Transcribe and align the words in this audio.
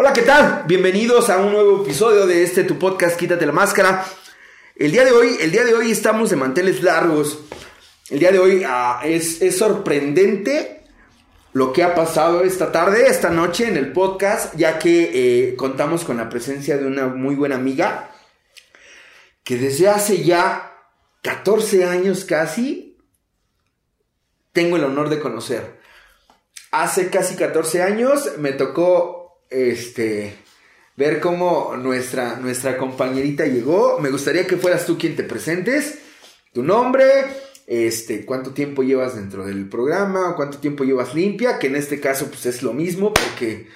Hola, 0.00 0.12
¿qué 0.12 0.22
tal? 0.22 0.62
Bienvenidos 0.68 1.28
a 1.28 1.38
un 1.38 1.50
nuevo 1.50 1.82
episodio 1.82 2.24
de 2.24 2.44
este 2.44 2.62
tu 2.62 2.78
podcast 2.78 3.18
Quítate 3.18 3.44
la 3.44 3.50
máscara. 3.50 4.06
El 4.76 4.92
día 4.92 5.04
de 5.04 5.10
hoy, 5.10 5.38
el 5.40 5.50
día 5.50 5.64
de 5.64 5.74
hoy 5.74 5.90
estamos 5.90 6.30
de 6.30 6.36
manteles 6.36 6.84
largos. 6.84 7.40
El 8.08 8.20
día 8.20 8.30
de 8.30 8.38
hoy 8.38 8.62
ah, 8.64 9.00
es, 9.02 9.42
es 9.42 9.58
sorprendente 9.58 10.84
lo 11.52 11.72
que 11.72 11.82
ha 11.82 11.96
pasado 11.96 12.44
esta 12.44 12.70
tarde, 12.70 13.08
esta 13.08 13.30
noche 13.30 13.66
en 13.66 13.76
el 13.76 13.90
podcast, 13.90 14.54
ya 14.54 14.78
que 14.78 15.48
eh, 15.48 15.56
contamos 15.56 16.04
con 16.04 16.18
la 16.18 16.28
presencia 16.28 16.78
de 16.78 16.86
una 16.86 17.08
muy 17.08 17.34
buena 17.34 17.56
amiga 17.56 18.12
que 19.42 19.56
desde 19.56 19.88
hace 19.88 20.22
ya 20.22 20.76
14 21.22 21.86
años 21.86 22.24
casi 22.24 22.96
tengo 24.52 24.76
el 24.76 24.84
honor 24.84 25.08
de 25.08 25.18
conocer. 25.18 25.80
Hace 26.70 27.10
casi 27.10 27.34
14 27.34 27.82
años 27.82 28.34
me 28.38 28.52
tocó 28.52 29.17
este, 29.50 30.34
ver 30.96 31.20
cómo 31.20 31.76
nuestra, 31.76 32.36
nuestra 32.36 32.76
compañerita 32.76 33.46
llegó. 33.46 33.98
Me 34.00 34.10
gustaría 34.10 34.46
que 34.46 34.56
fueras 34.56 34.86
tú 34.86 34.98
quien 34.98 35.16
te 35.16 35.22
presentes, 35.22 35.98
tu 36.52 36.62
nombre, 36.62 37.06
este, 37.66 38.24
cuánto 38.24 38.52
tiempo 38.52 38.82
llevas 38.82 39.14
dentro 39.14 39.46
del 39.46 39.68
programa, 39.68 40.34
cuánto 40.36 40.58
tiempo 40.58 40.84
llevas 40.84 41.14
limpia, 41.14 41.58
que 41.58 41.68
en 41.68 41.76
este 41.76 42.00
caso 42.00 42.28
pues 42.28 42.46
es 42.46 42.62
lo 42.62 42.72
mismo 42.72 43.12
porque 43.12 43.68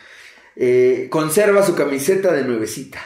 eh, 0.57 1.09
conserva 1.11 1.65
su 1.65 1.75
camiseta 1.75 2.33
de 2.33 2.43
nuevecita. 2.43 3.03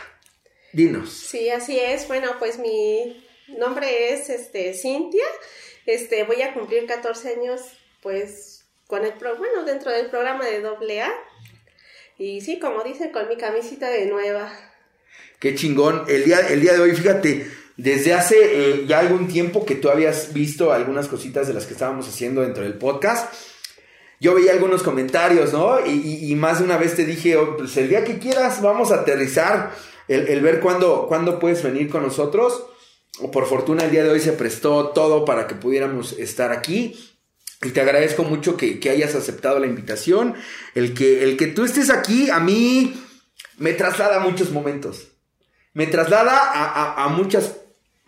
Dinos. 0.72 1.10
Sí, 1.10 1.48
así 1.50 1.78
es. 1.78 2.06
Bueno, 2.06 2.32
pues 2.38 2.58
mi 2.58 3.24
nombre 3.58 4.12
es 4.12 4.28
este, 4.28 4.74
Cintia. 4.74 5.24
Este, 5.86 6.24
voy 6.24 6.42
a 6.42 6.52
cumplir 6.52 6.86
14 6.86 7.34
años, 7.34 7.60
pues, 8.02 8.64
con 8.86 9.04
el 9.04 9.14
pro, 9.14 9.36
bueno, 9.36 9.64
dentro 9.64 9.90
del 9.90 10.10
programa 10.10 10.44
de 10.44 10.64
AA. 10.66 11.12
Y 12.18 12.40
sí, 12.40 12.58
como 12.58 12.82
dice, 12.82 13.10
con 13.10 13.28
mi 13.28 13.36
camisita 13.36 13.90
de 13.90 14.06
nueva. 14.06 14.50
Qué 15.38 15.54
chingón. 15.54 16.04
El 16.08 16.24
día, 16.24 16.40
el 16.48 16.60
día 16.60 16.72
de 16.72 16.80
hoy, 16.80 16.92
fíjate, 16.92 17.46
desde 17.76 18.14
hace 18.14 18.36
eh, 18.40 18.86
ya 18.86 19.00
algún 19.00 19.28
tiempo 19.28 19.66
que 19.66 19.74
tú 19.74 19.90
habías 19.90 20.32
visto 20.32 20.72
algunas 20.72 21.08
cositas 21.08 21.46
de 21.46 21.52
las 21.52 21.66
que 21.66 21.74
estábamos 21.74 22.08
haciendo 22.08 22.40
dentro 22.40 22.62
del 22.62 22.74
podcast, 22.74 23.34
yo 24.18 24.34
veía 24.34 24.52
algunos 24.52 24.82
comentarios, 24.82 25.52
¿no? 25.52 25.84
Y, 25.84 26.34
más 26.36 26.60
de 26.60 26.64
una 26.64 26.78
vez 26.78 26.96
te 26.96 27.04
dije, 27.04 27.36
oh, 27.36 27.58
pues 27.58 27.76
el 27.76 27.90
día 27.90 28.02
que 28.02 28.18
quieras 28.18 28.62
vamos 28.62 28.90
a 28.90 29.00
aterrizar, 29.00 29.72
el, 30.08 30.40
ver 30.40 30.60
cuándo, 30.60 31.06
cuándo 31.06 31.38
puedes 31.38 31.62
venir 31.62 31.90
con 31.90 32.02
nosotros. 32.02 32.64
Por 33.30 33.46
fortuna 33.46 33.84
el 33.84 33.90
día 33.90 34.04
de 34.04 34.10
hoy 34.10 34.20
se 34.20 34.32
prestó 34.32 34.88
todo 34.88 35.24
para 35.24 35.46
que 35.46 35.54
pudiéramos 35.54 36.12
estar 36.18 36.50
aquí. 36.52 36.98
Y 37.62 37.70
te 37.70 37.80
agradezco 37.80 38.22
mucho 38.22 38.56
que, 38.56 38.78
hayas 38.90 39.14
aceptado 39.14 39.58
la 39.58 39.66
invitación. 39.66 40.34
El 40.74 40.94
que, 40.94 41.24
el 41.24 41.36
que 41.36 41.46
tú 41.46 41.64
estés 41.64 41.90
aquí, 41.90 42.28
a 42.30 42.38
mí 42.38 42.94
me 43.58 43.72
traslada 43.72 44.16
a 44.16 44.20
muchos 44.20 44.50
momentos. 44.50 45.08
Me 45.72 45.86
traslada 45.86 46.36
a, 46.36 47.04
a, 47.04 47.08
muchas, 47.08 47.56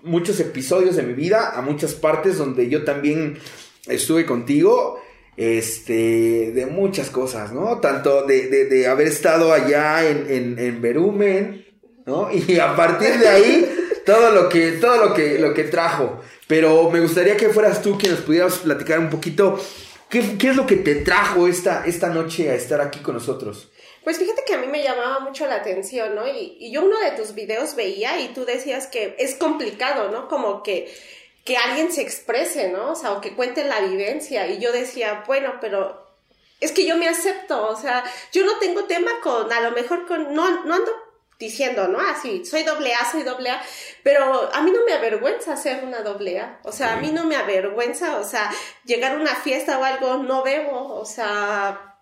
muchos 0.02 0.38
episodios 0.41 0.96
de 0.96 1.02
mi 1.02 1.14
vida, 1.14 1.52
a 1.56 1.62
muchas 1.62 1.94
partes 1.94 2.38
donde 2.38 2.69
yo 2.69 2.84
también 2.84 3.38
estuve 3.86 4.26
contigo. 4.26 5.00
Este, 5.36 6.50
de 6.50 6.66
muchas 6.66 7.10
cosas, 7.10 7.52
¿no? 7.52 7.78
Tanto 7.78 8.26
de, 8.26 8.48
de, 8.48 8.86
haber 8.88 9.06
estado 9.06 9.52
allá 9.52 10.04
en, 10.04 10.26
en, 10.28 10.58
en 10.58 10.82
Berumen, 10.82 11.64
¿no? 12.06 12.28
Y 12.32 12.58
a 12.58 12.74
partir 12.74 13.16
de 13.20 13.28
ahí, 13.28 13.70
todo 14.09 14.31
lo 14.31 14.48
que, 14.48 14.73
todo 14.73 14.97
lo 14.97 15.12
que, 15.12 15.39
lo 15.39 15.53
que 15.53 15.64
trajo. 15.64 16.23
Pero 16.47 16.89
me 16.89 16.98
gustaría 16.98 17.37
que 17.37 17.51
fueras 17.51 17.83
tú 17.83 17.98
quien 17.98 18.12
nos 18.12 18.23
pudieras 18.23 18.56
platicar 18.56 18.98
un 19.00 19.11
poquito 19.11 19.62
qué, 20.09 20.20
es 20.41 20.56
lo 20.56 20.67
que 20.67 20.77
te 20.77 20.95
trajo 20.95 21.47
esta, 21.47 21.84
esta 21.84 22.09
noche 22.09 22.48
a 22.48 22.55
estar 22.55 22.81
aquí 22.81 23.00
con 23.00 23.17
nosotros. 23.17 23.69
Pues 24.05 24.17
fíjate 24.17 24.45
que 24.47 24.55
a 24.55 24.59
mí 24.59 24.67
me 24.67 24.83
llamaba 24.83 25.20
mucho 25.20 25.47
la 25.47 25.56
atención, 25.56 26.15
¿no? 26.15 26.27
Y, 26.27 26.56
y, 26.59 26.73
yo 26.73 26.87
uno 26.87 26.98
de 27.00 27.11
tus 27.11 27.34
videos 27.34 27.75
veía 27.75 28.19
y 28.19 28.28
tú 28.28 28.47
decías 28.47 28.87
que 28.87 29.15
es 29.19 29.34
complicado, 29.34 30.11
¿no? 30.11 30.27
Como 30.28 30.62
que, 30.62 30.91
que 31.45 31.59
alguien 31.59 31.93
se 31.93 32.00
exprese, 32.00 32.70
¿no? 32.70 32.93
O 32.93 32.94
sea, 32.94 33.12
o 33.12 33.21
que 33.21 33.34
cuente 33.34 33.62
la 33.65 33.82
vivencia. 33.82 34.47
Y 34.47 34.59
yo 34.59 34.72
decía, 34.72 35.25
bueno, 35.27 35.56
pero 35.61 36.09
es 36.61 36.72
que 36.72 36.87
yo 36.87 36.97
me 36.97 37.09
acepto, 37.09 37.69
o 37.69 37.77
sea, 37.77 38.05
yo 38.32 38.47
no 38.47 38.59
tengo 38.59 38.84
tema 38.84 39.11
con, 39.22 39.53
a 39.53 39.61
lo 39.61 39.72
mejor 39.72 40.06
con, 40.06 40.32
no, 40.32 40.65
no 40.65 40.75
ando 40.77 41.07
diciendo, 41.38 41.88
¿no? 41.88 42.00
Así, 42.00 42.44
soy 42.44 42.65
doble 42.65 42.94
A, 42.94 43.10
soy 43.10 43.22
doble 43.22 43.50
A, 43.50 43.62
pero 44.03 44.50
a 44.53 44.60
mí 44.62 44.72
no 44.72 44.84
me 44.84 44.93
avergüenza 44.93 45.56
ser 45.56 45.84
una 45.84 46.03
doble 46.03 46.41
A, 46.41 46.60
o 46.65 46.72
sea, 46.72 46.94
a 46.94 46.97
mí 46.97 47.10
no 47.12 47.25
me 47.25 47.37
avergüenza, 47.37 48.19
o 48.19 48.25
sea, 48.25 48.50
llegar 48.84 49.12
a 49.12 49.21
una 49.21 49.34
fiesta 49.34 49.78
o 49.78 49.84
algo, 49.84 50.16
no 50.19 50.43
bebo, 50.43 50.94
o 50.94 51.04
sea, 51.04 51.97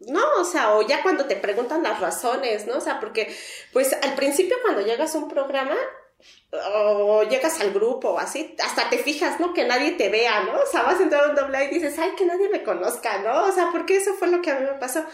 no, 0.00 0.22
o 0.38 0.44
sea, 0.44 0.74
o 0.74 0.86
ya 0.86 1.02
cuando 1.02 1.26
te 1.26 1.36
preguntan 1.36 1.82
las 1.82 2.00
razones, 2.00 2.66
¿no? 2.66 2.78
O 2.78 2.80
sea, 2.80 2.98
porque, 3.00 3.34
pues 3.72 3.92
al 4.02 4.14
principio 4.14 4.56
cuando 4.62 4.82
llegas 4.82 5.14
a 5.14 5.18
un 5.18 5.28
programa, 5.28 5.76
o 6.52 7.22
llegas 7.24 7.60
al 7.60 7.72
grupo 7.72 8.10
o 8.10 8.18
así, 8.18 8.56
hasta 8.62 8.90
te 8.90 8.98
fijas, 8.98 9.40
¿no? 9.40 9.54
Que 9.54 9.64
nadie 9.64 9.92
te 9.92 10.08
vea, 10.08 10.42
¿no? 10.42 10.60
O 10.60 10.66
sea, 10.66 10.82
vas 10.82 11.00
a 11.00 11.02
entrar 11.02 11.24
a 11.24 11.28
un 11.28 11.34
doble 11.36 11.56
A 11.56 11.64
y 11.64 11.68
dices, 11.68 11.98
ay, 11.98 12.10
que 12.16 12.24
nadie 12.24 12.48
me 12.48 12.62
conozca, 12.62 13.18
¿no? 13.18 13.44
O 13.44 13.52
sea, 13.52 13.68
porque 13.70 13.96
eso 13.96 14.14
fue 14.14 14.28
lo 14.28 14.42
que 14.42 14.50
a 14.50 14.58
mí 14.58 14.66
me 14.66 14.78
pasó. 14.78 15.04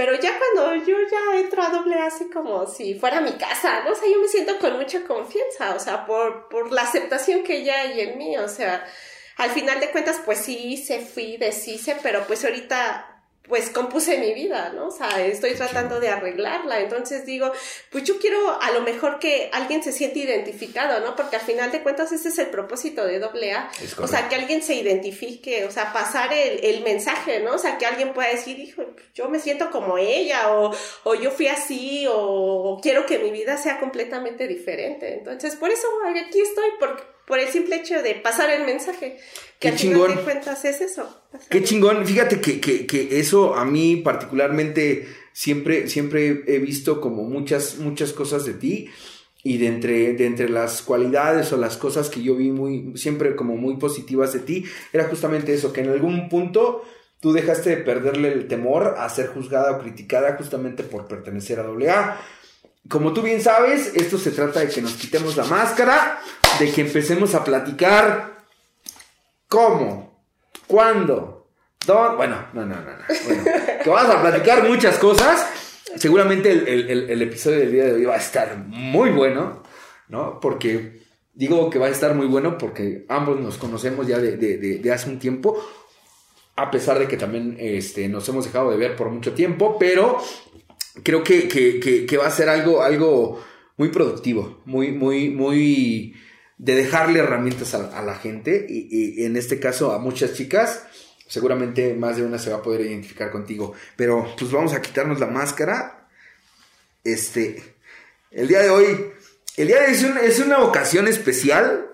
Pero 0.00 0.14
ya 0.14 0.38
cuando 0.38 0.82
yo 0.86 0.96
ya 1.10 1.38
entro 1.38 1.62
a 1.62 1.68
doble 1.68 1.94
así 2.00 2.30
como 2.30 2.66
si 2.66 2.94
fuera 2.94 3.20
mi 3.20 3.32
casa, 3.32 3.82
¿no? 3.84 3.92
O 3.92 3.94
sea, 3.94 4.08
yo 4.10 4.18
me 4.18 4.28
siento 4.28 4.58
con 4.58 4.78
mucha 4.78 5.04
confianza, 5.04 5.74
o 5.74 5.78
sea, 5.78 6.06
por, 6.06 6.48
por 6.48 6.72
la 6.72 6.80
aceptación 6.84 7.42
que 7.42 7.64
ya 7.64 7.82
hay 7.82 8.00
en 8.00 8.16
mí, 8.16 8.34
o 8.38 8.48
sea, 8.48 8.82
al 9.36 9.50
final 9.50 9.78
de 9.78 9.90
cuentas, 9.90 10.18
pues 10.24 10.38
sí 10.38 10.56
hice, 10.56 11.00
fui, 11.00 11.36
deshice, 11.36 11.98
pero 12.02 12.26
pues 12.26 12.42
ahorita 12.46 13.09
pues 13.48 13.70
compuse 13.70 14.18
mi 14.18 14.32
vida, 14.32 14.72
¿no? 14.74 14.88
O 14.88 14.90
sea, 14.90 15.24
estoy 15.24 15.54
tratando 15.54 15.98
de 15.98 16.08
arreglarla. 16.08 16.80
Entonces 16.80 17.26
digo, 17.26 17.50
pues 17.90 18.04
yo 18.04 18.18
quiero 18.18 18.60
a 18.60 18.70
lo 18.70 18.82
mejor 18.82 19.18
que 19.18 19.50
alguien 19.52 19.82
se 19.82 19.92
siente 19.92 20.20
identificado, 20.20 21.00
¿no? 21.00 21.16
Porque 21.16 21.36
al 21.36 21.42
final 21.42 21.72
de 21.72 21.82
cuentas 21.82 22.12
ese 22.12 22.28
es 22.28 22.38
el 22.38 22.46
propósito 22.46 23.04
de 23.04 23.16
AA. 23.16 23.70
O 23.98 24.06
sea, 24.06 24.28
que 24.28 24.36
alguien 24.36 24.62
se 24.62 24.74
identifique, 24.74 25.64
o 25.64 25.70
sea, 25.70 25.92
pasar 25.92 26.32
el, 26.32 26.64
el, 26.64 26.82
mensaje, 26.84 27.40
¿no? 27.40 27.54
O 27.54 27.58
sea, 27.58 27.76
que 27.76 27.86
alguien 27.86 28.12
pueda 28.12 28.28
decir, 28.28 28.58
hijo, 28.58 28.84
yo 29.14 29.28
me 29.28 29.40
siento 29.40 29.70
como 29.70 29.98
ella, 29.98 30.54
o, 30.54 30.72
o 31.04 31.14
yo 31.14 31.30
fui 31.30 31.48
así, 31.48 32.06
o, 32.06 32.14
o 32.14 32.80
quiero 32.80 33.04
que 33.04 33.18
mi 33.18 33.30
vida 33.30 33.56
sea 33.56 33.80
completamente 33.80 34.46
diferente. 34.46 35.14
Entonces, 35.14 35.56
por 35.56 35.70
eso 35.70 35.88
aquí 36.06 36.40
estoy, 36.40 36.68
porque 36.78 37.02
por 37.30 37.38
el 37.38 37.48
simple 37.48 37.76
hecho 37.76 38.02
de 38.02 38.16
pasar 38.16 38.50
el 38.50 38.66
mensaje. 38.66 39.16
Que 39.58 39.70
Qué 39.70 39.76
chingón. 39.76 40.16
de 40.16 40.22
cuentas 40.22 40.64
es 40.64 40.80
eso. 40.80 41.22
Qué 41.48 41.62
chingón. 41.62 42.04
Fíjate 42.04 42.40
que, 42.40 42.60
que, 42.60 43.20
eso 43.20 43.54
a 43.54 43.64
mí 43.64 43.96
particularmente 43.96 45.06
siempre, 45.32 45.88
siempre 45.88 46.42
he 46.48 46.58
visto 46.58 47.00
como 47.00 47.22
muchas, 47.22 47.78
muchas 47.78 48.12
cosas 48.12 48.44
de 48.44 48.54
ti. 48.54 48.90
Y 49.42 49.56
de 49.56 49.68
entre, 49.68 50.12
de 50.12 50.26
entre 50.26 50.50
las 50.50 50.82
cualidades 50.82 51.50
o 51.54 51.56
las 51.56 51.78
cosas 51.78 52.10
que 52.10 52.20
yo 52.20 52.36
vi 52.36 52.50
muy, 52.50 52.92
siempre 52.98 53.34
como 53.36 53.56
muy 53.56 53.78
positivas 53.78 54.34
de 54.34 54.40
ti, 54.40 54.64
era 54.92 55.04
justamente 55.04 55.54
eso, 55.54 55.72
que 55.72 55.80
en 55.80 55.88
algún 55.88 56.28
punto 56.28 56.84
tú 57.20 57.32
dejaste 57.32 57.70
de 57.70 57.76
perderle 57.78 58.32
el 58.32 58.48
temor 58.48 58.96
a 58.98 59.08
ser 59.08 59.28
juzgada 59.28 59.70
o 59.70 59.78
criticada 59.78 60.36
justamente 60.36 60.82
por 60.82 61.08
pertenecer 61.08 61.58
a 61.58 61.62
AA 61.62 62.20
como 62.88 63.12
tú 63.12 63.22
bien 63.22 63.40
sabes, 63.40 63.92
esto 63.94 64.18
se 64.18 64.30
trata 64.30 64.60
de 64.60 64.68
que 64.68 64.82
nos 64.82 64.94
quitemos 64.94 65.36
la 65.36 65.44
máscara, 65.44 66.20
de 66.58 66.70
que 66.72 66.80
empecemos 66.80 67.34
a 67.34 67.44
platicar 67.44 68.38
cómo, 69.48 70.24
cuándo, 70.66 71.48
dónde. 71.86 72.16
Bueno, 72.16 72.46
no, 72.52 72.66
no, 72.66 72.76
no, 72.76 72.82
no. 72.82 73.04
Bueno, 73.26 73.44
que 73.84 73.90
vamos 73.90 74.14
a 74.14 74.22
platicar 74.22 74.68
muchas 74.68 74.98
cosas. 74.98 75.46
Seguramente 75.96 76.52
el, 76.52 77.22
episodio 77.22 77.58
del 77.60 77.72
día 77.72 77.84
de 77.84 77.92
hoy 77.94 78.04
va 78.04 78.14
a 78.14 78.18
estar 78.18 78.56
muy 78.56 79.10
bueno, 79.10 79.62
¿no? 80.08 80.38
Porque 80.40 81.02
digo 81.34 81.68
que 81.68 81.78
va 81.78 81.86
a 81.86 81.90
estar 81.90 82.14
muy 82.14 82.26
bueno 82.26 82.58
porque 82.58 83.04
ambos 83.08 83.40
nos 83.40 83.58
conocemos 83.58 84.06
ya 84.06 84.18
de, 84.18 84.90
hace 84.92 85.10
un 85.10 85.18
tiempo, 85.18 85.60
a 86.56 86.70
pesar 86.70 86.98
de 86.98 87.08
que 87.08 87.16
también 87.16 87.56
este, 87.58 88.08
nos 88.08 88.28
hemos 88.28 88.44
dejado 88.44 88.70
de 88.70 88.76
ver 88.76 88.94
por 88.94 89.10
mucho 89.10 89.32
tiempo, 89.32 89.76
pero 89.78 90.18
creo 91.02 91.22
que, 91.24 92.18
va 92.18 92.26
a 92.26 92.30
ser 92.30 92.48
algo, 92.48 92.82
algo 92.82 93.44
muy 93.76 93.88
productivo, 93.88 94.60
muy, 94.64 94.92
muy, 94.92 95.30
muy 95.30 96.16
de 96.58 96.74
dejarle 96.74 97.20
herramientas 97.20 97.74
a, 97.74 98.02
la 98.02 98.14
gente 98.16 98.66
y, 98.68 99.24
en 99.24 99.36
este 99.36 99.58
caso 99.58 99.92
a 99.92 99.98
muchas 99.98 100.34
chicas. 100.34 100.84
Seguramente 101.26 101.94
más 101.94 102.16
de 102.16 102.24
una 102.24 102.38
se 102.38 102.50
va 102.50 102.56
a 102.56 102.62
poder 102.62 102.80
identificar 102.80 103.30
contigo. 103.30 103.72
Pero 103.96 104.34
pues 104.36 104.50
vamos 104.50 104.72
a 104.72 104.82
quitarnos 104.82 105.20
la 105.20 105.28
máscara. 105.28 106.08
Este. 107.04 107.62
El 108.32 108.48
día 108.48 108.60
de 108.60 108.70
hoy. 108.70 109.12
El 109.56 109.68
día 109.68 109.80
de 109.80 109.86
hoy 109.86 109.92
es, 109.92 110.02
es 110.02 110.38
una 110.40 110.58
ocasión 110.58 111.06
especial. 111.06 111.86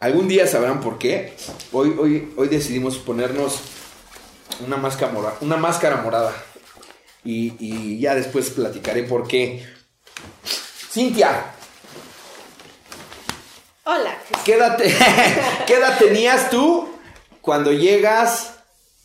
Algún 0.00 0.26
día 0.26 0.46
sabrán 0.46 0.80
por 0.80 0.98
qué. 0.98 1.34
Hoy, 1.70 1.94
hoy, 1.98 2.32
hoy 2.36 2.48
decidimos 2.48 2.96
ponernos 2.96 3.60
una 4.60 4.76
máscara, 4.76 5.12
morada, 5.12 5.36
una 5.40 5.56
máscara 5.56 5.96
morada. 5.96 6.34
Y, 7.24 7.98
ya 7.98 8.14
después 8.14 8.50
platicaré 8.50 9.02
por 9.02 9.28
qué. 9.28 9.66
Cintia. 10.90 11.52
Hola. 13.84 14.16
¿Qué 14.44 14.54
edad, 14.54 15.98
tenías 15.98 16.48
tú 16.48 16.88
cuando 17.42 17.72
llegas 17.72 18.54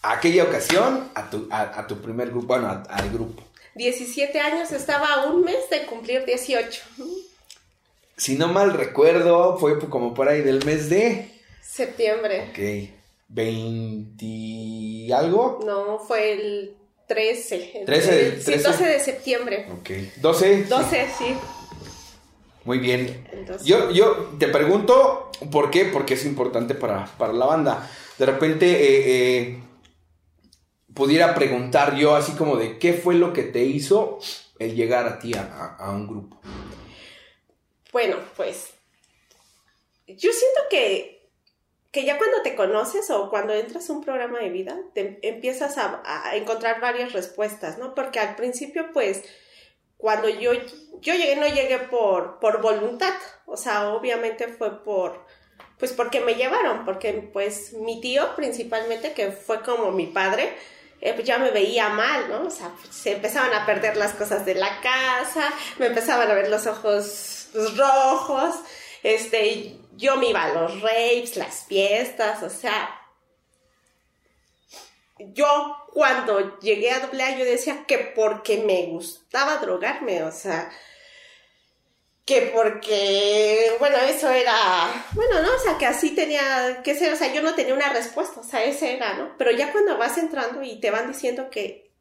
aquella 0.01 0.44
ocasión 0.44 1.09
a 1.15 1.29
tu, 1.29 1.47
a, 1.51 1.85
tu 1.85 2.01
primer 2.01 2.29
grupo, 2.29 2.47
bueno, 2.47 2.83
al 2.89 3.09
grupo? 3.09 3.44
17 3.75 4.39
años, 4.39 4.71
estaba 4.71 5.07
a 5.07 5.25
un 5.25 5.44
mes 5.44 5.69
de 5.69 5.85
cumplir 5.85 6.23
18. 6.25 6.81
Si 8.15 8.35
no 8.35 8.47
mal 8.47 8.73
recuerdo, 8.73 9.57
fue 9.57 9.79
como 9.89 10.13
por 10.13 10.29
ahí 10.29 10.41
del 10.41 10.63
mes 10.63 10.89
de... 10.89 11.29
Septiembre. 11.61 12.51
Ok. 12.51 13.02
¿20 13.33 15.12
algo? 15.12 15.59
No, 15.65 16.00
fue 16.00 16.33
el 16.33 16.77
13. 17.07 17.83
13, 17.85 18.27
el, 18.27 18.41
Sí, 18.41 18.56
12 18.56 18.85
de 18.85 19.00
septiembre. 19.00 19.68
Ok. 19.71 19.89
¿12? 20.21 20.68
12, 20.68 21.07
sí. 21.18 21.35
Muy 22.65 22.80
bien. 22.80 23.27
Yo, 23.65 23.91
yo 23.91 24.35
te 24.39 24.47
pregunto, 24.47 25.30
¿por 25.51 25.69
qué? 25.69 25.85
Porque 25.85 26.13
es 26.13 26.25
importante 26.25 26.75
para, 26.75 27.09
la 27.19 27.45
banda. 27.45 27.89
De 28.18 28.25
repente, 28.25 28.65
eh, 28.71 29.39
eh, 29.39 29.63
pudiera 30.94 31.36
preguntar 31.36 31.95
yo 31.95 32.15
así 32.15 32.33
como 32.33 32.56
de 32.56 32.77
qué 32.77 32.94
fue 32.94 33.15
lo 33.15 33.33
que 33.33 33.44
te 33.44 33.63
hizo 33.63 34.19
el 34.59 34.75
llegar 34.75 35.07
a 35.07 35.19
ti 35.19 35.33
a, 35.36 35.89
un 35.91 36.07
grupo. 36.07 36.39
Bueno, 37.91 38.18
pues 38.36 38.69
yo 40.07 40.31
siento 40.31 40.62
que, 40.69 41.12
que, 41.94 42.04
ya 42.04 42.18
cuando 42.18 42.42
te 42.42 42.56
conoces 42.56 43.10
o 43.12 43.30
cuando 43.30 43.54
entras 43.54 43.90
a 43.90 43.94
un 43.94 44.04
programa 44.04 44.40
de 44.40 44.50
vida, 44.50 44.75
te 44.94 45.19
empiezas 45.22 45.78
a, 45.78 46.01
encontrar 46.36 46.81
varias 46.81 47.13
respuestas, 47.13 47.78
¿no? 47.78 47.94
Porque 47.94 48.19
al 48.19 48.36
principio, 48.36 48.92
pues, 48.92 49.24
cuando 49.95 50.28
yo, 50.28 50.51
yo 51.00 51.13
llegué, 51.13 51.36
no 51.36 51.48
llegué 51.48 51.78
por, 51.78 52.40
por 52.40 52.62
voluntad, 52.62 53.13
o 53.45 53.56
sea, 53.56 53.90
obviamente 53.90 54.48
fue 54.48 54.84
por, 54.84 55.24
pues 55.78 55.94
porque 55.94 56.19
me 56.19 56.36
llevaron, 56.36 56.84
porque 56.84 57.30
pues 57.31 57.74
mi 57.74 58.01
tío 58.01 58.36
principalmente, 58.36 59.13
que 59.13 59.31
fue 59.31 59.62
como 59.62 59.92
mi 59.92 60.07
padre, 60.07 60.54
eh, 61.00 61.13
pues 61.13 61.28
ya 61.28 61.38
me 61.38 61.51
veía 61.51 61.89
mal, 61.89 62.30
¿no? 62.30 62.48
O 62.48 62.50
sea, 62.50 62.72
se 62.89 63.13
empezaban 63.13 63.54
a 63.54 63.66
perder 63.66 63.98
las 63.98 64.13
cosas 64.13 64.46
de 64.46 64.56
la 64.56 64.81
casa, 64.81 65.54
me 65.78 65.88
empezaban 65.88 66.31
a 66.31 66.34
ver 66.34 66.50
los 66.50 66.66
ojos 66.66 67.50
rojos, 67.75 68.56
este, 69.04 69.78
yo 69.95 70.18
me 70.18 70.30
iba 70.30 70.44
a 70.44 70.54
los 70.54 70.81
rapes, 70.81 71.38
las 71.38 71.66
fiestas, 71.66 72.44
o 72.44 72.50
sea, 72.50 73.00
yo 75.19 75.78
cuando 75.92 76.60
llegué 76.60 76.92
a 76.92 76.98
AA 76.98 77.38
yo 77.38 77.45
decía 77.45 77.86
que 77.86 77.98
porque 78.00 78.57
me 78.57 78.88
gustaba 78.88 79.57
drogarme, 79.57 80.24
o 80.24 80.31
sea, 80.31 80.72
que 82.25 82.51
porque, 82.54 83.75
bueno, 83.80 83.98
eso 83.98 84.30
era, 84.30 85.06
bueno, 85.13 85.42
¿no? 85.42 85.56
O 85.56 85.60
sea, 85.60 85.78
que 85.78 85.86
así 85.86 86.16
tenía 86.16 86.81
que 86.84 86.96
ser, 86.96 87.12
o 87.13 87.18
sea, 87.18 87.34
yo 87.34 87.42
no 87.42 87.54
tenía 87.54 87.74
una 87.74 87.92
respuesta, 87.92 88.39
o 88.39 88.44
sea, 88.44 88.63
ese 88.63 88.96
era, 88.96 89.16
¿no? 89.16 89.36
Pero 89.38 89.51
ya 89.51 89.72
cuando 89.72 89.98
vas 89.98 90.18
entrando 90.18 90.63
y 90.63 90.80
te 90.80 90.89
van 90.89 91.12
diciendo 91.12 91.50
que, 91.50 91.92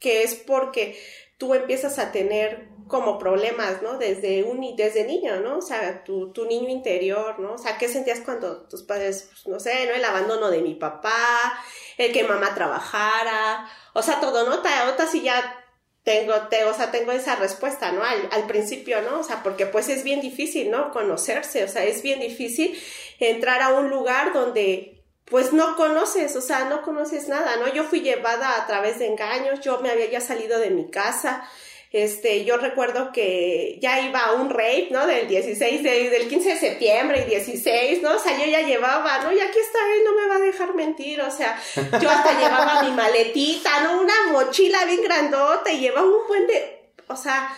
que 0.00 0.24
es 0.24 0.34
porque 0.34 1.00
tú 1.38 1.54
empiezas 1.54 1.98
a 2.00 2.10
tener 2.10 2.68
como 2.88 3.18
problemas, 3.18 3.82
¿no? 3.82 3.98
Desde 3.98 4.42
un 4.42 4.74
desde 4.76 5.04
niño, 5.04 5.40
¿no? 5.40 5.58
O 5.58 5.62
sea, 5.62 6.02
tu, 6.04 6.32
tu 6.32 6.46
niño 6.46 6.68
interior, 6.68 7.38
¿no? 7.38 7.54
O 7.54 7.58
sea, 7.58 7.78
¿qué 7.78 7.88
sentías 7.88 8.20
cuando 8.20 8.62
tus 8.66 8.82
padres, 8.82 9.28
pues, 9.30 9.46
no 9.46 9.60
sé, 9.60 9.86
¿no? 9.86 9.92
El 9.92 10.04
abandono 10.04 10.50
de 10.50 10.62
mi 10.62 10.74
papá, 10.74 11.62
el 11.96 12.12
que 12.12 12.24
mamá 12.24 12.54
trabajara, 12.54 13.68
o 13.92 14.02
sea, 14.02 14.20
todo, 14.20 14.48
¿no? 14.48 14.62
Ahorita 14.62 15.06
sí 15.06 15.22
ya 15.22 15.64
tengo, 16.02 16.34
te, 16.48 16.64
o 16.64 16.74
sea, 16.74 16.90
tengo 16.90 17.12
esa 17.12 17.36
respuesta, 17.36 17.92
¿no? 17.92 18.02
Al, 18.02 18.28
al, 18.32 18.46
principio, 18.46 19.02
¿no? 19.02 19.20
O 19.20 19.22
sea, 19.22 19.42
porque 19.42 19.66
pues 19.66 19.88
es 19.88 20.04
bien 20.04 20.20
difícil, 20.20 20.70
¿no? 20.70 20.90
Conocerse, 20.90 21.64
o 21.64 21.68
sea, 21.68 21.84
es 21.84 22.02
bien 22.02 22.20
difícil 22.20 22.80
entrar 23.20 23.60
a 23.60 23.70
un 23.70 23.90
lugar 23.90 24.32
donde 24.32 24.98
pues 25.26 25.52
no 25.52 25.76
conoces, 25.76 26.34
o 26.36 26.40
sea, 26.40 26.64
no 26.64 26.82
conoces 26.82 27.28
nada, 27.28 27.56
¿no? 27.56 27.68
Yo 27.72 27.84
fui 27.84 28.00
llevada 28.00 28.56
a 28.56 28.66
través 28.66 28.98
de 28.98 29.06
engaños, 29.06 29.60
yo 29.60 29.80
me 29.80 29.90
había 29.90 30.10
ya 30.10 30.20
salido 30.20 30.58
de 30.58 30.70
mi 30.70 30.90
casa, 30.90 31.46
este, 31.90 32.44
yo 32.44 32.58
recuerdo 32.58 33.12
que 33.12 33.78
ya 33.80 34.00
iba 34.00 34.20
a 34.20 34.32
un 34.32 34.50
rape, 34.50 34.88
¿no? 34.90 35.06
Del 35.06 35.26
16, 35.26 35.82
del 35.82 36.28
15 36.28 36.48
de 36.50 36.56
septiembre 36.56 37.24
y 37.26 37.30
16, 37.30 38.02
¿no? 38.02 38.16
O 38.16 38.18
sea, 38.18 38.36
yo 38.38 38.44
ya 38.44 38.60
llevaba, 38.60 39.20
¿no? 39.20 39.32
Y 39.32 39.40
aquí 39.40 39.58
está 39.58 39.78
él, 39.94 40.04
no 40.04 40.12
me 40.12 40.28
va 40.28 40.36
a 40.36 40.46
dejar 40.46 40.74
mentir, 40.74 41.20
o 41.22 41.30
sea, 41.30 41.58
yo 42.00 42.10
hasta 42.10 42.32
llevaba 42.40 42.82
mi 42.82 42.90
maletita, 42.90 43.80
¿no? 43.80 44.02
Una 44.02 44.32
mochila 44.32 44.84
bien 44.84 45.02
grandota 45.02 45.72
y 45.72 45.80
llevaba 45.80 46.06
un 46.06 46.28
buen 46.28 46.46
de, 46.46 46.92
o 47.06 47.16
sea, 47.16 47.56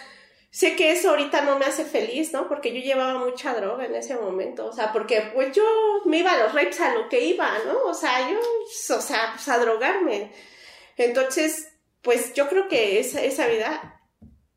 sé 0.52 0.76
que 0.76 0.92
eso 0.92 1.10
ahorita 1.10 1.40
no 1.40 1.58
me 1.58 1.64
hace 1.64 1.84
feliz, 1.84 2.32
¿no? 2.32 2.46
Porque 2.48 2.72
yo 2.72 2.80
llevaba 2.80 3.18
mucha 3.18 3.52
droga 3.54 3.84
en 3.84 3.96
ese 3.96 4.14
momento, 4.14 4.66
o 4.66 4.72
sea, 4.72 4.92
porque 4.92 5.22
pues 5.34 5.52
yo 5.56 5.64
me 6.04 6.18
iba 6.18 6.32
a 6.32 6.38
los 6.38 6.54
rapes 6.54 6.80
a 6.80 6.94
lo 6.94 7.08
que 7.08 7.20
iba, 7.24 7.50
¿no? 7.66 7.82
O 7.84 7.94
sea, 7.94 8.30
yo, 8.30 8.38
o 8.96 9.00
sea, 9.00 9.32
pues 9.34 9.48
a 9.48 9.58
drogarme. 9.58 10.30
Entonces, 10.96 11.72
pues 12.00 12.32
yo 12.34 12.48
creo 12.48 12.68
que 12.68 13.00
esa, 13.00 13.22
esa 13.22 13.48
vida 13.48 13.99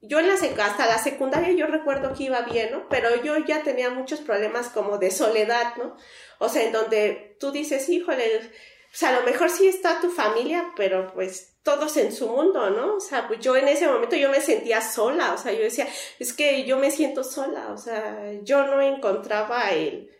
yo 0.04 0.20
en 0.20 0.28
la 0.28 0.36
hasta 0.36 0.86
la 0.86 0.98
secundaria 0.98 1.52
yo 1.54 1.66
recuerdo 1.66 2.14
que 2.14 2.26
iba 2.26 2.42
bien, 2.42 2.72
¿no? 2.72 2.88
Pero 2.90 3.24
yo 3.24 3.38
ya 3.40 3.64
tenía 3.64 3.90
muchos 3.90 4.20
problemas 4.22 4.70
como 4.70 4.98
de 4.98 5.10
soledad, 5.12 5.76
¿no? 5.78 5.96
O 6.40 6.50
sea, 6.50 6.64
en 6.64 6.74
donde 6.74 7.38
tú 7.40 7.52
dices, 7.52 7.90
híjole, 7.90 8.52
sea, 8.94 9.10
a 9.10 9.20
lo 9.20 9.24
mejor 9.24 9.50
sí 9.50 9.68
está 9.68 10.00
tu 10.00 10.12
familia, 10.12 10.72
pero 10.76 11.12
pues 11.14 11.56
todos 11.64 11.98
en 11.98 12.14
su 12.14 12.28
mundo, 12.28 12.70
¿no? 12.70 12.96
O 12.96 13.00
sea, 13.00 13.28
pues 13.28 13.40
yo 13.40 13.56
en 13.56 13.68
ese 13.68 13.88
momento 13.88 14.16
yo 14.16 14.30
me 14.30 14.40
sentía 14.40 14.82
sola, 14.82 15.34
o 15.34 15.38
sea, 15.38 15.52
yo 15.52 15.62
decía, 15.62 15.88
es 16.20 16.32
que 16.34 16.66
yo 16.66 16.78
me 16.78 16.92
siento 16.92 17.24
sola, 17.24 17.72
o 17.72 17.78
sea, 17.78 18.34
yo 18.44 18.68
no 18.68 18.82
encontraba 18.82 19.72
el, 19.72 20.12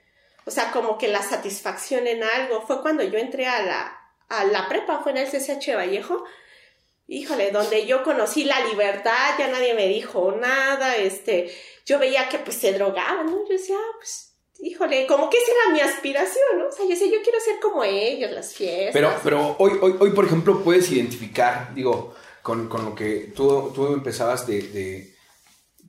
o 0.46 0.52
sea, 0.52 0.72
como 0.72 0.98
que 0.98 1.08
la 1.08 1.22
satisfacción 1.22 2.08
en 2.08 2.24
algo. 2.24 2.62
Fue 2.66 2.82
cuando 2.82 3.04
yo 3.04 3.20
entré 3.20 3.46
a 3.46 3.62
la, 3.62 3.98
a 4.30 4.46
la 4.46 4.68
prepa, 4.68 5.02
fue 5.04 5.12
en 5.12 5.20
el 5.20 5.28
CCH 5.28 5.76
Vallejo, 5.76 6.24
híjole, 7.08 7.52
donde 7.52 7.86
yo 7.86 8.04
conocí 8.04 8.44
la 8.44 8.66
libertad, 8.68 9.36
ya 9.38 9.48
nadie 9.50 9.74
me 9.74 9.88
dijo 9.88 10.32
nada, 10.40 10.96
este, 10.98 11.54
yo 11.86 12.00
veía 12.00 12.30
que 12.30 12.40
pues 12.40 12.58
se 12.58 12.74
drogaban, 12.74 13.26
¿no? 13.26 13.44
Yo 13.48 13.54
decía, 13.54 13.76
ah, 13.78 13.96
pues, 13.98 14.36
híjole, 14.60 15.06
como 15.08 15.30
que 15.30 15.38
esa 15.38 15.52
era 15.52 15.74
mi 15.74 15.80
aspiración, 15.82 16.60
¿no? 16.60 16.68
O 16.68 16.72
sea, 16.72 16.86
yo 16.86 16.92
decía, 16.92 17.08
yo 17.08 17.22
quiero 17.24 17.40
ser 17.40 17.60
como 17.60 17.84
ellos, 17.84 18.32
las 18.32 18.54
fiestas. 18.54 18.94
Pero, 18.94 19.14
pero 19.24 19.56
hoy, 19.60 19.78
hoy, 19.82 19.96
hoy, 20.00 20.12
por 20.12 20.26
ejemplo, 20.26 20.64
puedes 20.64 20.92
identificar, 20.92 21.74
digo, 21.76 22.16
con, 22.42 22.70
lo 22.70 22.96
que 22.96 23.32
tú, 23.36 23.72
tú 23.74 23.88
empezabas 23.88 24.46
de, 24.46 24.62
de, 24.62 25.16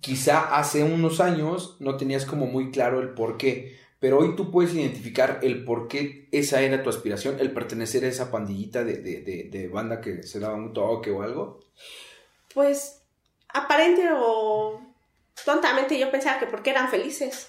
quizá 0.00 0.56
hace 0.56 0.84
unos 0.84 1.20
años 1.20 1.76
no 1.80 1.96
tenías 1.96 2.26
como 2.26 2.46
muy 2.46 2.70
claro 2.70 3.00
el 3.00 3.10
por 3.10 3.36
qué, 3.36 3.78
pero 4.04 4.18
hoy 4.18 4.36
tú 4.36 4.50
puedes 4.50 4.74
identificar 4.74 5.38
el 5.42 5.64
por 5.64 5.88
qué 5.88 6.28
esa 6.30 6.60
era 6.60 6.82
tu 6.82 6.90
aspiración, 6.90 7.40
el 7.40 7.52
pertenecer 7.52 8.04
a 8.04 8.08
esa 8.08 8.30
pandillita 8.30 8.84
de, 8.84 8.98
de, 8.98 9.48
de, 9.50 9.68
banda 9.68 10.02
que 10.02 10.22
se 10.22 10.38
daba 10.38 10.56
un 10.56 10.74
toque 10.74 11.10
o 11.10 11.22
algo. 11.22 11.60
Pues 12.52 13.00
aparente 13.48 14.10
o 14.14 14.78
tontamente 15.42 15.98
yo 15.98 16.10
pensaba 16.10 16.38
que 16.38 16.44
porque 16.44 16.68
eran 16.68 16.90
felices. 16.90 17.48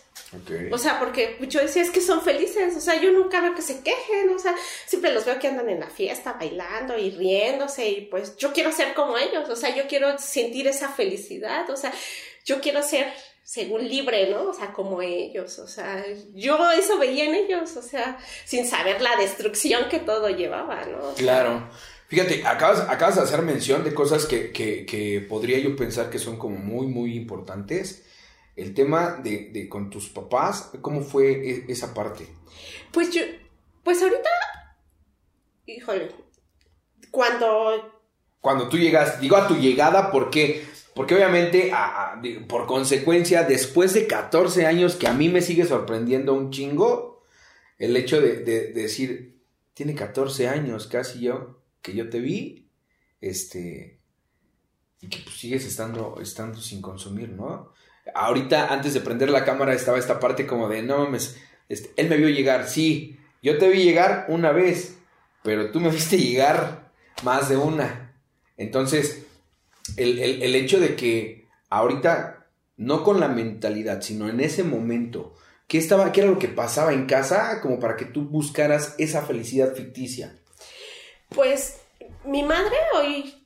O 0.72 0.78
sea, 0.78 0.98
porque 0.98 1.38
yo 1.42 1.60
decía, 1.60 1.82
es 1.82 1.92
que 1.92 2.00
son 2.00 2.22
felices, 2.22 2.74
o 2.78 2.80
sea, 2.80 3.02
yo 3.02 3.12
nunca 3.12 3.42
veo 3.42 3.54
que 3.54 3.62
se 3.62 3.84
quejen, 3.84 4.30
o 4.34 4.40
sea, 4.40 4.56
siempre 4.86 5.14
los 5.14 5.26
veo 5.26 5.38
que 5.38 5.50
andan 5.50 5.68
en 5.68 5.82
la 5.82 5.90
fiesta 5.90 6.38
bailando 6.40 6.98
y 6.98 7.12
riéndose 7.12 7.90
y 7.90 8.02
pues 8.06 8.38
yo 8.38 8.54
quiero 8.54 8.72
ser 8.72 8.94
como 8.94 9.18
ellos, 9.18 9.50
o 9.50 9.58
sea, 9.58 9.76
yo 9.76 9.88
quiero 9.90 10.18
sentir 10.20 10.68
esa 10.68 10.88
felicidad, 10.88 11.70
o 11.70 11.76
sea, 11.76 11.92
yo 12.46 12.62
quiero 12.62 12.82
ser 12.82 13.12
según 13.46 13.88
libre, 13.88 14.32
¿no? 14.32 14.50
O 14.50 14.54
sea, 14.54 14.74
como 14.74 15.04
ellos, 15.04 15.60
o 15.60 15.68
sea, 15.68 16.04
yo 16.34 16.72
eso 16.72 16.98
veía 16.98 17.26
en 17.26 17.36
ellos, 17.36 17.78
o 17.78 17.82
sea, 17.84 18.18
sin 18.44 18.66
saber 18.66 19.02
la 19.02 19.16
destrucción 19.18 19.88
que 19.88 20.00
todo 20.00 20.30
llevaba, 20.30 20.84
¿no? 20.86 21.14
claro. 21.14 21.70
Fíjate, 22.08 22.46
acabas, 22.46 22.82
acabas 22.82 23.16
de 23.16 23.22
hacer 23.22 23.42
mención 23.42 23.84
de 23.84 23.94
cosas 23.94 24.26
que, 24.26 24.52
que, 24.52 24.86
que, 24.86 25.22
podría 25.22 25.60
yo 25.60 25.76
pensar 25.76 26.10
que 26.10 26.20
son 26.20 26.38
como 26.38 26.56
muy, 26.58 26.86
muy 26.86 27.16
importantes. 27.16 28.06
El 28.56 28.74
tema 28.74 29.20
de, 29.24 29.50
de 29.52 29.68
con 29.68 29.90
tus 29.90 30.10
papás, 30.10 30.72
¿cómo 30.82 31.02
fue 31.02 31.50
e, 31.50 31.66
esa 31.68 31.94
parte? 31.96 32.28
Pues 32.92 33.12
yo, 33.12 33.22
pues 33.84 34.02
ahorita, 34.02 34.30
híjole, 35.66 36.10
cuando... 37.12 37.92
Cuando 38.40 38.70
tú 38.70 38.78
llegas, 38.78 39.20
digo 39.20 39.36
a 39.36 39.48
tu 39.48 39.56
llegada, 39.56 40.12
¿por 40.12 40.30
qué? 40.30 40.64
Porque 40.96 41.14
obviamente, 41.14 41.74
por 42.48 42.66
consecuencia, 42.68 43.44
después 43.44 43.94
de 43.94 44.08
14 44.08 44.66
años 44.66 44.96
que 44.96 45.08
a 45.08 45.14
mí 45.14 45.28
me 45.28 45.42
sigue 45.42 45.66
sorprendiendo 45.66 46.34
un 46.34 46.52
chingo, 46.52 47.22
el 47.78 47.98
hecho 47.98 48.22
de, 48.22 48.38
decir, 48.72 49.42
tiene 49.74 49.94
14 49.94 50.48
años 50.48 50.88
casi 50.88 51.20
yo, 51.20 51.62
que 51.82 51.94
yo 51.94 52.10
te 52.10 52.22
vi, 52.22 52.70
este, 53.20 54.00
y 55.02 55.10
que 55.10 55.18
pues, 55.22 55.36
sigues 55.36 55.66
estando, 55.66 56.18
estando 56.22 56.62
sin 56.62 56.82
consumir, 56.82 57.28
¿no? 57.28 57.74
Ahorita, 58.14 58.72
antes 58.72 58.94
de 58.94 59.02
prender 59.02 59.30
la 59.32 59.44
cámara, 59.44 59.74
estaba 59.74 60.00
esta 60.00 60.18
parte 60.22 60.48
como 60.48 60.70
de, 60.70 60.82
no 60.82 61.00
mames, 61.00 61.38
este, 61.68 61.92
él 61.98 62.08
me 62.08 62.16
vio 62.16 62.30
llegar, 62.30 62.70
sí, 62.70 63.20
yo 63.44 63.58
te 63.58 63.68
vi 63.68 63.84
llegar 63.84 64.28
una 64.30 64.54
vez, 64.54 64.98
pero 65.44 65.72
tú 65.72 65.82
me 65.82 65.90
viste 65.92 66.18
llegar 66.18 66.94
más 67.22 67.50
de 67.50 67.58
una. 67.58 68.14
Entonces, 68.56 69.25
el, 69.98 70.56
hecho 70.56 70.80
de 70.80 70.96
que 70.96 71.48
ahorita, 71.70 72.48
no 72.78 73.04
con 73.04 73.20
la 73.20 73.28
mentalidad, 73.28 74.02
sino 74.02 74.30
en 74.30 74.40
ese 74.40 74.64
momento, 74.64 75.36
¿qué, 75.68 75.78
estaba, 75.78 76.12
¿qué 76.12 76.22
era 76.22 76.30
lo 76.30 76.40
que 76.40 76.48
pasaba 76.48 76.94
en 76.94 77.06
casa 77.06 77.62
como 77.62 77.80
para 77.80 77.96
que 77.96 78.06
tú 78.06 78.24
buscaras 78.24 78.96
esa 78.98 79.22
felicidad 79.22 79.74
ficticia? 79.74 80.38
Pues 81.30 81.78
mi 82.24 82.44
madre 82.44 82.76
hoy, 82.96 83.46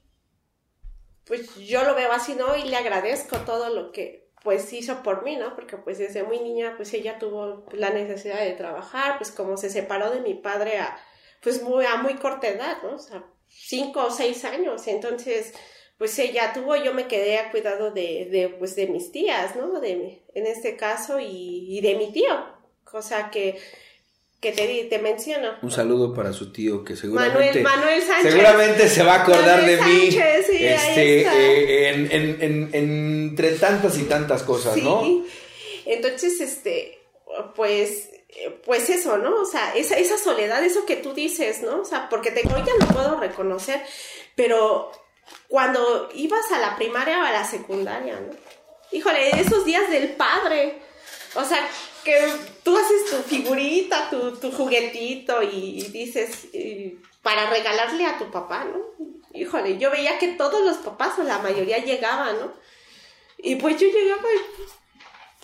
pues 1.25 1.55
yo 1.55 1.84
lo 1.84 1.96
veo 1.96 2.12
así, 2.12 2.36
¿no? 2.36 2.55
Y 2.55 2.63
le 2.63 2.75
agradezco 2.75 3.38
todo 3.39 3.69
lo 3.69 3.91
que 3.91 4.29
pues 4.43 4.72
hizo 4.72 5.03
por 5.03 5.24
mí, 5.24 5.36
¿no? 5.36 5.53
Porque 5.53 5.77
pues 5.77 5.98
desde 5.98 6.24
muy 6.24 6.39
niña 6.39 6.74
pues 6.77 6.93
ella 6.93 7.19
tuvo 7.19 7.65
la 7.74 7.89
necesidad 7.89 8.39
de 8.39 8.53
trabajar, 8.53 9.17
pues 9.17 9.31
como 9.31 9.58
se 9.58 9.69
separó 9.69 10.12
de 10.12 10.22
mi 10.22 10.34
padre 10.34 10.79
a 10.79 10.98
pues 11.41 11.62
muy, 11.62 11.86
a 11.86 11.98
muy 11.98 12.15
corta 12.15 12.48
edad, 12.48 12.81
¿no? 12.84 12.96
O 12.96 13.00
sea, 13.00 13.24
cinco 13.48 14.05
o 14.05 14.12
seis 14.12 14.43
años, 14.46 14.88
entonces 14.88 15.53
pues 16.00 16.18
ella 16.18 16.51
tuvo, 16.53 16.75
yo 16.77 16.94
me 16.96 17.06
quedé 17.08 17.38
a 17.38 17.51
cuidado 17.51 17.91
de, 17.91 18.27
de 18.32 18.50
pues 18.58 18.75
de 18.75 18.88
mis 18.88 19.12
tías, 19.12 19.56
¿no? 19.56 19.79
De, 19.79 20.24
en 20.34 20.48
este 20.48 20.75
caso 20.75 21.20
y, 21.20 21.68
y 21.77 21.82
de 21.82 21.94
mi 21.96 22.12
tío, 22.12 22.34
cosa 22.84 23.29
que 23.29 23.60
que 24.41 24.53
te, 24.53 24.86
te 24.86 25.00
menciono. 25.00 25.50
Un 25.62 25.70
saludo 25.70 26.13
para 26.13 26.32
su 26.32 26.53
tío 26.53 26.86
que 26.86 26.96
seguramente, 26.96 27.62
Manuel, 27.62 27.63
Manuel 27.63 28.01
Sánchez. 28.03 28.32
seguramente 28.32 28.88
se 28.88 29.03
va 29.03 29.15
a 29.15 29.22
acordar 29.24 29.60
Manuel 29.60 29.77
de 29.79 29.86
mí 29.86 30.12
Sánchez, 30.13 30.46
sí, 30.48 30.65
este, 30.65 31.22
eh, 31.24 31.89
en, 31.89 32.10
en- 32.10 32.38
en- 32.41 32.70
entre 32.74 33.51
tantas 33.58 33.98
y 33.98 34.03
tantas 34.03 34.44
cosas, 34.44 34.77
¿no? 34.77 35.01
Sí. 35.03 35.25
Entonces, 35.88 36.39
este, 36.39 37.00
pues, 37.53 38.10
pues 38.63 38.89
eso, 38.89 39.18
¿no? 39.18 39.41
O 39.41 39.46
sea, 39.46 39.74
esa, 39.75 39.98
esa 39.98 40.18
soledad, 40.18 40.63
eso 40.63 40.86
que 40.86 40.96
tú 40.96 41.13
dices, 41.13 41.62
¿no? 41.62 41.82
O 41.82 41.86
sea, 41.86 42.08
porque 42.10 42.32
te 42.32 42.41
digo, 42.44 42.56
ya 42.60 42.74
lo 42.79 42.94
puedo 42.94 43.20
reconocer, 43.20 43.82
pero 44.36 44.89
cuando 45.50 46.10
ibas 46.13 46.50
a 46.51 46.60
la 46.60 46.75
primaria 46.77 47.20
o 47.20 47.25
a 47.25 47.32
la 47.32 47.44
secundaria, 47.44 48.20
¿no? 48.20 48.34
Híjole, 48.91 49.29
esos 49.41 49.65
días 49.65 49.89
del 49.89 50.12
padre, 50.12 50.82
o 51.36 51.44
sea, 51.44 51.68
que 52.03 52.18
tú 52.63 52.77
haces 52.77 53.10
tu 53.10 53.18
figurita, 53.18 54.10
tu, 54.10 54.38
tu 54.38 54.51
juguetito 54.51 55.44
y 55.44 55.82
dices, 55.91 56.48
para 57.22 57.50
regalarle 57.50 58.06
a 58.06 58.18
tu 58.18 58.32
papá, 58.32 58.63
¿no? 58.63 58.79
Híjole, 59.34 59.77
yo 59.77 59.91
veía 59.91 60.18
que 60.18 60.29
todos 60.29 60.62
los 60.62 60.77
papás 60.77 61.20
o 61.20 61.24
la 61.24 61.39
mayoría 61.39 61.79
llegaban, 61.79 62.39
¿no? 62.39 62.53
Y 63.38 63.56
pues 63.56 63.77
yo 63.79 63.88
llegaba 63.88 64.22
y 64.34 64.63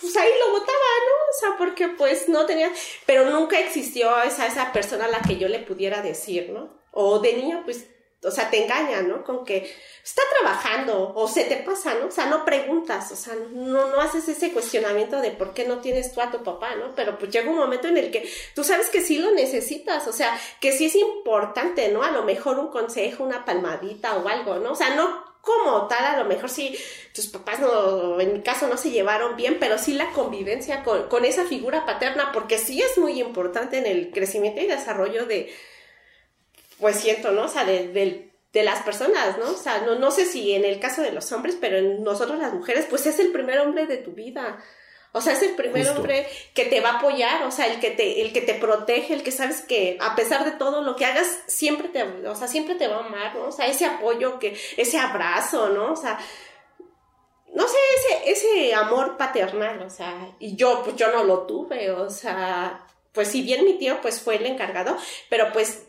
pues 0.00 0.16
ahí 0.16 0.30
lo 0.40 0.52
botaba, 0.52 0.72
¿no? 0.72 1.14
O 1.30 1.40
sea, 1.40 1.58
porque 1.58 1.88
pues 1.88 2.28
no 2.28 2.46
tenía, 2.46 2.70
pero 3.06 3.30
nunca 3.30 3.58
existió 3.58 4.22
esa, 4.22 4.46
esa 4.46 4.72
persona 4.72 5.06
a 5.06 5.08
la 5.08 5.20
que 5.20 5.36
yo 5.36 5.48
le 5.48 5.60
pudiera 5.60 6.02
decir, 6.02 6.50
¿no? 6.50 6.70
O 6.92 7.18
de 7.20 7.32
niña, 7.34 7.62
pues, 7.64 7.86
o 8.22 8.30
sea, 8.30 8.50
te 8.50 8.64
engañan, 8.64 9.08
¿no? 9.08 9.22
Con 9.22 9.44
que 9.44 9.70
está 10.02 10.22
trabajando 10.38 11.12
o 11.14 11.28
se 11.28 11.44
te 11.44 11.56
pasa, 11.58 11.94
¿no? 11.94 12.06
O 12.06 12.10
sea, 12.10 12.26
no 12.26 12.44
preguntas, 12.44 13.12
o 13.12 13.16
sea, 13.16 13.34
no, 13.52 13.88
no 13.88 14.00
haces 14.00 14.28
ese 14.28 14.52
cuestionamiento 14.52 15.20
de 15.20 15.30
por 15.30 15.52
qué 15.52 15.66
no 15.66 15.80
tienes 15.80 16.12
tú 16.12 16.20
a 16.20 16.30
tu 16.30 16.42
papá, 16.42 16.74
¿no? 16.76 16.94
Pero 16.94 17.18
pues 17.18 17.30
llega 17.30 17.50
un 17.50 17.58
momento 17.58 17.88
en 17.88 17.98
el 17.98 18.10
que 18.10 18.28
tú 18.54 18.64
sabes 18.64 18.88
que 18.88 19.02
sí 19.02 19.18
lo 19.18 19.32
necesitas, 19.32 20.06
o 20.06 20.12
sea, 20.12 20.38
que 20.60 20.72
sí 20.72 20.86
es 20.86 20.96
importante, 20.96 21.88
¿no? 21.88 22.02
A 22.02 22.10
lo 22.10 22.22
mejor 22.22 22.58
un 22.58 22.68
consejo, 22.68 23.22
una 23.22 23.44
palmadita 23.44 24.16
o 24.16 24.28
algo, 24.28 24.56
¿no? 24.56 24.72
O 24.72 24.76
sea, 24.76 24.94
no 24.94 25.24
como 25.42 25.86
tal, 25.86 26.04
a 26.04 26.18
lo 26.18 26.24
mejor 26.24 26.50
sí, 26.50 26.76
tus 27.14 27.28
papás 27.28 27.60
no, 27.60 28.20
en 28.20 28.32
mi 28.32 28.42
caso 28.42 28.66
no 28.66 28.76
se 28.76 28.90
llevaron 28.90 29.36
bien, 29.36 29.58
pero 29.60 29.78
sí 29.78 29.92
la 29.92 30.10
convivencia 30.10 30.82
con, 30.82 31.08
con 31.08 31.24
esa 31.24 31.44
figura 31.44 31.86
paterna, 31.86 32.32
porque 32.32 32.58
sí 32.58 32.82
es 32.82 32.98
muy 32.98 33.20
importante 33.20 33.78
en 33.78 33.86
el 33.86 34.10
crecimiento 34.10 34.60
y 34.60 34.66
desarrollo 34.66 35.24
de, 35.26 35.54
pues 36.78 36.96
siento, 36.96 37.32
¿no? 37.32 37.44
O 37.44 37.48
sea, 37.48 37.64
de, 37.64 37.88
de, 37.88 38.32
de 38.52 38.62
las 38.62 38.82
personas, 38.82 39.38
¿no? 39.38 39.50
O 39.50 39.56
sea, 39.56 39.82
no, 39.82 39.96
no 39.96 40.10
sé 40.10 40.26
si 40.26 40.54
en 40.54 40.64
el 40.64 40.80
caso 40.80 41.02
de 41.02 41.12
los 41.12 41.30
hombres, 41.32 41.56
pero 41.60 41.78
en 41.78 42.02
nosotros 42.02 42.38
las 42.38 42.52
mujeres, 42.52 42.86
pues 42.88 43.06
es 43.06 43.18
el 43.18 43.32
primer 43.32 43.58
hombre 43.60 43.86
de 43.86 43.98
tu 43.98 44.12
vida. 44.12 44.62
O 45.12 45.20
sea, 45.22 45.32
es 45.32 45.42
el 45.42 45.54
primer 45.54 45.84
Justo. 45.84 46.00
hombre 46.00 46.28
que 46.52 46.66
te 46.66 46.80
va 46.82 46.90
a 46.90 46.98
apoyar, 46.98 47.42
o 47.44 47.50
sea, 47.50 47.66
el 47.66 47.80
que 47.80 47.90
te, 47.90 48.20
el 48.20 48.34
que 48.34 48.42
te 48.42 48.52
protege, 48.52 49.14
el 49.14 49.22
que 49.22 49.32
sabes 49.32 49.62
que 49.62 49.96
a 49.98 50.14
pesar 50.14 50.44
de 50.44 50.50
todo 50.52 50.82
lo 50.82 50.94
que 50.94 51.06
hagas, 51.06 51.38
siempre 51.46 51.88
te, 51.88 52.02
o 52.02 52.34
sea, 52.36 52.48
siempre 52.48 52.74
te 52.74 52.86
va 52.86 52.96
a 52.96 53.06
amar, 53.06 53.34
¿no? 53.34 53.46
O 53.46 53.52
sea, 53.52 53.66
ese 53.66 53.86
apoyo, 53.86 54.38
que, 54.38 54.54
ese 54.76 54.98
abrazo, 54.98 55.70
¿no? 55.70 55.92
O 55.92 55.96
sea, 55.96 56.18
no 57.54 57.66
sé, 57.66 57.78
ese, 57.96 58.30
ese 58.30 58.74
amor 58.74 59.16
paternal, 59.16 59.80
o 59.80 59.88
sea, 59.88 60.34
y 60.38 60.54
yo, 60.56 60.82
pues 60.84 60.96
yo 60.96 61.10
no 61.10 61.24
lo 61.24 61.46
tuve, 61.46 61.90
o 61.90 62.10
sea, 62.10 62.86
pues 63.12 63.28
si 63.28 63.40
bien 63.40 63.64
mi 63.64 63.78
tío, 63.78 64.02
pues 64.02 64.20
fue 64.20 64.36
el 64.36 64.44
encargado, 64.44 64.98
pero 65.30 65.50
pues 65.54 65.85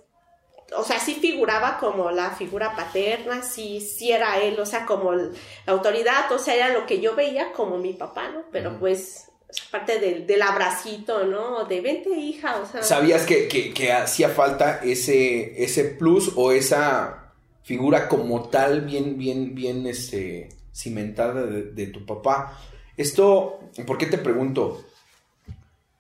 o 0.76 0.84
sea, 0.84 1.00
sí 1.00 1.16
figuraba 1.16 1.78
como 1.80 2.12
la 2.12 2.32
figura 2.32 2.76
paterna, 2.76 3.42
sí, 3.42 3.80
sí 3.82 4.12
era 4.12 4.40
él, 4.42 4.60
o 4.60 4.66
sea, 4.66 4.86
como 4.86 5.14
la 5.14 5.30
autoridad, 5.68 6.32
o 6.32 6.40
sea, 6.40 6.56
era 6.56 6.70
lo 6.70 6.86
que 6.86 7.00
yo 7.00 7.16
veía 7.16 7.54
como 7.54 7.78
mi 7.78 7.94
papá, 7.94 8.30
¿no? 8.30 8.44
Pero 8.52 8.78
pues, 8.80 9.26
aparte 9.70 10.00
del, 10.00 10.28
del 10.28 10.42
abracito, 10.42 11.24
¿no? 11.26 11.64
De 11.66 11.80
vente, 11.82 12.10
hija, 12.10 12.58
o 12.62 12.66
sea. 12.66 12.84
¿Sabías 12.84 13.26
que, 13.26 13.48
que- 13.48 13.74
que 13.74 13.94
hacía 13.94 14.30
falta 14.30 14.82
ese, 14.84 15.64
ese 15.64 15.86
plus 15.86 16.34
o 16.36 16.52
esa 16.52 17.32
figura 17.64 18.08
como 18.10 18.50
tal 18.50 18.82
bien, 18.82 19.18
bien, 19.18 19.56
bien 19.56 19.88
este, 19.88 20.50
cimentada 20.74 21.44
de, 21.44 21.64
de 21.72 21.88
tu 21.88 22.06
papá? 22.06 22.60
Esto, 22.98 23.60
¿por 23.86 23.98
qué 23.98 24.08
te 24.08 24.18
pregunto? 24.18 24.84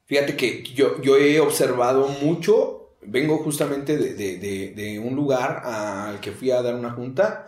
Fíjate 0.08 0.36
que 0.38 0.64
yo, 0.64 1.02
yo 1.02 1.18
he 1.18 1.40
observado 1.40 2.08
mucho, 2.22 2.87
vengo 3.08 3.38
justamente 3.40 3.98
de, 3.98 4.14
de- 4.14 4.38
de- 4.76 5.00
un 5.00 5.16
lugar 5.16 5.62
al 5.66 6.20
que 6.20 6.32
fui 6.32 6.52
a 6.52 6.62
dar 6.62 6.76
una 6.76 6.92
junta 6.92 7.48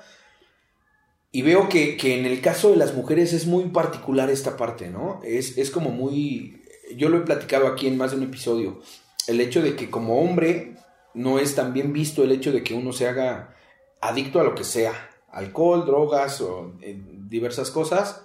y 1.32 1.42
veo 1.44 1.70
que, 1.70 1.96
que 1.98 2.18
en 2.20 2.26
el 2.26 2.42
caso 2.42 2.72
de 2.72 2.78
las 2.78 2.96
mujeres 2.96 3.34
es 3.34 3.46
muy 3.46 3.66
particular 3.66 4.30
esta 4.30 4.58
parte, 4.58 4.90
¿no? 4.90 5.22
Es, 5.24 5.58
es 5.58 5.70
como 5.70 5.92
muy... 5.92 6.64
Yo 6.96 7.10
lo 7.10 7.18
he 7.18 7.22
platicado 7.22 7.68
aquí 7.68 7.86
en 7.88 7.98
más 7.98 8.12
de 8.12 8.18
un 8.18 8.24
episodio. 8.24 8.82
El 9.28 9.40
hecho 9.42 9.62
de 9.62 9.76
que 9.76 9.92
como 9.92 10.22
hombre 10.22 10.76
no 11.14 11.38
es 11.38 11.54
tan 11.54 11.72
bien 11.74 11.94
visto 11.94 12.24
el 12.24 12.32
hecho 12.32 12.52
de 12.52 12.64
que 12.64 12.74
uno 12.74 12.94
se 12.94 13.08
haga 13.08 13.56
adicto 14.02 14.40
a 14.40 14.44
lo 14.44 14.56
que 14.56 14.64
sea. 14.64 14.94
Alcohol, 15.32 15.86
drogas 15.86 16.42
o 16.42 16.74
eh, 16.82 17.00
diversas 17.28 17.70
cosas. 17.70 18.24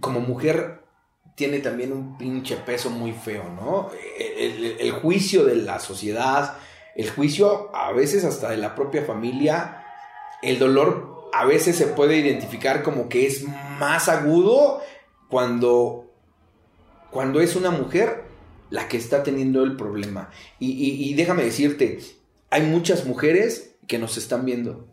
Como 0.00 0.20
mujer 0.20 0.80
tiene 1.34 1.58
también 1.58 1.92
un 1.92 2.16
pinche 2.16 2.56
peso 2.56 2.90
muy 2.90 3.12
feo, 3.12 3.44
¿no? 3.54 3.90
El, 4.18 4.92
juicio 4.92 5.44
de 5.44 5.56
la 5.56 5.80
sociedad, 5.80 6.58
el 6.94 7.10
juicio 7.10 7.74
a 7.74 7.92
veces 7.92 8.24
hasta 8.24 8.50
de 8.50 8.56
la 8.56 8.74
propia 8.74 9.04
familia, 9.04 9.84
el 10.42 10.58
dolor 10.58 11.30
a 11.32 11.44
veces 11.44 11.76
se 11.76 11.88
puede 11.88 12.18
identificar 12.18 12.82
como 12.82 13.08
que 13.08 13.26
es 13.26 13.44
más 13.78 14.08
agudo 14.08 14.80
cuando, 15.28 16.12
cuando 17.10 17.40
es 17.40 17.56
una 17.56 17.70
mujer 17.70 18.24
la 18.70 18.86
que 18.88 18.96
está 18.96 19.24
teniendo 19.24 19.64
el 19.64 19.76
problema. 19.76 20.30
Y 20.60 21.12
déjame 21.14 21.42
decirte, 21.42 21.98
hay 22.50 22.62
muchas 22.62 23.04
mujeres 23.04 23.74
que 23.88 23.98
nos 23.98 24.16
están 24.16 24.44
viendo, 24.44 24.86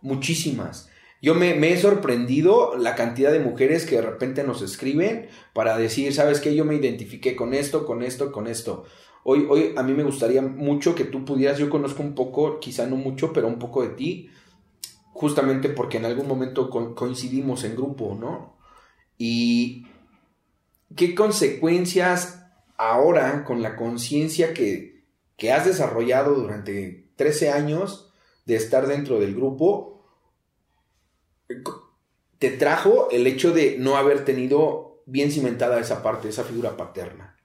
muchísimas. 0.00 0.88
Yo 1.22 1.34
me, 1.36 1.50
he 1.72 1.78
sorprendido 1.80 2.76
la 2.76 2.96
cantidad 2.96 3.30
de 3.32 3.38
mujeres 3.38 3.86
que 3.86 3.94
de 3.96 4.02
repente 4.02 4.42
nos 4.42 4.60
escriben 4.60 5.28
para 5.54 5.78
decir, 5.78 6.12
¿sabes 6.12 6.40
qué? 6.40 6.54
Yo 6.56 6.64
me 6.64 6.74
identifiqué 6.74 7.36
con 7.36 7.54
esto, 7.54 7.86
con 7.86 8.02
esto, 8.02 8.32
con 8.32 8.48
esto. 8.48 8.84
Hoy, 9.22 9.46
hoy 9.48 9.72
a 9.76 9.84
mí 9.84 9.92
me 9.94 10.02
gustaría 10.02 10.42
mucho 10.42 10.96
que 10.96 11.04
tú 11.04 11.24
pudieras, 11.24 11.58
yo 11.58 11.70
conozco 11.70 12.02
un 12.02 12.16
poco, 12.16 12.58
quizá 12.58 12.86
no 12.86 12.96
mucho, 12.96 13.32
pero 13.32 13.46
un 13.46 13.60
poco 13.60 13.82
de 13.82 13.90
ti, 13.90 14.30
justamente 15.12 15.68
porque 15.68 15.98
en 15.98 16.06
algún 16.06 16.28
momento 16.28 16.70
co- 16.70 16.94
coincidimos 16.94 17.64
en 17.64 17.76
grupo, 17.76 18.16
¿no? 18.20 18.56
Y 19.18 19.86
qué 20.96 21.14
consecuencias 21.14 22.44
ahora 22.76 23.44
con 23.44 23.62
la 23.62 23.76
conciencia 23.76 24.52
que, 24.54 25.04
que 25.36 25.52
has 25.52 25.66
desarrollado 25.66 26.34
durante 26.34 27.10
13 27.16 27.50
años 27.50 28.12
de 28.44 28.56
estar 28.56 28.86
dentro 28.86 29.20
del 29.20 29.34
grupo, 29.34 29.91
te 32.38 32.50
trajo 32.50 33.08
el 33.10 33.26
hecho 33.26 33.52
de 33.52 33.76
no 33.78 33.96
haber 33.96 34.24
tenido 34.24 35.02
bien 35.06 35.30
cimentada 35.30 35.80
esa 35.80 36.02
parte, 36.02 36.28
esa 36.28 36.44
figura 36.44 36.76
paterna. 36.76 37.36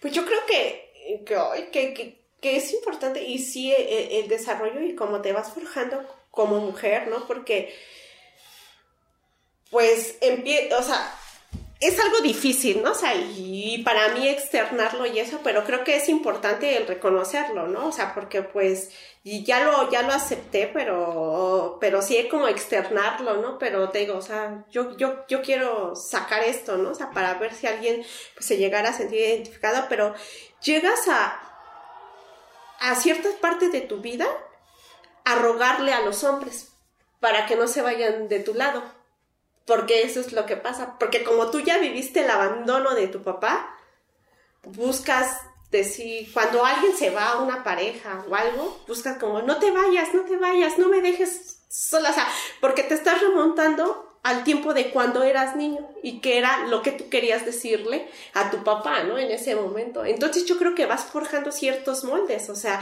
Pues 0.00 0.12
yo 0.12 0.24
creo 0.24 0.40
que, 0.46 1.24
que, 1.24 2.20
que, 2.40 2.56
es 2.56 2.72
importante 2.72 3.22
y 3.22 3.38
sí 3.38 3.72
eh, 3.72 4.20
el, 4.20 4.28
desarrollo 4.28 4.80
y 4.80 4.94
cómo 4.94 5.20
te 5.20 5.32
vas 5.32 5.52
forjando 5.52 6.04
como 6.30 6.60
mujer, 6.60 7.08
¿no? 7.08 7.26
Porque, 7.26 7.74
pues, 9.70 10.18
empie 10.20 10.72
o 10.74 10.82
sea, 10.82 11.17
es 11.80 11.98
algo 12.00 12.20
difícil, 12.20 12.82
¿no? 12.82 12.90
O 12.90 12.94
sea, 12.94 13.14
y 13.14 13.82
para 13.84 14.08
mí 14.08 14.26
externarlo 14.26 15.06
y 15.06 15.20
eso, 15.20 15.40
pero 15.44 15.64
creo 15.64 15.84
que 15.84 15.96
es 15.96 16.08
importante 16.08 16.76
el 16.76 16.88
reconocerlo, 16.88 17.68
¿no? 17.68 17.86
O 17.86 17.92
sea, 17.92 18.14
porque 18.14 18.42
pues, 18.42 18.90
y 19.22 19.44
ya 19.44 19.62
lo, 19.62 19.88
ya 19.88 20.02
lo 20.02 20.12
acepté, 20.12 20.68
pero, 20.72 21.78
pero 21.80 22.02
sí 22.02 22.16
es 22.16 22.26
como 22.26 22.48
externarlo, 22.48 23.36
¿no? 23.36 23.58
Pero 23.58 23.90
te 23.90 24.00
digo, 24.00 24.16
o 24.16 24.22
sea, 24.22 24.64
yo, 24.70 24.96
yo, 24.96 25.24
yo 25.28 25.40
quiero 25.40 25.94
sacar 25.94 26.42
esto, 26.42 26.78
¿no? 26.78 26.90
O 26.90 26.94
sea, 26.96 27.10
para 27.10 27.34
ver 27.34 27.54
si 27.54 27.68
alguien 27.68 28.04
pues, 28.34 28.46
se 28.46 28.56
llegara 28.56 28.88
a 28.88 28.92
sentir 28.92 29.20
identificado, 29.20 29.86
pero 29.88 30.14
llegas 30.60 31.06
a, 31.06 31.40
a 32.80 32.94
ciertas 32.96 33.34
partes 33.34 33.70
de 33.70 33.82
tu 33.82 34.00
vida 34.00 34.26
a 35.24 35.36
rogarle 35.36 35.92
a 35.92 36.00
los 36.00 36.24
hombres 36.24 36.72
para 37.20 37.46
que 37.46 37.54
no 37.54 37.68
se 37.68 37.82
vayan 37.82 38.28
de 38.28 38.40
tu 38.40 38.54
lado. 38.54 38.82
Porque 39.68 40.02
eso 40.02 40.20
es 40.20 40.32
lo 40.32 40.46
que 40.46 40.56
pasa. 40.56 40.96
Porque 40.98 41.22
como 41.22 41.50
tú 41.50 41.60
ya 41.60 41.78
viviste 41.78 42.24
el 42.24 42.30
abandono 42.30 42.94
de 42.94 43.06
tu 43.06 43.22
papá, 43.22 43.76
buscas 44.64 45.42
decir, 45.70 46.32
cuando 46.32 46.64
alguien 46.64 46.96
se 46.96 47.10
va 47.10 47.32
a 47.32 47.42
una 47.42 47.62
pareja 47.62 48.24
o 48.28 48.34
algo, 48.34 48.80
buscas 48.88 49.18
como, 49.18 49.42
no 49.42 49.58
te 49.58 49.70
vayas, 49.70 50.14
no 50.14 50.22
te 50.22 50.38
vayas, 50.38 50.78
no 50.78 50.88
me 50.88 51.02
dejes 51.02 51.60
sola, 51.68 52.10
o 52.10 52.14
sea, 52.14 52.26
porque 52.62 52.82
te 52.82 52.94
estás 52.94 53.20
remontando 53.20 54.18
al 54.22 54.42
tiempo 54.42 54.72
de 54.72 54.90
cuando 54.90 55.22
eras 55.22 55.54
niño 55.54 55.86
y 56.02 56.20
que 56.20 56.38
era 56.38 56.66
lo 56.66 56.80
que 56.80 56.92
tú 56.92 57.10
querías 57.10 57.44
decirle 57.44 58.08
a 58.32 58.50
tu 58.50 58.64
papá, 58.64 59.04
¿no? 59.04 59.18
En 59.18 59.30
ese 59.30 59.54
momento. 59.54 60.04
Entonces 60.04 60.46
yo 60.46 60.58
creo 60.58 60.74
que 60.74 60.86
vas 60.86 61.04
forjando 61.04 61.52
ciertos 61.52 62.04
moldes, 62.04 62.48
o 62.48 62.56
sea, 62.56 62.80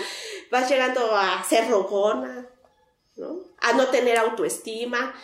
vas 0.53 0.71
llegando 0.71 1.17
a 1.17 1.43
ser 1.45 1.69
rogona, 1.69 2.47
¿no? 3.17 3.41
A 3.59 3.73
no 3.73 3.89
tener 3.89 4.19
autoestima, 4.19 5.15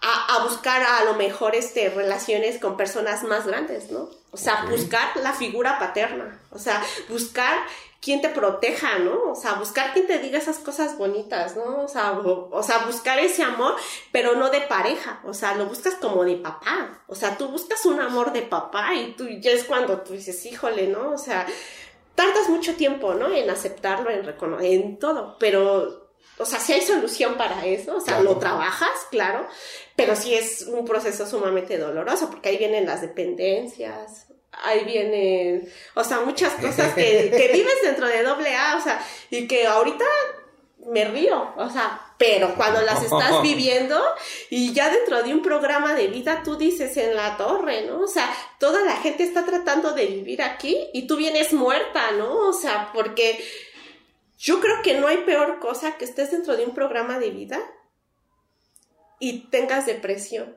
a, 0.00 0.42
buscar 0.44 0.82
a 0.82 1.04
lo 1.04 1.14
mejor 1.14 1.54
este, 1.54 1.88
relaciones 1.90 2.58
con 2.58 2.76
personas 2.76 3.24
más 3.24 3.46
grandes, 3.46 3.90
¿no? 3.90 4.08
O 4.30 4.36
sea, 4.36 4.66
buscar 4.70 5.16
la 5.16 5.32
figura 5.32 5.78
paterna, 5.78 6.38
o 6.50 6.58
sea, 6.58 6.82
buscar 7.08 7.58
quien 8.00 8.20
te 8.20 8.28
proteja, 8.28 8.98
¿no? 8.98 9.30
O 9.30 9.34
sea, 9.34 9.54
buscar 9.54 9.92
quien 9.92 10.06
te 10.06 10.18
diga 10.18 10.38
esas 10.38 10.58
cosas 10.58 10.96
bonitas, 10.96 11.56
¿no? 11.56 11.82
O 11.82 11.88
sea, 11.88 12.12
o, 12.12 12.62
sea, 12.62 12.86
buscar 12.86 13.18
ese 13.18 13.42
amor, 13.42 13.74
pero 14.12 14.36
no 14.36 14.50
de 14.50 14.60
pareja, 14.60 15.20
o 15.24 15.34
sea, 15.34 15.54
lo 15.54 15.66
buscas 15.66 15.94
como 15.94 16.24
de 16.24 16.36
papá, 16.36 17.02
o 17.06 17.14
sea, 17.14 17.36
tú 17.36 17.48
buscas 17.48 17.84
un 17.86 18.00
amor 18.00 18.32
de 18.32 18.42
papá 18.42 18.94
y 18.94 19.14
tú 19.14 19.26
ya 19.40 19.50
es 19.50 19.64
cuando 19.64 20.00
tú 20.02 20.12
dices, 20.12 20.44
híjole, 20.46 20.86
¿no? 20.86 21.12
O 21.12 21.18
sea, 21.18 21.46
tardas 22.14 22.48
mucho 22.48 22.74
tiempo, 22.74 23.14
¿no? 23.14 23.28
En 23.32 23.50
aceptarlo, 23.50 24.10
en 24.10 24.24
reconocer, 24.24 24.66
en 24.72 24.98
todo, 24.98 25.36
pero 25.40 26.07
o 26.38 26.44
sea, 26.44 26.60
si 26.60 26.72
hay 26.72 26.82
solución 26.82 27.36
para 27.36 27.66
eso, 27.66 27.96
o 27.96 28.00
sea, 28.00 28.20
lo 28.20 28.38
trabajas, 28.38 28.90
claro, 29.10 29.46
pero 29.96 30.14
sí 30.16 30.34
es 30.34 30.62
un 30.62 30.84
proceso 30.84 31.26
sumamente 31.26 31.78
doloroso, 31.78 32.30
porque 32.30 32.50
ahí 32.50 32.56
vienen 32.56 32.86
las 32.86 33.00
dependencias, 33.00 34.26
ahí 34.52 34.84
vienen, 34.84 35.68
o 35.94 36.04
sea, 36.04 36.20
muchas 36.20 36.54
cosas 36.54 36.94
que, 36.94 37.30
que 37.36 37.50
vives 37.52 37.82
dentro 37.82 38.06
de 38.06 38.22
doble 38.22 38.54
A, 38.54 38.76
o 38.76 38.80
sea, 38.80 39.04
y 39.30 39.46
que 39.46 39.66
ahorita 39.66 40.04
me 40.86 41.04
río, 41.04 41.52
o 41.56 41.68
sea, 41.70 42.00
pero 42.18 42.54
cuando 42.56 42.80
las 42.82 43.02
estás 43.02 43.42
viviendo 43.42 44.00
y 44.50 44.72
ya 44.72 44.90
dentro 44.90 45.22
de 45.22 45.32
un 45.32 45.42
programa 45.42 45.94
de 45.94 46.08
vida 46.08 46.42
tú 46.44 46.56
dices 46.56 46.96
en 46.96 47.14
la 47.14 47.36
torre, 47.36 47.82
¿no? 47.82 48.00
O 48.00 48.06
sea, 48.06 48.28
toda 48.58 48.84
la 48.84 48.96
gente 48.96 49.22
está 49.22 49.44
tratando 49.44 49.92
de 49.92 50.06
vivir 50.06 50.42
aquí 50.42 50.88
y 50.92 51.06
tú 51.06 51.16
vienes 51.16 51.52
muerta, 51.52 52.10
¿no? 52.12 52.48
O 52.48 52.52
sea, 52.52 52.90
porque 52.92 53.42
yo 54.38 54.60
creo 54.60 54.82
que 54.82 54.98
no 54.98 55.08
hay 55.08 55.18
peor 55.18 55.58
cosa 55.58 55.98
que 55.98 56.04
estés 56.04 56.30
dentro 56.30 56.56
de 56.56 56.64
un 56.64 56.74
programa 56.74 57.18
de 57.18 57.30
vida 57.30 57.60
y 59.18 59.48
tengas 59.50 59.84
depresión 59.84 60.56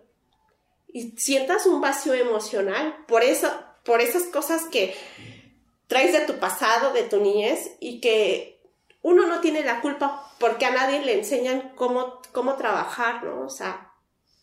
y 0.88 1.12
sientas 1.18 1.66
un 1.66 1.82
vacío 1.82 2.14
emocional 2.14 3.06
por 3.08 3.24
eso 3.24 3.52
por 3.84 4.02
esas 4.02 4.24
cosas 4.24 4.66
que 4.66 4.96
traes 5.88 6.14
de 6.14 6.22
tu 6.22 6.40
pasado, 6.40 6.94
de 6.94 7.04
tu 7.04 7.20
niñez 7.20 7.72
y 7.80 8.00
que 8.00 8.62
uno 9.02 9.26
no 9.26 9.42
tiene 9.42 9.64
la 9.64 9.82
culpa 9.82 10.32
porque 10.40 10.66
a 10.66 10.72
nadie 10.72 11.04
le 11.04 11.18
enseñan 11.18 11.74
cómo, 11.76 12.22
cómo 12.32 12.56
trabajar, 12.56 13.24
¿no? 13.24 13.42
O 13.46 13.50
sea, 13.50 13.92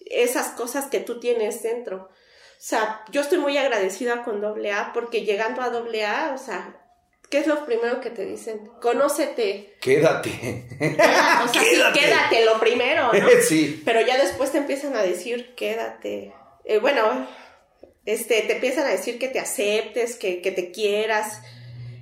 esas 0.01 0.49
cosas 0.49 0.87
que 0.87 1.01
tú 1.01 1.21
tienes 1.21 1.63
dentro. 1.63 2.09
O 2.09 2.61
sea, 2.61 3.05
yo 3.11 3.21
estoy 3.21 3.39
muy 3.39 3.57
agradecida 3.57 4.25
con 4.25 4.45
AA 4.45 4.93
porque 4.93 5.25
llegando 5.25 5.63
a 5.63 5.67
AA, 5.67 6.35
o 6.35 6.39
sea, 6.39 6.88
¿qué 7.31 7.39
es 7.39 7.47
lo 7.47 7.65
primero 7.67 8.01
que 8.01 8.11
te 8.11 8.25
dicen? 8.25 8.71
Conócete. 8.81 9.77
Quédate. 9.81 10.31
o 11.45 11.49
sea, 11.49 11.63
quédate. 11.63 12.01
quédate 12.01 12.45
lo 12.45 12.59
primero, 12.59 13.13
¿no? 13.13 13.29
sí. 13.49 13.83
Pero 13.85 14.01
ya 14.01 14.19
después 14.19 14.53
te 14.53 14.59
empiezan 14.59 14.97
a 14.97 15.03
decir, 15.03 15.55
quédate. 15.55 16.33
Eh, 16.65 16.79
bueno, 16.79 17.27
este, 18.09 18.43
te 18.43 18.55
empiezan 18.55 18.87
a 18.87 18.91
decir 18.91 19.19
que 19.19 19.29
te 19.29 19.39
aceptes, 19.39 20.17
que, 20.17 20.37
te 20.41 20.71
quieras, 20.71 21.43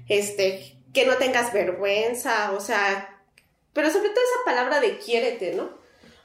este, 0.09 0.77
que 0.95 1.05
no 1.05 1.17
tengas 1.17 1.53
vergüenza, 1.53 2.53
o 2.53 2.61
sea, 2.61 3.23
pero 3.73 3.91
sobre 3.91 4.11
todo 4.11 4.21
esa 4.21 4.45
palabra 4.45 4.81
de 4.81 4.99
quiérete, 4.99 5.55
¿no? 5.55 5.79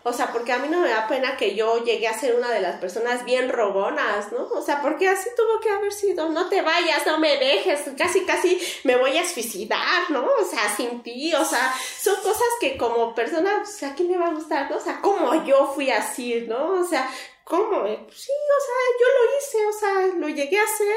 O 0.03 0.13
sea, 0.13 0.31
porque 0.31 0.51
a 0.51 0.59
mí 0.59 0.67
no 0.69 0.79
me 0.79 0.89
da 0.89 1.07
pena 1.07 1.37
que 1.37 1.55
yo 1.55 1.83
llegué 1.83 2.07
a 2.07 2.17
ser 2.17 2.35
una 2.35 2.49
de 2.49 2.61
las 2.61 2.79
personas 2.79 3.23
bien 3.25 3.49
rogonas, 3.49 4.31
¿no? 4.31 4.45
O 4.45 4.61
sea, 4.61 4.81
porque 4.81 5.07
así 5.07 5.29
tuvo 5.35 5.59
que 5.59 5.69
haber 5.69 5.91
sido, 5.91 6.29
no 6.29 6.49
te 6.49 6.61
vayas, 6.61 7.05
no 7.05 7.19
me 7.19 7.37
dejes, 7.37 7.81
casi, 7.97 8.21
casi 8.21 8.59
me 8.83 8.95
voy 8.95 9.17
a 9.17 9.27
suicidar, 9.27 10.09
¿no? 10.09 10.25
O 10.25 10.45
sea, 10.45 10.75
sin 10.75 11.03
ti, 11.03 11.33
o 11.33 11.45
sea, 11.45 11.73
son 11.99 12.15
cosas 12.17 12.47
que 12.59 12.77
como 12.77 13.13
persona, 13.13 13.61
o 13.61 13.65
sea, 13.65 13.89
¿a 13.89 13.95
quién 13.95 14.11
le 14.11 14.17
va 14.17 14.27
a 14.27 14.33
gustar, 14.33 14.69
no? 14.71 14.77
O 14.77 14.81
sea, 14.81 15.01
como 15.01 15.45
yo 15.45 15.71
fui 15.75 15.91
así, 15.91 16.45
¿no? 16.47 16.81
O 16.81 16.83
sea, 16.83 17.09
¿Cómo? 17.51 17.85
Eh, 17.85 17.99
pues 18.05 18.17
sí, 18.17 18.31
o 18.31 18.61
sea, 18.65 18.77
yo 18.99 19.07
lo 19.17 19.37
hice, 19.37 19.57
o 19.67 19.79
sea, 19.79 20.19
lo 20.19 20.29
llegué 20.29 20.57
a 20.57 20.63
hacer. 20.63 20.95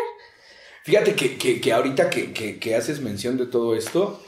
Fíjate 0.85 1.17
que, 1.61 1.73
ahorita 1.73 2.11
que, 2.11 2.75
haces 2.77 3.01
mención 3.01 3.37
de 3.37 3.47
todo 3.47 3.75
esto, 3.75 4.23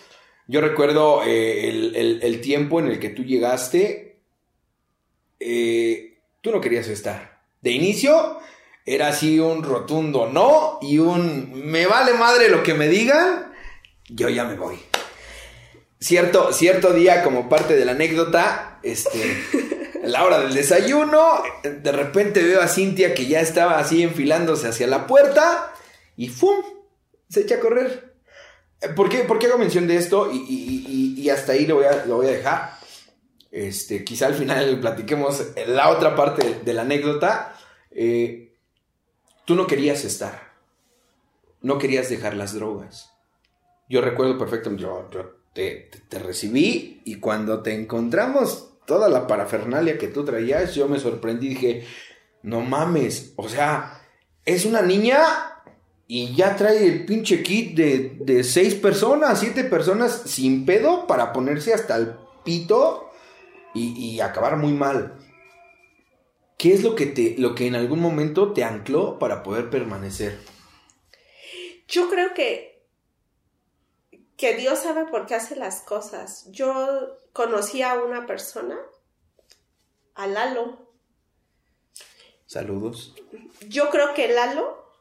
yo 0.48 0.60
recuerdo 0.60 1.22
eh, 1.24 1.68
el, 1.68 2.40
tiempo 2.40 2.80
en 2.80 2.88
el 2.88 2.98
que 2.98 3.10
tú 3.10 3.22
llegaste, 3.22 4.05
eh, 5.40 6.18
tú 6.40 6.50
no 6.50 6.60
querías 6.60 6.88
estar. 6.88 7.40
De 7.60 7.70
inicio 7.70 8.38
era 8.84 9.08
así 9.08 9.40
un 9.40 9.62
rotundo 9.62 10.30
no 10.32 10.78
y 10.80 10.98
un 10.98 11.52
me 11.68 11.86
vale 11.86 12.14
madre 12.14 12.48
lo 12.48 12.62
que 12.62 12.74
me 12.74 12.88
digan, 12.88 13.52
yo 14.08 14.28
ya 14.28 14.44
me 14.44 14.56
voy. 14.56 14.78
Cierto, 15.98 16.52
cierto 16.52 16.92
día, 16.92 17.24
como 17.24 17.48
parte 17.48 17.74
de 17.74 17.84
la 17.84 17.92
anécdota, 17.92 18.78
este... 18.82 19.42
la 20.06 20.24
hora 20.24 20.38
del 20.38 20.54
desayuno, 20.54 21.42
de 21.62 21.92
repente 21.92 22.42
veo 22.42 22.60
a 22.60 22.68
Cintia 22.68 23.14
que 23.14 23.26
ya 23.26 23.40
estaba 23.40 23.78
así 23.78 24.02
enfilándose 24.02 24.68
hacia 24.68 24.86
la 24.86 25.06
puerta 25.06 25.72
y 26.16 26.28
¡fum! 26.28 26.56
Se 27.28 27.40
echa 27.40 27.56
a 27.56 27.60
correr. 27.60 28.14
Eh, 28.80 28.88
¿Por 28.90 29.08
qué, 29.08 29.46
hago 29.46 29.58
mención 29.58 29.86
de 29.86 29.96
esto? 29.96 30.30
Y, 30.32 31.28
hasta 31.28 31.52
ahí 31.52 31.66
lo 31.66 31.76
voy, 31.76 31.86
a, 31.86 32.04
lo 32.06 32.16
voy 32.16 32.26
a 32.26 32.30
dejar. 32.30 32.78
Este, 33.56 34.04
quizá 34.04 34.26
al 34.26 34.34
final 34.34 34.78
platiquemos 34.80 35.42
la 35.66 35.88
otra 35.88 36.14
parte 36.14 36.60
de 36.62 36.74
la 36.74 36.82
anécdota. 36.82 37.56
Eh, 37.90 38.52
tú 39.46 39.54
no 39.54 39.66
querías 39.66 40.04
estar. 40.04 40.52
No 41.62 41.78
querías 41.78 42.10
dejar 42.10 42.36
las 42.36 42.52
drogas. 42.52 43.14
Yo 43.88 44.02
recuerdo 44.02 44.36
perfectamente, 44.36 44.82
yo, 44.82 45.08
te, 45.54 45.88
recibí 46.18 47.00
y 47.06 47.14
cuando 47.14 47.62
te 47.62 47.72
encontramos 47.72 48.74
toda 48.84 49.08
la 49.08 49.26
parafernalia 49.26 49.96
que 49.96 50.08
tú 50.08 50.22
traías, 50.22 50.74
yo 50.74 50.86
me 50.86 51.00
sorprendí 51.00 51.46
y 51.46 51.54
dije, 51.54 51.86
no 52.42 52.60
mames, 52.60 53.32
o 53.36 53.48
sea, 53.48 54.02
es 54.44 54.66
una 54.66 54.82
niña 54.82 55.18
y 56.06 56.34
ya 56.34 56.56
trae 56.56 56.86
el 56.86 57.06
pinche 57.06 57.42
kit 57.42 57.74
de, 57.74 58.44
seis 58.44 58.74
personas, 58.74 59.40
siete 59.40 59.64
personas 59.64 60.24
sin 60.26 60.66
pedo 60.66 61.06
para 61.06 61.32
ponerse 61.32 61.72
hasta 61.72 61.96
el 61.96 62.16
pito 62.44 63.05
y, 63.76 64.20
acabar 64.20 64.56
muy 64.56 64.72
mal. 64.72 65.18
¿Qué 66.58 66.72
es 66.72 66.82
lo 66.82 66.94
que, 66.94 67.06
te, 67.06 67.36
lo 67.38 67.54
que 67.54 67.66
en 67.66 67.74
algún 67.74 68.00
momento 68.00 68.52
te 68.52 68.64
ancló 68.64 69.18
para 69.18 69.42
poder 69.42 69.68
permanecer? 69.68 70.38
Yo 71.86 72.08
creo 72.08 72.32
que 72.34 72.76
que 74.36 74.54
Dios 74.54 74.80
sabe 74.80 75.06
por 75.06 75.26
qué 75.26 75.34
hace 75.34 75.56
las 75.56 75.80
cosas. 75.80 76.46
Yo 76.50 77.18
conocí 77.32 77.82
a 77.82 77.94
una 77.94 78.26
persona, 78.26 78.78
a 80.14 80.26
Lalo. 80.26 80.92
Saludos. 82.46 83.14
Yo 83.66 83.90
creo 83.90 84.14
que 84.14 84.28
Lalo, 84.28 84.92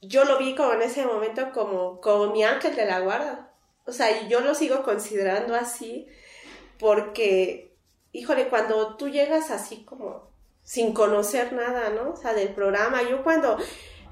yo 0.00 0.24
lo 0.24 0.38
vi 0.38 0.54
como 0.54 0.72
en 0.72 0.82
ese 0.82 1.04
momento 1.04 1.52
como, 1.52 2.00
como 2.00 2.32
mi 2.32 2.44
ángel 2.44 2.76
de 2.76 2.86
la 2.86 3.00
guarda. 3.00 3.52
O 3.86 3.92
sea, 3.92 4.22
y 4.22 4.28
yo 4.28 4.40
lo 4.40 4.54
sigo 4.54 4.82
considerando 4.82 5.54
así 5.54 6.06
porque, 6.78 7.69
híjole, 8.12 8.48
cuando 8.48 8.96
tú 8.96 9.08
llegas 9.08 9.50
así 9.50 9.84
como 9.84 10.30
sin 10.62 10.92
conocer 10.92 11.52
nada, 11.52 11.90
¿no? 11.90 12.12
O 12.12 12.16
sea, 12.16 12.32
del 12.32 12.50
programa, 12.50 13.02
yo 13.02 13.22
cuando 13.22 13.58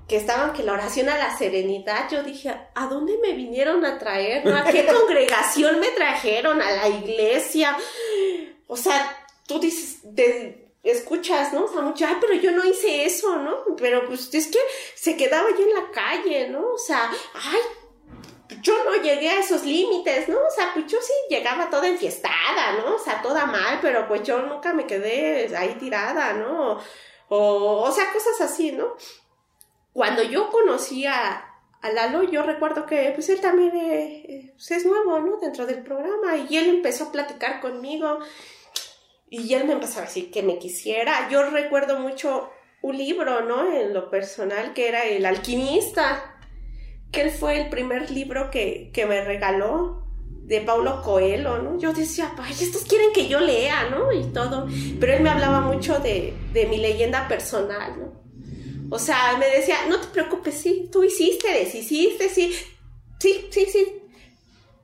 que 0.08 0.16
estaban 0.16 0.54
que 0.54 0.62
la 0.62 0.72
oración 0.72 1.10
a 1.10 1.18
la 1.18 1.36
serenidad, 1.36 2.10
yo 2.10 2.22
dije, 2.22 2.50
¿a 2.74 2.86
dónde 2.86 3.18
me 3.18 3.32
vinieron 3.32 3.84
a 3.84 3.98
traer? 3.98 4.48
¿A 4.48 4.64
qué 4.64 4.86
congregación 5.00 5.78
me 5.80 5.88
trajeron? 5.88 6.62
¿A 6.62 6.70
la 6.70 6.88
iglesia? 6.88 7.76
O 8.66 8.76
sea, 8.76 9.26
tú 9.46 9.60
dices, 9.60 10.00
escuchas, 10.82 11.52
¿no? 11.52 11.66
O 11.66 11.68
sea, 11.68 11.82
mucho, 11.82 12.06
ay, 12.06 12.16
pero 12.20 12.32
yo 12.34 12.52
no 12.52 12.64
hice 12.64 13.04
eso, 13.04 13.36
¿no? 13.36 13.76
Pero 13.76 14.06
pues 14.06 14.32
es 14.32 14.46
que 14.46 14.58
se 14.94 15.16
quedaba 15.16 15.50
yo 15.50 15.62
en 15.62 15.74
la 15.74 15.90
calle, 15.90 16.48
¿no? 16.48 16.72
O 16.72 16.78
sea, 16.78 17.10
ay, 17.34 17.60
yo 18.62 18.84
no 18.84 18.96
llegué 18.96 19.30
a 19.30 19.40
esos 19.40 19.64
límites, 19.64 20.28
¿no? 20.28 20.38
O 20.38 20.50
sea, 20.50 20.70
pues 20.74 20.86
yo 20.86 20.98
sí 21.00 21.12
llegaba 21.28 21.70
toda 21.70 21.88
enfiestada, 21.88 22.72
¿no? 22.78 22.96
O 22.96 22.98
sea, 22.98 23.22
toda 23.22 23.46
mal, 23.46 23.78
pero 23.82 24.08
pues 24.08 24.22
yo 24.22 24.42
nunca 24.42 24.72
me 24.72 24.86
quedé 24.86 25.54
ahí 25.56 25.76
tirada, 25.78 26.32
¿no? 26.32 26.78
O, 27.28 27.82
o 27.82 27.92
sea, 27.92 28.12
cosas 28.12 28.40
así, 28.40 28.72
¿no? 28.72 28.96
cuando 29.98 30.22
yo 30.22 30.48
conocí 30.50 31.06
a, 31.06 31.44
Lalo, 31.82 32.22
yo 32.22 32.44
recuerdo 32.44 32.86
que 32.86 33.10
pues 33.16 33.28
él 33.30 33.40
también 33.40 33.76
eh, 33.76 34.52
pues, 34.54 34.70
es 34.70 34.86
nuevo, 34.86 35.18
¿no? 35.18 35.38
Dentro 35.38 35.66
del 35.66 35.82
programa 35.82 36.36
y 36.36 36.56
él 36.56 36.68
empezó 36.68 37.06
a 37.06 37.12
platicar 37.12 37.60
conmigo 37.60 38.20
y 39.28 39.52
él 39.54 39.64
me 39.64 39.72
empezó 39.72 39.98
a 39.98 40.02
decir 40.02 40.30
que 40.30 40.44
me 40.44 40.60
quisiera. 40.60 41.28
Yo 41.30 41.50
recuerdo 41.50 41.98
mucho 41.98 42.48
un 42.80 42.96
libro, 42.96 43.40
¿no? 43.40 43.72
En 43.72 43.92
lo 43.92 44.08
personal, 44.08 44.72
que 44.72 44.86
era 44.86 45.02
El 45.04 45.26
alquimista, 45.26 46.37
que 47.10 47.22
él 47.22 47.30
fue 47.30 47.60
el 47.60 47.68
primer 47.68 48.10
libro 48.10 48.50
que, 48.50 48.90
que 48.92 49.06
me 49.06 49.24
regaló 49.24 50.04
de 50.48 50.62
Paulo 50.62 51.02
Coelho, 51.02 51.58
¿no? 51.58 51.78
Yo 51.78 51.92
decía, 51.92 52.32
ay, 52.38 52.52
estos 52.58 52.84
quieren 52.84 53.12
que 53.12 53.28
yo 53.28 53.38
lea, 53.40 53.90
¿no? 53.90 54.12
Y 54.12 54.24
todo. 54.32 54.66
Pero 54.98 55.12
él 55.12 55.22
me 55.22 55.28
hablaba 55.28 55.60
mucho 55.60 55.98
de, 55.98 56.34
de 56.52 56.66
mi 56.66 56.78
leyenda 56.78 57.28
personal, 57.28 57.98
¿no? 57.98 58.18
O 58.90 58.98
sea, 58.98 59.36
me 59.38 59.46
decía, 59.46 59.76
no 59.88 60.00
te 60.00 60.06
preocupes, 60.08 60.54
sí, 60.54 60.88
tú 60.90 61.04
hiciste, 61.04 61.52
deshiciste, 61.52 62.30
sí, 62.30 62.54
sí, 63.20 63.48
sí, 63.50 63.66
sí. 63.66 64.02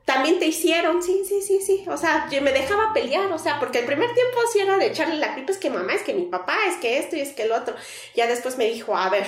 También 0.05 0.39
te 0.39 0.47
hicieron, 0.47 1.03
sí, 1.03 1.23
sí, 1.27 1.41
sí, 1.41 1.61
sí. 1.63 1.85
O 1.89 1.97
sea, 1.97 2.29
me 2.43 2.53
dejaba 2.53 2.93
pelear, 2.93 3.33
o 3.33 3.39
sea, 3.39 3.59
porque 3.59 3.79
el 3.79 3.87
primer 3.87 4.13
tiempo 4.13 4.37
sí 4.53 4.61
era 4.61 4.77
de 4.77 4.89
echarle 4.89 5.17
la 5.17 5.35
culpa, 5.35 5.53
es 5.53 5.59
que 5.59 5.71
mamá, 5.71 5.95
es 5.95 6.03
que 6.03 6.13
mi 6.13 6.27
papá, 6.27 6.59
es 6.69 6.77
que 6.77 6.99
esto 6.99 7.17
y 7.17 7.21
es 7.21 7.33
que 7.33 7.45
el 7.45 7.53
otro. 7.53 7.75
Ya 8.15 8.27
después 8.27 8.59
me 8.59 8.67
dijo, 8.67 8.95
a 8.95 9.09
ver, 9.09 9.27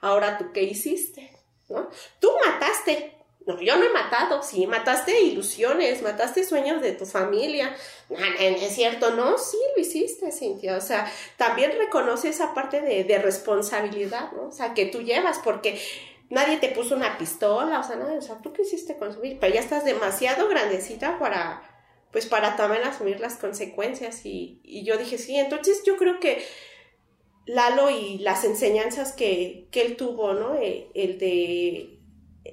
ahora 0.00 0.38
tú 0.38 0.52
qué 0.52 0.62
hiciste, 0.62 1.35
¿no? 1.68 1.88
Tú 2.20 2.30
mataste, 2.44 3.16
no, 3.46 3.60
yo 3.60 3.76
no 3.76 3.84
he 3.84 3.92
matado, 3.92 4.42
sí, 4.42 4.66
mataste 4.66 5.20
ilusiones, 5.20 6.02
mataste 6.02 6.44
sueños 6.44 6.82
de 6.82 6.92
tu 6.92 7.06
familia. 7.06 7.74
es 8.40 8.74
cierto, 8.74 9.10
no, 9.10 9.38
sí 9.38 9.58
lo 9.74 9.80
hiciste, 9.80 10.32
Cintia. 10.32 10.76
O 10.76 10.80
sea, 10.80 11.10
también 11.36 11.72
reconoce 11.78 12.28
esa 12.28 12.54
parte 12.54 12.80
de, 12.80 13.04
de, 13.04 13.18
responsabilidad, 13.18 14.32
¿no? 14.32 14.48
O 14.48 14.52
sea, 14.52 14.74
que 14.74 14.86
tú 14.86 15.02
llevas, 15.02 15.38
porque 15.44 15.80
nadie 16.28 16.56
te 16.56 16.70
puso 16.70 16.96
una 16.96 17.18
pistola, 17.18 17.78
o 17.78 17.84
sea, 17.84 17.96
nada, 17.96 18.14
o 18.14 18.22
sea, 18.22 18.38
tú 18.38 18.52
qué 18.52 18.62
hiciste 18.62 18.96
consumir, 18.96 19.38
pero 19.40 19.54
ya 19.54 19.60
estás 19.60 19.84
demasiado 19.84 20.48
grandecita 20.48 21.18
para, 21.20 21.62
pues, 22.10 22.26
para 22.26 22.56
también 22.56 22.82
asumir 22.82 23.20
las 23.20 23.36
consecuencias. 23.36 24.26
Y, 24.26 24.60
y 24.64 24.84
yo 24.84 24.96
dije, 24.96 25.18
sí, 25.18 25.36
entonces 25.38 25.82
yo 25.84 25.96
creo 25.96 26.18
que 26.18 26.44
Lalo 27.46 27.90
y 27.90 28.18
las 28.18 28.44
enseñanzas 28.44 29.12
que, 29.12 29.68
que 29.70 29.82
él 29.82 29.96
tuvo, 29.96 30.34
¿no? 30.34 30.56
Eh, 30.56 30.90
el 30.94 31.18
de 31.18 31.96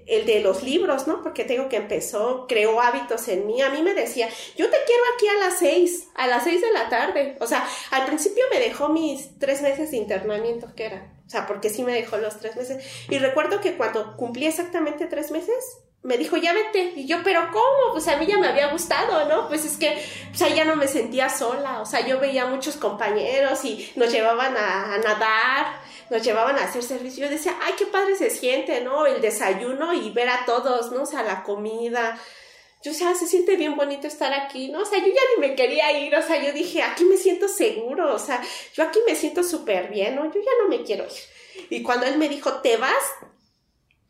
el 0.07 0.25
de 0.25 0.39
los 0.41 0.63
libros, 0.63 1.07
¿no? 1.07 1.21
Porque 1.21 1.43
tengo 1.43 1.69
que 1.69 1.77
empezó, 1.77 2.45
creó 2.47 2.81
hábitos 2.81 3.27
en 3.27 3.45
mí. 3.47 3.61
A 3.61 3.69
mí 3.69 3.81
me 3.81 3.93
decía, 3.93 4.27
yo 4.57 4.69
te 4.69 4.77
quiero 4.85 5.03
aquí 5.15 5.27
a 5.27 5.45
las 5.45 5.59
seis, 5.59 6.09
a 6.15 6.27
las 6.27 6.43
seis 6.43 6.61
de 6.61 6.71
la 6.71 6.89
tarde. 6.89 7.37
O 7.39 7.47
sea, 7.47 7.65
al 7.91 8.05
principio 8.05 8.43
me 8.51 8.59
dejó 8.59 8.89
mis 8.89 9.39
tres 9.39 9.61
meses 9.61 9.91
de 9.91 9.97
internamiento, 9.97 10.73
que 10.75 10.85
era. 10.85 11.13
O 11.25 11.29
sea, 11.29 11.47
porque 11.47 11.69
sí 11.69 11.83
me 11.83 11.93
dejó 11.93 12.17
los 12.17 12.37
tres 12.39 12.55
meses. 12.55 12.83
Y 13.09 13.17
recuerdo 13.17 13.61
que 13.61 13.75
cuando 13.77 14.15
cumplí 14.17 14.45
exactamente 14.45 15.05
tres 15.05 15.31
meses, 15.31 15.77
me 16.03 16.17
dijo, 16.17 16.37
ya 16.37 16.53
vete. 16.53 16.93
Y 16.95 17.05
yo, 17.05 17.17
pero 17.23 17.49
¿cómo? 17.51 17.93
Pues 17.93 18.07
a 18.07 18.17
mí 18.17 18.25
ya 18.25 18.37
me 18.37 18.47
había 18.47 18.67
gustado, 18.67 19.27
¿no? 19.27 19.47
Pues 19.47 19.65
es 19.65 19.77
que, 19.77 20.03
o 20.31 20.37
sea, 20.37 20.49
ya 20.49 20.65
no 20.65 20.75
me 20.75 20.87
sentía 20.87 21.29
sola. 21.29 21.81
O 21.81 21.85
sea, 21.85 22.05
yo 22.05 22.19
veía 22.19 22.45
muchos 22.45 22.75
compañeros 22.75 23.63
y 23.65 23.91
nos 23.95 24.11
llevaban 24.11 24.55
a, 24.57 24.93
a 24.93 24.97
nadar 24.99 25.83
nos 26.09 26.21
llevaban 26.21 26.57
a 26.57 26.65
hacer 26.65 26.83
servicio. 26.83 27.25
Yo 27.25 27.31
decía, 27.31 27.57
ay, 27.61 27.73
qué 27.77 27.85
padre 27.85 28.15
se 28.15 28.29
siente, 28.29 28.81
¿no? 28.81 29.05
El 29.05 29.21
desayuno 29.21 29.93
y 29.93 30.11
ver 30.11 30.29
a 30.29 30.45
todos, 30.45 30.91
¿no? 30.91 31.03
O 31.03 31.05
sea, 31.05 31.23
la 31.23 31.43
comida. 31.43 32.19
Yo, 32.83 32.91
o 32.91 32.93
sea, 32.93 33.15
se 33.15 33.25
siente 33.25 33.55
bien 33.55 33.75
bonito 33.75 34.07
estar 34.07 34.33
aquí, 34.33 34.69
¿no? 34.69 34.81
O 34.81 34.85
sea, 34.85 34.99
yo 34.99 35.07
ya 35.07 35.21
ni 35.35 35.47
me 35.47 35.55
quería 35.55 35.97
ir, 35.97 36.15
o 36.15 36.21
sea, 36.21 36.43
yo 36.43 36.51
dije, 36.51 36.83
aquí 36.83 37.05
me 37.05 37.17
siento 37.17 37.47
seguro, 37.47 38.13
o 38.13 38.19
sea, 38.19 38.43
yo 38.73 38.83
aquí 38.83 38.99
me 39.07 39.15
siento 39.15 39.41
súper 39.43 39.89
bien, 39.89 40.15
¿no? 40.15 40.25
Yo 40.25 40.41
ya 40.41 40.51
no 40.61 40.67
me 40.67 40.83
quiero 40.83 41.05
ir. 41.05 41.67
Y 41.69 41.81
cuando 41.81 42.05
él 42.05 42.17
me 42.17 42.27
dijo, 42.27 42.61
¿te 42.61 42.77
vas? 42.77 43.03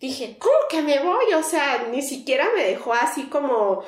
Dije, 0.03 0.35
¿cómo 0.37 0.57
que 0.69 0.81
me 0.81 0.99
voy? 0.99 1.33
O 1.33 1.43
sea, 1.43 1.87
ni 1.89 2.01
siquiera 2.01 2.49
me 2.53 2.65
dejó 2.65 2.93
así 2.93 3.27
como 3.27 3.85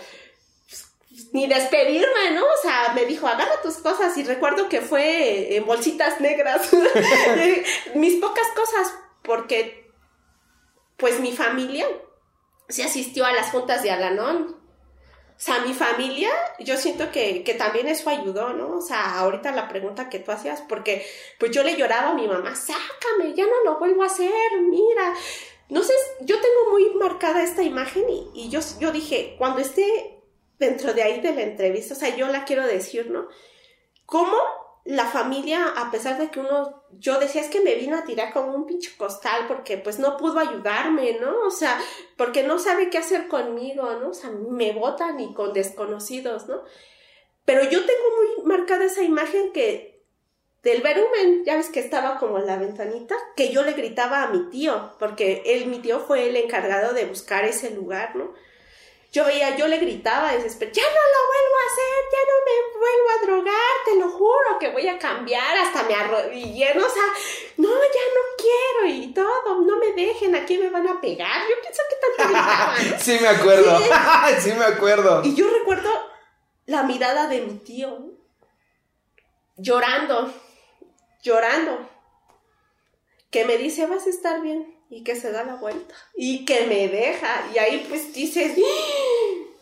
ni 1.34 1.46
despedirme, 1.46 2.32
¿no? 2.32 2.46
O 2.46 2.62
sea, 2.62 2.94
me 2.96 3.06
dijo, 3.06 3.28
agarra 3.28 3.62
tus 3.62 3.80
cosas 3.80 4.16
y 4.16 4.24
recuerdo 4.24 4.70
que 4.70 4.80
fue 4.80 5.58
en 5.58 5.66
bolsitas 5.66 6.22
negras, 6.22 6.70
mis 7.96 8.16
pocas 8.22 8.48
cosas, 8.56 8.98
porque 9.24 9.92
pues 10.96 11.20
mi 11.20 11.34
familia 11.34 11.86
se 12.70 12.84
asistió 12.84 13.26
a 13.26 13.34
las 13.34 13.52
juntas 13.52 13.84
de 13.84 13.92
Alanón. 13.92 14.56
O 14.56 15.40
sea, 15.40 15.60
mi 15.66 15.74
familia, 15.74 16.30
yo 16.60 16.78
siento 16.78 17.12
que, 17.12 17.44
que, 17.44 17.56
también 17.56 17.90
eso 17.90 18.10
ayudó, 18.10 18.54
¿no? 18.54 18.78
O 18.78 18.82
sea, 18.82 19.20
ahorita 19.20 19.52
la 19.52 19.68
pregunta 19.68 20.08
que 20.08 20.20
tú 20.20 20.32
hacías, 20.32 20.62
porque 20.62 21.06
pues 21.42 21.52
yo 21.52 21.62
le 21.62 21.76
lloraba 21.76 22.12
a 22.12 22.14
mi 22.14 22.26
mamá, 22.26 22.56
sácame, 22.56 23.34
ya 23.36 23.44
no 23.44 23.66
lo 23.66 23.80
vuelvo 23.80 24.04
a 24.04 24.06
hacer, 24.06 24.32
mira. 24.62 25.14
Sé, 25.70 25.94
yo 26.22 26.36
tengo 26.40 26.72
muy 26.72 26.94
marcada 26.96 27.44
esta 27.44 27.64
imagen 27.64 28.06
y, 28.34 28.50
yo, 28.50 28.92
dije, 28.92 29.36
cuando 29.38 29.62
esté 29.62 30.22
dentro 30.60 30.94
de 30.94 31.04
ahí 31.04 31.22
de 31.22 31.34
la 31.34 31.42
entrevista, 31.42 31.94
o 31.94 31.98
sea, 31.98 32.16
yo 32.16 32.28
la 32.28 32.46
quiero 32.46 32.66
decir, 32.66 33.10
¿no? 33.10 33.28
¿Cómo 34.06 34.38
la 34.86 35.08
familia, 35.08 35.74
a 35.76 35.90
pesar 35.90 36.20
de 36.20 36.30
que 36.30 36.40
uno, 36.40 36.84
yo 36.92 37.20
decía, 37.20 37.42
es 37.42 37.50
que 37.50 37.62
me 37.62 37.74
vino 37.74 37.98
a 37.98 38.04
tirar 38.04 38.32
como 38.32 38.54
un 38.54 38.68
pinche 38.68 38.96
costal 38.96 39.48
porque 39.48 39.78
pues 39.78 39.98
no 39.98 40.16
pudo 40.16 40.40
ayudarme, 40.40 41.18
¿no? 41.20 41.40
O 41.48 41.50
sea, 41.50 41.82
porque 42.16 42.44
no 42.44 42.60
sabe 42.60 42.92
qué 42.92 43.00
hacer 43.00 43.28
conmigo, 43.28 43.90
¿no? 44.00 44.10
O 44.10 44.14
sea, 44.14 44.30
me 44.30 44.74
votan 44.74 45.20
y 45.20 45.34
con 45.34 45.54
desconocidos, 45.54 46.48
¿no? 46.48 46.62
Pero 47.46 47.64
yo 47.64 47.84
tengo 47.84 48.04
muy 48.16 48.46
marcada 48.46 48.86
esa 48.86 49.02
imagen 49.02 49.52
que 49.52 49.95
del 50.66 50.82
verumen, 50.82 51.46
ya 51.46 51.56
ves 51.56 51.70
que 51.70 51.80
estaba 51.80 52.18
como 52.18 52.40
en 52.40 52.48
la 52.48 52.58
ventanita, 52.58 53.16
que 53.38 53.54
yo 53.54 53.64
le 53.64 53.72
gritaba 53.72 54.24
a 54.24 54.30
mi 54.30 54.50
tío, 54.50 54.92
porque 55.00 55.44
él, 55.46 55.68
mi 55.68 55.80
tío 55.80 56.00
fue 56.00 56.28
el 56.28 56.36
encargado 56.36 56.94
de 56.94 57.06
buscar 57.06 57.46
ese 57.46 57.70
lugar, 57.72 58.16
¿no? 58.16 58.34
yo 59.16 59.24
veía, 59.24 59.56
yo 59.56 59.68
le 59.68 59.78
gritaba 59.78 60.34
desesperado, 60.34 60.76
ya 60.76 60.84
no 60.84 60.90
lo 60.90 61.22
vuelvo 61.32 61.56
a 61.56 61.66
hacer, 61.72 61.96
ya 62.12 62.20
no 62.28 62.38
me 62.46 62.80
vuelvo 62.80 63.10
a 63.10 63.26
drogar, 63.26 63.74
te 63.86 63.96
lo 63.96 64.10
juro 64.10 64.60
que 64.60 64.72
voy 64.72 64.88
a 64.90 65.00
cambiar, 65.00 65.58
hasta 65.58 65.84
me 65.84 65.96
arrodillé, 65.96 66.72
o 66.72 66.90
sea, 66.90 67.04
no, 67.56 67.70
ya 67.70 68.06
no 68.14 68.22
quiero 68.38 68.94
y 68.94 69.14
todo, 69.14 69.62
no 69.62 69.78
me 69.78 69.94
dejen, 69.94 70.36
aquí 70.36 70.58
me 70.58 70.70
van 70.70 70.86
a 70.90 71.00
pegar, 71.00 71.44
yo 71.50 71.56
pienso 71.62 71.82
que 71.90 71.96
tanto 71.96 72.34
gritaba, 72.34 72.76
sí 73.00 73.18
me 73.22 73.28
acuerdo, 73.30 73.80
sí 74.42 74.52
me 74.52 74.66
acuerdo. 74.66 75.22
Y 75.24 75.34
yo 75.34 75.48
recuerdo 75.50 75.90
la 76.66 76.84
mirada 76.84 77.28
de 77.28 77.40
mi 77.40 77.60
tío, 77.60 77.98
llorando, 79.56 80.30
llorando, 81.26 81.90
que 83.32 83.44
me 83.44 83.58
dice, 83.58 83.86
vas 83.88 84.06
a 84.06 84.10
estar 84.10 84.42
bien, 84.42 84.76
y 84.90 85.04
que 85.04 85.16
se 85.16 85.32
da 85.32 85.44
la 85.44 85.56
vuelta 85.56 85.96
y 86.16 86.46
que 86.46 86.68
me 86.68 86.88
deja 86.88 87.50
y 87.54 87.58
ahí 87.58 87.86
pues 87.90 88.14
dices 88.14 88.58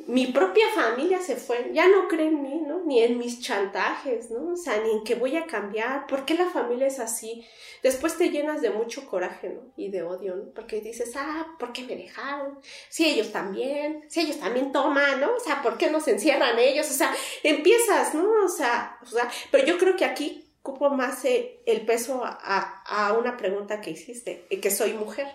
mi 0.06 0.28
propia 0.28 0.67
familia 0.76 1.21
se 1.21 1.38
fue 1.38 1.71
ya 1.73 1.88
no 1.88 2.10
cree 2.10 2.28
en 2.28 2.43
mí 2.43 2.62
no 2.67 2.82
ni 2.86 3.02
en 3.02 3.17
mis 3.17 3.39
chantajes 3.39 4.30
no 4.32 4.54
o 4.54 4.58
sea 4.58 4.82
ni 4.82 4.91
en 4.91 5.04
que 5.06 5.15
voy 5.15 5.38
a 5.38 5.45
cambiar 5.45 6.08
¿por 6.08 6.26
qué 6.26 6.34
la 6.34 6.49
familia 6.49 6.88
es 6.88 6.99
así? 6.99 7.47
después 7.82 8.17
te 8.17 8.30
llenas 8.30 8.62
de 8.62 8.69
mucho 8.69 9.08
coraje 9.08 9.49
no 9.49 9.62
y 9.78 9.89
de 9.89 10.04
odio 10.04 10.36
no 10.36 10.43
porque 10.54 10.82
dices 10.82 11.13
ah 11.15 11.56
¿por 11.58 11.71
qué 11.71 11.84
me 11.84 11.95
dejaron? 11.95 12.60
si 12.89 13.06
ellos 13.06 13.32
también 13.32 14.04
si 14.10 14.19
ellos 14.19 14.39
también 14.39 14.73
toman 14.73 15.21
no 15.21 15.36
o 15.36 15.39
sea 15.39 15.62
¿por 15.62 15.78
qué 15.78 15.89
nos 15.89 16.06
encierran 16.10 16.60
ellos? 16.60 16.91
o 16.91 16.93
sea 16.93 17.15
empiezas 17.43 18.13
no 18.13 18.30
o 18.43 18.49
sea, 18.49 18.99
o 19.02 19.06
sea 19.06 19.32
pero 19.52 19.65
yo 19.65 19.78
creo 19.78 19.95
que 19.95 20.04
aquí 20.04 20.42
ocupo 20.63 20.89
más 20.89 21.26
eh, 21.26 21.62
el 21.65 21.86
peso 21.86 22.21
a, 22.23 23.15
una 23.19 23.36
pregunta 23.36 23.82
que 23.82 23.91
hiciste, 23.91 24.47
que 24.47 24.71
soy 24.71 24.93
mujer. 24.93 25.28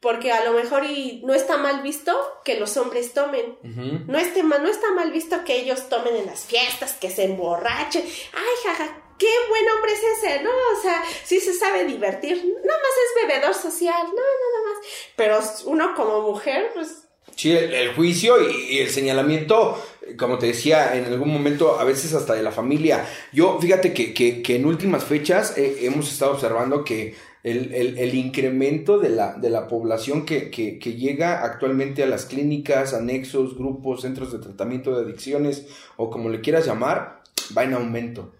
Porque 0.00 0.30
a 0.30 0.44
lo 0.44 0.52
mejor 0.52 0.84
y 0.84 1.22
no 1.24 1.34
está 1.34 1.56
mal 1.56 1.82
visto 1.82 2.14
que 2.44 2.60
los 2.60 2.76
hombres 2.76 3.12
tomen. 3.12 3.58
no, 4.06 4.18
esté, 4.18 4.42
no 4.44 4.68
está 4.68 4.92
mal 4.92 5.10
visto 5.10 5.42
que 5.44 5.56
ellos 5.56 5.88
tomen 5.88 6.14
en 6.14 6.26
las 6.26 6.44
fiestas, 6.44 6.94
que 6.94 7.10
se 7.10 7.24
emborrachen. 7.24 8.04
Ay, 8.04 8.54
jaja, 8.62 9.02
qué 9.18 9.30
buen 9.48 9.68
hombre 9.70 9.92
es 9.92 10.02
ese, 10.18 10.42
¿no? 10.42 10.50
O 10.50 10.80
sea, 10.80 11.02
sí 11.24 11.40
se 11.40 11.54
sabe 11.54 11.84
divertir. 11.84 12.36
Nada 12.36 12.78
más 12.78 12.90
es 13.04 13.26
bebedor 13.26 13.54
social, 13.54 14.06
no, 14.06 14.12
nada 14.12 14.68
más. 14.68 14.86
Pero 15.16 15.40
uno 15.64 15.94
como 15.96 16.20
mujer, 16.20 16.70
pues 16.74 17.05
Sí, 17.34 17.52
el, 17.52 17.94
juicio 17.94 18.36
y, 18.40 18.78
el 18.78 18.88
señalamiento, 18.88 19.82
como 20.16 20.38
te 20.38 20.46
decía, 20.46 20.96
en 20.96 21.04
algún 21.04 21.30
momento, 21.30 21.78
a 21.78 21.84
veces 21.84 22.14
hasta 22.14 22.34
de 22.34 22.42
la 22.42 22.52
familia. 22.52 23.06
Yo, 23.32 23.58
fíjate 23.60 23.92
que, 23.92 24.14
que, 24.14 24.56
en 24.56 24.64
últimas 24.64 25.04
fechas 25.04 25.58
eh, 25.58 25.80
hemos 25.82 26.10
estado 26.10 26.32
observando 26.32 26.84
que 26.84 27.14
el, 27.46 28.14
incremento 28.14 28.98
de 28.98 29.10
la, 29.10 29.34
de 29.34 29.50
la 29.50 29.68
población 29.68 30.26
que, 30.26 30.50
que, 30.50 30.94
llega 30.94 31.44
actualmente 31.44 32.02
a 32.02 32.06
las 32.06 32.24
clínicas, 32.26 32.92
anexos, 32.92 33.56
grupos, 33.56 34.02
centros 34.02 34.32
de 34.32 34.38
tratamiento 34.38 34.96
de 34.96 35.04
adicciones 35.04 35.66
o 35.96 36.10
como 36.10 36.28
le 36.28 36.40
quieras 36.40 36.66
llamar, 36.66 37.22
va 37.56 37.64
en 37.64 37.74
aumento. 37.74 38.32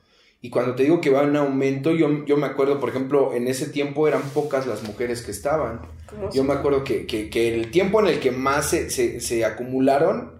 Y 0.46 0.48
cuando 0.48 0.76
te 0.76 0.84
digo 0.84 1.00
que 1.00 1.10
va 1.10 1.24
en 1.24 1.34
aumento, 1.34 1.90
yo, 1.90 2.24
yo 2.24 2.36
me 2.36 2.46
acuerdo, 2.46 2.78
por 2.78 2.88
ejemplo, 2.88 3.34
en 3.34 3.48
ese 3.48 3.66
tiempo 3.66 4.06
eran 4.06 4.22
pocas 4.32 4.64
las 4.64 4.84
mujeres 4.84 5.20
que 5.22 5.32
estaban. 5.32 5.80
Yo 6.32 6.44
me 6.44 6.52
acuerdo 6.52 6.84
que, 6.84 7.04
que, 7.04 7.52
el 7.52 7.72
tiempo 7.72 7.98
en 7.98 8.06
el 8.06 8.20
que 8.20 8.30
más 8.30 8.70
se, 8.70 8.88
se, 8.88 9.44
acumularon, 9.44 10.34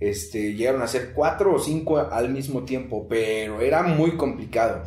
este, 0.00 0.54
llegaron 0.54 0.80
a 0.80 0.86
ser 0.86 1.12
cuatro 1.12 1.54
o 1.54 1.58
cinco 1.58 1.98
al 1.98 2.30
mismo 2.30 2.62
tiempo, 2.62 3.06
pero 3.06 3.60
era 3.60 3.82
muy 3.82 4.12
complicado. 4.12 4.82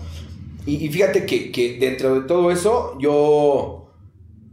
Y, 0.65 0.89
fíjate 0.89 1.27
que, 1.27 1.51
que, 1.51 1.77
dentro 1.77 2.15
de 2.15 2.21
todo 2.27 2.49
eso, 2.49 2.97
yo, 2.99 3.91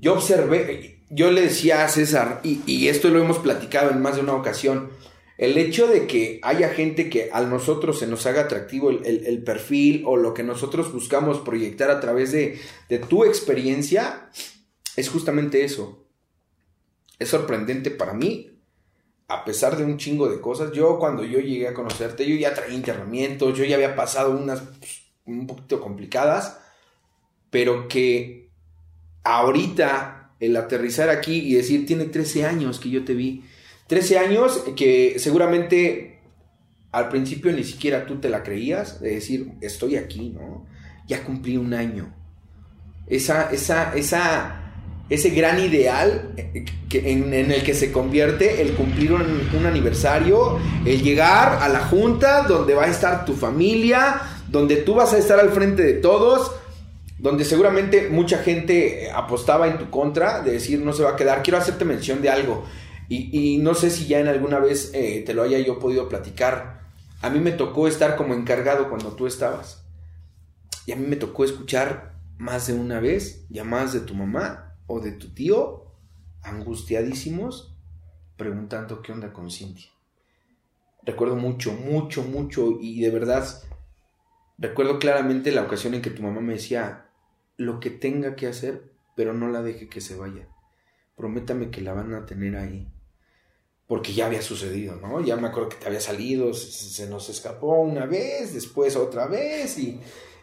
yo 0.01 0.13
observé, 0.13 0.99
yo 1.09 1.31
le 1.31 1.41
decía 1.41 1.83
a 1.83 1.89
César, 1.89 2.41
y, 2.45 2.61
y 2.67 2.89
esto 2.89 3.09
lo 3.09 3.23
hemos 3.23 3.39
platicado 3.39 3.91
en 3.91 4.03
más 4.03 4.17
de 4.17 4.21
una 4.21 4.35
ocasión, 4.35 4.91
el 5.41 5.57
hecho 5.57 5.87
de 5.87 6.07
que 6.07 6.39
haya 6.43 6.69
gente 6.69 7.09
que 7.09 7.31
a 7.33 7.41
nosotros 7.41 7.99
se 7.99 8.07
nos 8.07 8.27
haga 8.27 8.43
atractivo 8.43 8.91
el, 8.91 9.43
perfil 9.43 10.03
o 10.05 10.19
lo 10.19 10.35
que 10.35 10.43
nosotros 10.43 10.93
buscamos 10.93 11.39
proyectar 11.39 11.91
a 11.91 11.99
través 11.99 12.31
de, 12.31 12.61
tu 13.09 13.25
experiencia 13.25 14.29
es 14.97 15.09
justamente 15.09 15.65
eso. 15.65 16.05
es 17.19 17.31
sorprendente 17.31 17.91
para 17.91 18.13
mí, 18.13 18.61
a 19.29 19.43
pesar 19.47 19.79
de 19.79 19.85
un 19.85 19.97
chingo 19.97 20.29
de 20.29 20.43
cosas. 20.43 20.73
Yo 20.73 20.99
cuando 20.99 21.25
yo 21.25 21.41
llegué 21.41 21.69
a 21.69 21.75
conocerte, 21.75 22.29
yo 22.29 22.37
ya 22.37 22.53
traía 22.53 22.75
internamientos, 22.75 23.57
yo 23.57 23.65
ya 23.65 23.77
había 23.77 23.97
pasado 23.97 24.37
unas 24.37 24.61
pues, 24.61 25.05
un 25.25 25.47
poquito 25.47 25.81
complicadas, 25.81 26.59
pero 27.49 27.89
que 27.89 28.51
ahorita 29.25 30.35
el 30.39 30.55
aterrizar 30.55 31.09
aquí 31.09 31.39
y 31.39 31.55
decir, 31.55 31.87
tiene 31.87 32.05
13 32.05 32.45
años 32.45 32.79
que 32.79 32.91
yo 32.91 33.07
te 33.07 33.15
vi, 33.15 33.43
13 33.91 34.19
años 34.19 34.63
que 34.77 35.17
seguramente 35.19 36.21
al 36.93 37.09
principio 37.09 37.51
ni 37.51 37.65
siquiera 37.65 38.07
tú 38.07 38.21
te 38.21 38.29
la 38.29 38.45
creías, 38.45 39.01
de 39.01 39.17
decir, 39.17 39.51
estoy 39.61 39.97
aquí, 39.97 40.31
¿no? 40.31 40.65
Ya 41.09 41.25
cumplí 41.25 41.57
un 41.57 41.75
año. 41.75 42.15
Esa, 43.09 43.51
esa, 43.51 43.93
esa, 43.97 44.75
ese 45.09 45.31
gran 45.31 45.59
ideal 45.59 46.35
eh, 46.37 46.67
que, 46.89 47.11
en, 47.11 47.35
el 47.35 47.65
que 47.65 47.75
se 47.75 47.91
convierte 47.91 48.63
el 48.63 48.75
cumplir 48.75 49.13
un, 49.13 49.67
aniversario, 49.67 50.61
el 50.87 51.03
llegar 51.03 51.59
a 51.61 51.69
la 51.69 51.81
junta 51.81 52.43
donde 52.43 52.75
va 52.75 52.85
a 52.85 52.89
estar 52.89 53.25
tu 53.25 53.35
familia, 53.35 54.23
donde 54.47 54.77
tú 54.77 54.95
vas 54.95 55.13
a 55.15 55.19
estar 55.19 55.41
al 55.41 55.51
frente 55.51 55.83
de 55.83 55.95
todos, 55.95 56.53
donde 57.19 57.45
seguramente 57.45 58.09
mucha 58.09 58.39
gente 58.39 59.11
apostaba 59.13 59.67
en 59.67 59.79
tu 59.79 59.91
contra, 59.91 60.43
de 60.43 60.53
decir 60.53 60.79
no 60.79 60.93
se 60.93 61.03
va 61.03 61.11
a 61.11 61.17
quedar. 61.17 61.43
Quiero 61.43 61.59
hacerte 61.59 61.85
mención 61.85 62.23
de 62.23 62.31
algo, 62.31 62.65
y, 63.13 63.59
no 63.59 63.75
sé 63.75 63.91
si 63.91 64.07
ya 64.07 64.21
en 64.21 64.29
alguna 64.29 64.61
vez 64.61 64.93
eh, 64.95 65.25
te 65.27 65.35
lo 65.35 65.43
haya 65.43 65.59
yo 65.59 65.81
podido 65.81 66.09
platicar. 66.09 66.83
A 67.23 67.29
mí 67.29 67.41
me 67.41 67.51
tocó 67.51 67.89
estar 67.89 68.15
como 68.15 68.35
encargado 68.35 68.89
cuando 68.89 69.17
tú 69.17 69.27
estabas. 69.27 69.85
Y 70.87 70.93
a 70.93 70.97
mí 70.97 71.05
me 71.09 71.17
tocó 71.17 71.45
escuchar 71.45 72.15
más 72.39 72.69
de 72.69 72.75
una 72.75 73.01
vez 73.01 73.49
llamadas 73.49 73.93
de 73.93 74.01
tu 74.01 74.15
mamá 74.15 74.77
o 74.87 75.01
de 75.01 75.11
tu 75.11 75.35
tío, 75.35 75.87
angustiadísimos, 76.45 77.77
preguntando 78.37 79.03
qué 79.03 79.11
onda 79.11 79.33
con 79.33 79.51
Cintia. 79.51 79.91
Recuerdo 81.03 81.35
mucho, 81.35 81.73
mucho, 81.73 82.23
mucho, 82.23 82.79
y 82.81 83.01
de 83.01 83.11
verdad, 83.11 83.45
recuerdo 84.57 85.01
claramente 85.01 85.51
la 85.51 85.63
ocasión 85.63 85.95
en 85.95 86.03
que 86.03 86.11
tu 86.11 86.23
mamá 86.23 86.41
me 86.41 86.53
decía, 86.53 87.11
lo 87.57 87.81
que 87.81 87.91
tenga 87.91 88.37
que 88.37 88.47
hacer, 88.47 88.93
pero 89.17 89.35
no 89.35 89.49
la 89.49 89.63
deje 89.63 89.89
que 89.89 90.01
se 90.01 90.15
vaya. 90.15 90.47
Prométame 91.17 91.71
que 91.71 91.83
la 91.83 91.93
van 91.93 92.15
a 92.15 92.25
tener 92.25 92.57
ahí. 92.57 92.89
Porque 93.91 94.13
ya 94.13 94.27
había 94.27 94.41
sucedido, 94.41 94.95
¿no? 95.03 95.21
Ya 95.21 95.35
me 95.35 95.49
acuerdo 95.49 95.71
que 95.71 95.77
te 95.77 95.89
había 95.89 95.99
salido, 95.99 96.55
se, 96.55 97.09
nos 97.09 97.29
escapó 97.29 97.81
una 97.81 98.07
vez, 98.07 98.55
después 98.55 98.95
otra 98.95 99.27
vez 99.27 99.77
y 99.79 99.99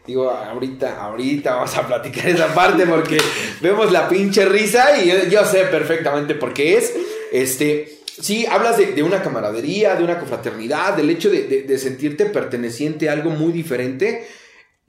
digo, 0.06 0.28
ahorita, 0.30 1.02
ahorita 1.02 1.54
vamos 1.54 1.74
a 1.78 1.86
platicar 1.86 2.28
esa 2.28 2.54
parte 2.54 2.84
porque 2.84 3.16
vemos 3.62 3.90
la 3.90 4.06
pinche 4.06 4.44
risa 4.44 5.02
y 5.02 5.30
yo, 5.30 5.46
sé 5.46 5.64
perfectamente 5.64 6.34
por 6.34 6.52
qué 6.52 6.76
es. 6.76 6.94
Este, 7.32 8.00
sí, 8.20 8.44
hablas 8.44 8.76
de, 8.76 9.02
una 9.02 9.22
camaradería, 9.22 9.96
de 9.96 10.04
una 10.04 10.18
confraternidad, 10.18 10.94
del 10.94 11.08
hecho 11.08 11.30
de 11.30 11.78
sentirte 11.78 12.26
perteneciente 12.26 13.08
a 13.08 13.14
algo 13.14 13.30
muy 13.30 13.52
diferente 13.54 14.26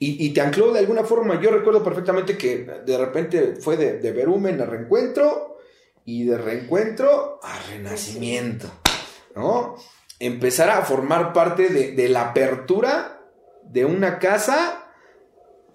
y, 0.02 0.30
te 0.30 0.40
ancló 0.42 0.72
de 0.72 0.80
alguna 0.80 1.04
forma. 1.04 1.42
Yo 1.42 1.52
recuerdo 1.52 1.84
perfectamente 1.84 2.38
que 2.38 2.66
de 2.86 2.98
repente 2.98 3.56
fue 3.60 3.76
de, 3.76 4.00
de 4.00 4.12
verumen 4.12 4.60
a 4.62 4.66
reencuentro 4.66 5.59
y 6.06 6.26
de 6.26 6.38
reencuentro 6.38 7.40
a 7.44 7.60
renacimiento, 7.70 8.72
¿no? 9.36 9.76
Empezar 10.20 10.70
a 10.70 10.82
formar 10.82 11.34
parte 11.34 11.70
de, 11.70 12.10
la 12.10 12.30
apertura 12.30 13.22
de 13.64 13.86
una 13.86 14.20
casa 14.20 14.92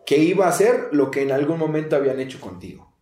que 0.05 0.19
iba 0.19 0.49
a 0.49 0.53
ser 0.53 0.89
lo 0.93 1.11
que 1.11 1.23
en 1.23 1.33
algún 1.33 1.59
momento 1.59 1.97
habían 1.97 2.21
hecho 2.21 2.41
contigo. 2.41 2.93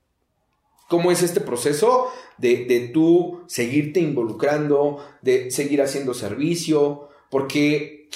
¿Cómo 0.88 1.11
es 1.11 1.22
este 1.22 1.40
proceso 1.40 2.12
de, 2.38 2.64
de 2.66 2.88
tú 2.88 3.42
seguirte 3.48 3.98
involucrando, 3.98 5.04
de 5.22 5.50
seguir 5.50 5.82
haciendo 5.82 6.14
servicio? 6.14 7.08
Porque 7.30 8.08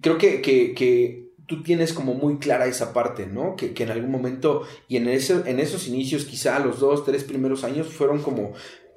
creo 0.00 0.18
que, 0.18 0.40
que 0.40 1.29
tú 1.50 1.64
tienes 1.64 1.92
como 1.92 2.14
muy 2.14 2.38
clara 2.38 2.66
esa 2.66 2.92
parte, 2.92 3.26
¿no? 3.26 3.56
Que, 3.56 3.74
en 3.76 3.90
algún 3.90 4.12
momento 4.12 4.62
y 4.86 4.98
en, 4.98 5.08
ese, 5.08 5.42
en 5.46 5.58
esos 5.58 5.88
inicios, 5.88 6.24
quizá 6.24 6.60
los 6.60 6.78
dos, 6.78 7.04
tres 7.04 7.24
primeros 7.24 7.64
años, 7.64 7.88
fueron 7.88 8.22
como 8.22 8.52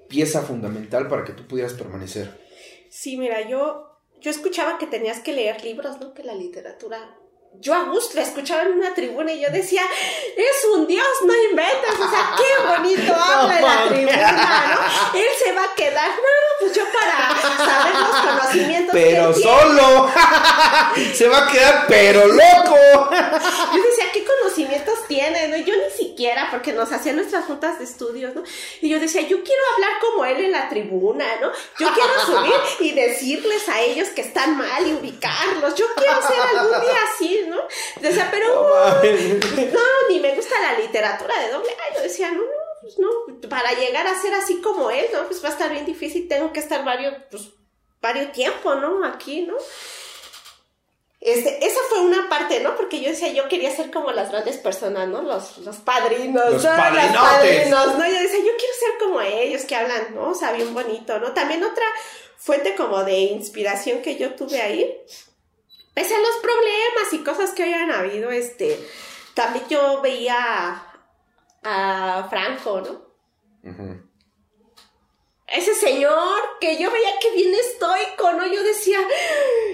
pieza 0.07 0.43
fundamental 0.43 1.07
para 1.07 1.23
que 1.23 1.33
tú 1.33 1.47
pudieras 1.47 1.73
permanecer. 1.73 2.39
Sí, 2.91 3.17
mira, 3.17 3.49
yo, 3.49 3.97
yo 4.21 4.29
escuchaba 4.29 4.77
que 4.77 4.85
tenías 4.85 5.19
que 5.19 5.33
leer 5.33 5.63
libros, 5.63 5.99
¿no? 5.99 6.13
Que 6.13 6.23
la 6.23 6.35
literatura 6.35 7.17
yo 7.59 7.73
a 7.73 7.83
gusto 7.83 8.15
la 8.15 8.23
escuchaba 8.23 8.63
en 8.63 8.73
una 8.73 8.93
tribuna 8.93 9.31
y 9.31 9.41
yo 9.41 9.49
decía, 9.49 9.81
es 10.35 10.65
un 10.73 10.85
dios, 10.87 11.07
no 11.23 11.33
inventes, 11.49 11.93
o 11.99 12.09
sea, 12.09 12.35
qué 12.37 12.67
bonito 12.67 13.15
habla 13.15 13.57
en 13.57 13.65
la 13.65 13.87
tribuna, 13.87 14.79
¿no? 15.13 15.19
Él 15.19 15.27
se 15.43 15.51
va 15.53 15.63
a 15.63 15.75
quedar, 15.75 16.09
no, 16.09 16.23
pues 16.59 16.73
yo 16.73 16.83
para 16.91 17.57
saber 17.57 17.93
los 17.93 18.15
conocimientos. 18.15 18.93
Pero 18.93 19.33
solo, 19.33 20.11
se 21.13 21.27
va 21.27 21.47
a 21.47 21.51
quedar, 21.51 21.85
pero 21.87 22.27
loco. 22.27 23.09
Yo 23.73 23.83
decía, 23.83 24.05
¿qué 24.11 24.25
conocimientos 24.25 25.07
tiene? 25.07 25.47
¿no? 25.47 25.57
Yo 25.57 25.73
ni 25.75 25.91
siquiera, 25.95 26.47
porque 26.51 26.73
nos 26.73 26.91
hacían 26.91 27.15
nuestras 27.15 27.45
juntas 27.45 27.79
de 27.79 27.85
estudios, 27.85 28.35
¿no? 28.35 28.43
Y 28.81 28.89
yo 28.89 28.99
decía, 28.99 29.21
yo 29.21 29.43
quiero 29.43 29.61
hablar 29.75 29.91
como 30.01 30.25
él 30.25 30.45
en 30.45 30.51
la 30.51 30.69
tribuna, 30.69 31.25
¿no? 31.41 31.51
Yo 31.79 31.87
quiero 31.93 32.25
subir 32.25 32.53
y 32.79 32.91
decirles 32.91 33.69
a 33.69 33.81
ellos 33.81 34.09
que 34.09 34.21
están 34.21 34.57
mal 34.57 34.85
y 34.85 34.93
ubicarlos. 34.93 35.75
Yo 35.75 35.85
quiero 35.95 36.21
ser 36.21 36.39
algún 36.39 36.81
día 36.81 36.99
así, 37.13 37.42
¿no? 37.47 37.61
Decía, 37.99 38.29
pero 38.31 39.01
no, 39.03 40.09
ni 40.09 40.19
me 40.19 40.35
gusta 40.35 40.59
la 40.61 40.79
literatura 40.79 41.39
de 41.39 41.51
doble 41.51 41.71
A. 41.71 41.95
Yo 41.95 42.01
decía, 42.01 42.31
no, 42.31 42.41
no, 42.41 42.81
pues 42.81 42.99
no, 42.99 43.09
para 43.49 43.73
llegar 43.73 44.07
a 44.07 44.21
ser 44.21 44.33
así 44.33 44.61
como 44.61 44.91
él, 44.91 45.05
¿no? 45.13 45.27
Pues 45.27 45.43
va 45.43 45.49
a 45.49 45.53
estar 45.53 45.71
bien 45.71 45.85
difícil, 45.85 46.27
tengo 46.27 46.51
que 46.51 46.59
estar 46.59 46.83
varios, 46.83 47.15
pues, 47.29 47.49
varios 48.01 48.31
tiempo, 48.31 48.75
¿no? 48.75 49.05
Aquí, 49.05 49.43
¿no? 49.43 49.55
Este, 51.23 51.65
esa 51.65 51.79
fue 51.87 52.01
una 52.01 52.27
parte, 52.27 52.59
¿no? 52.59 52.75
Porque 52.75 52.99
yo 52.99 53.09
decía, 53.09 53.29
yo 53.29 53.47
quería 53.47 53.73
ser 53.73 53.91
como 53.91 54.11
las 54.11 54.29
grandes 54.29 54.57
personas, 54.57 55.07
¿no? 55.07 55.21
Los, 55.21 55.59
los 55.59 55.77
padrinos, 55.77 56.51
los 56.51 56.63
¿no? 56.65 56.69
padrinos, 56.71 57.97
¿no? 57.97 58.05
Yo 58.05 58.19
decía, 58.19 58.39
yo 58.39 58.51
quiero 58.57 58.73
ser 58.77 58.99
como 58.99 59.21
ellos 59.21 59.63
que 59.63 59.75
hablan, 59.75 60.13
¿no? 60.13 60.31
O 60.31 60.35
sea, 60.35 60.51
bien 60.51 60.73
bonito, 60.73 61.19
¿no? 61.19 61.31
También 61.31 61.63
otra 61.63 61.85
fuente 62.35 62.75
como 62.75 63.05
de 63.05 63.19
inspiración 63.19 64.01
que 64.01 64.17
yo 64.17 64.35
tuve 64.35 64.61
ahí 64.61 65.01
pese 65.93 66.15
a 66.15 66.19
los 66.19 66.37
problemas 66.41 67.13
y 67.13 67.23
cosas 67.23 67.51
que 67.51 67.63
hayan 67.63 67.91
habido, 67.91 68.31
este, 68.31 68.79
también 69.33 69.65
yo 69.69 70.01
veía 70.01 70.83
a, 71.63 72.27
Franco, 72.29 72.81
¿no? 72.81 73.13
Ese 75.47 75.75
señor 75.75 76.39
que 76.59 76.81
yo 76.81 76.91
veía 76.91 77.19
que 77.21 77.31
bien 77.31 77.53
estoico, 77.53 78.31
¿no? 78.33 78.47
Yo 78.47 78.63
decía, 78.63 78.97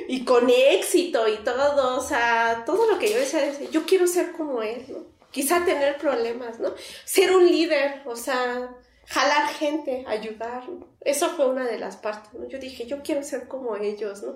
y 0.08 0.26
con 0.26 0.50
éxito 0.50 1.28
y 1.28 1.38
todo, 1.38 1.98
o 1.98 2.02
sea, 2.02 2.64
todo 2.66 2.92
lo 2.92 3.00
que 3.00 3.10
yo 3.10 3.18
decía, 3.18 3.54
yo 3.72 3.86
quiero 3.86 4.06
ser 4.06 4.34
como 4.34 4.62
él, 4.62 4.86
¿no? 4.90 5.06
Quizá 5.32 5.64
tener 5.64 5.98
problemas, 5.98 6.60
¿no? 6.60 6.74
Ser 7.06 7.36
un 7.36 7.48
líder, 7.48 8.02
o 8.06 8.16
sea, 8.16 8.76
jalar 9.06 9.48
gente, 9.54 10.04
ayudar, 10.08 10.68
¿no? 10.68 10.88
Eso 11.02 11.30
fue 11.30 11.48
una 11.48 11.66
de 11.66 11.80
las 11.80 11.96
partes, 11.96 12.34
¿no? 12.34 12.48
Yo 12.48 12.60
dije, 12.60 12.86
yo 12.86 13.02
quiero 13.02 13.24
ser 13.24 13.48
como 13.48 13.78
ellos, 13.78 14.22
¿no? 14.22 14.36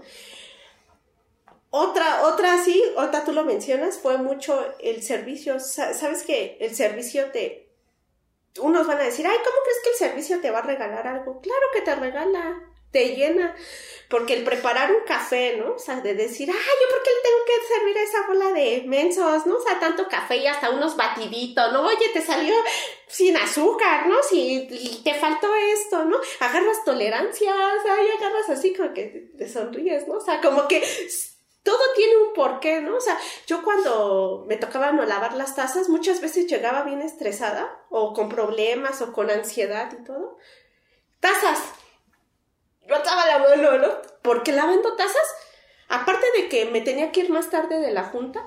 Otra, 1.75 2.27
otra 2.27 2.63
sí, 2.63 2.83
otra 2.95 3.25
tú 3.25 3.31
lo 3.33 3.45
mencionas, 3.45 3.97
fue 3.97 4.19
mucho 4.19 4.63
el 4.79 5.01
servicio. 5.01 5.59
Sabes 5.59 6.21
que 6.21 6.55
el 6.61 6.75
servicio 6.75 7.31
te. 7.31 7.67
Unos 8.59 8.85
van 8.85 8.99
a 8.99 9.05
decir, 9.05 9.25
ay, 9.25 9.37
¿cómo 9.43 9.57
crees 9.63 9.79
que 9.83 9.89
el 9.89 9.95
servicio 9.95 10.39
te 10.39 10.51
va 10.51 10.59
a 10.59 10.67
regalar 10.67 11.07
algo? 11.07 11.41
Claro 11.41 11.65
que 11.73 11.81
te 11.81 11.95
regala, 11.95 12.61
te 12.91 13.15
llena. 13.15 13.55
Porque 14.07 14.35
el 14.35 14.43
preparar 14.43 14.91
un 14.91 15.01
café, 15.03 15.57
¿no? 15.57 15.73
O 15.73 15.79
sea, 15.79 15.99
de 15.99 16.13
decir, 16.13 16.47
ay, 16.47 16.55
¿yo 16.55 16.95
por 16.95 17.01
qué 17.01 17.09
le 17.09 17.21
tengo 17.23 17.43
que 17.43 17.73
servir 17.73 17.97
a 17.97 18.03
esa 18.03 18.27
bola 18.27 18.51
de 18.51 18.83
mensos, 18.85 19.47
¿no? 19.47 19.55
O 19.55 19.61
sea, 19.61 19.79
tanto 19.79 20.07
café 20.07 20.37
y 20.37 20.45
hasta 20.45 20.69
unos 20.69 20.95
batiditos, 20.95 21.73
¿no? 21.73 21.87
Oye, 21.87 22.09
te 22.13 22.21
salió 22.21 22.53
sin 23.07 23.35
azúcar, 23.35 24.05
¿no? 24.05 24.21
Si 24.21 25.01
te 25.03 25.15
faltó 25.15 25.47
esto, 25.55 26.05
¿no? 26.05 26.17
Agarras 26.39 26.85
tolerancia, 26.85 27.51
o 27.51 27.81
sea, 27.81 27.95
y 28.03 28.15
agarras 28.15 28.47
así 28.51 28.75
como 28.75 28.93
que 28.93 29.31
te 29.35 29.49
sonríes, 29.49 30.07
¿no? 30.07 30.17
O 30.17 30.21
sea, 30.21 30.39
como 30.39 30.67
que 30.67 30.83
todo 31.63 31.79
tiene 31.95 32.17
un 32.17 32.33
porqué, 32.33 32.81
¿no? 32.81 32.97
O 32.97 33.01
sea, 33.01 33.17
yo 33.47 33.63
cuando 33.63 34.45
me 34.47 34.57
tocaba 34.57 34.91
no 34.91 35.05
lavar 35.05 35.33
las 35.33 35.55
tazas, 35.55 35.87
muchas 35.87 36.19
veces 36.19 36.47
llegaba 36.47 36.83
bien 36.83 37.01
estresada 37.01 37.81
o 37.89 38.13
con 38.13 38.27
problemas 38.27 39.01
o 39.01 39.13
con 39.13 39.31
ansiedad 39.31 39.91
y 39.97 40.03
todo. 40.03 40.37
Tazas. 41.21 41.59
Yo 42.85 42.95
estaba 42.95 43.25
la 43.25 43.39
mano, 43.39 43.77
¿no? 43.77 43.87
Porque 44.21 44.51
lavando 44.51 44.95
tazas, 44.97 45.35
aparte 45.87 46.25
de 46.35 46.49
que 46.49 46.65
me 46.65 46.81
tenía 46.81 47.13
que 47.13 47.21
ir 47.21 47.29
más 47.29 47.49
tarde 47.49 47.79
de 47.79 47.91
la 47.91 48.03
junta, 48.03 48.45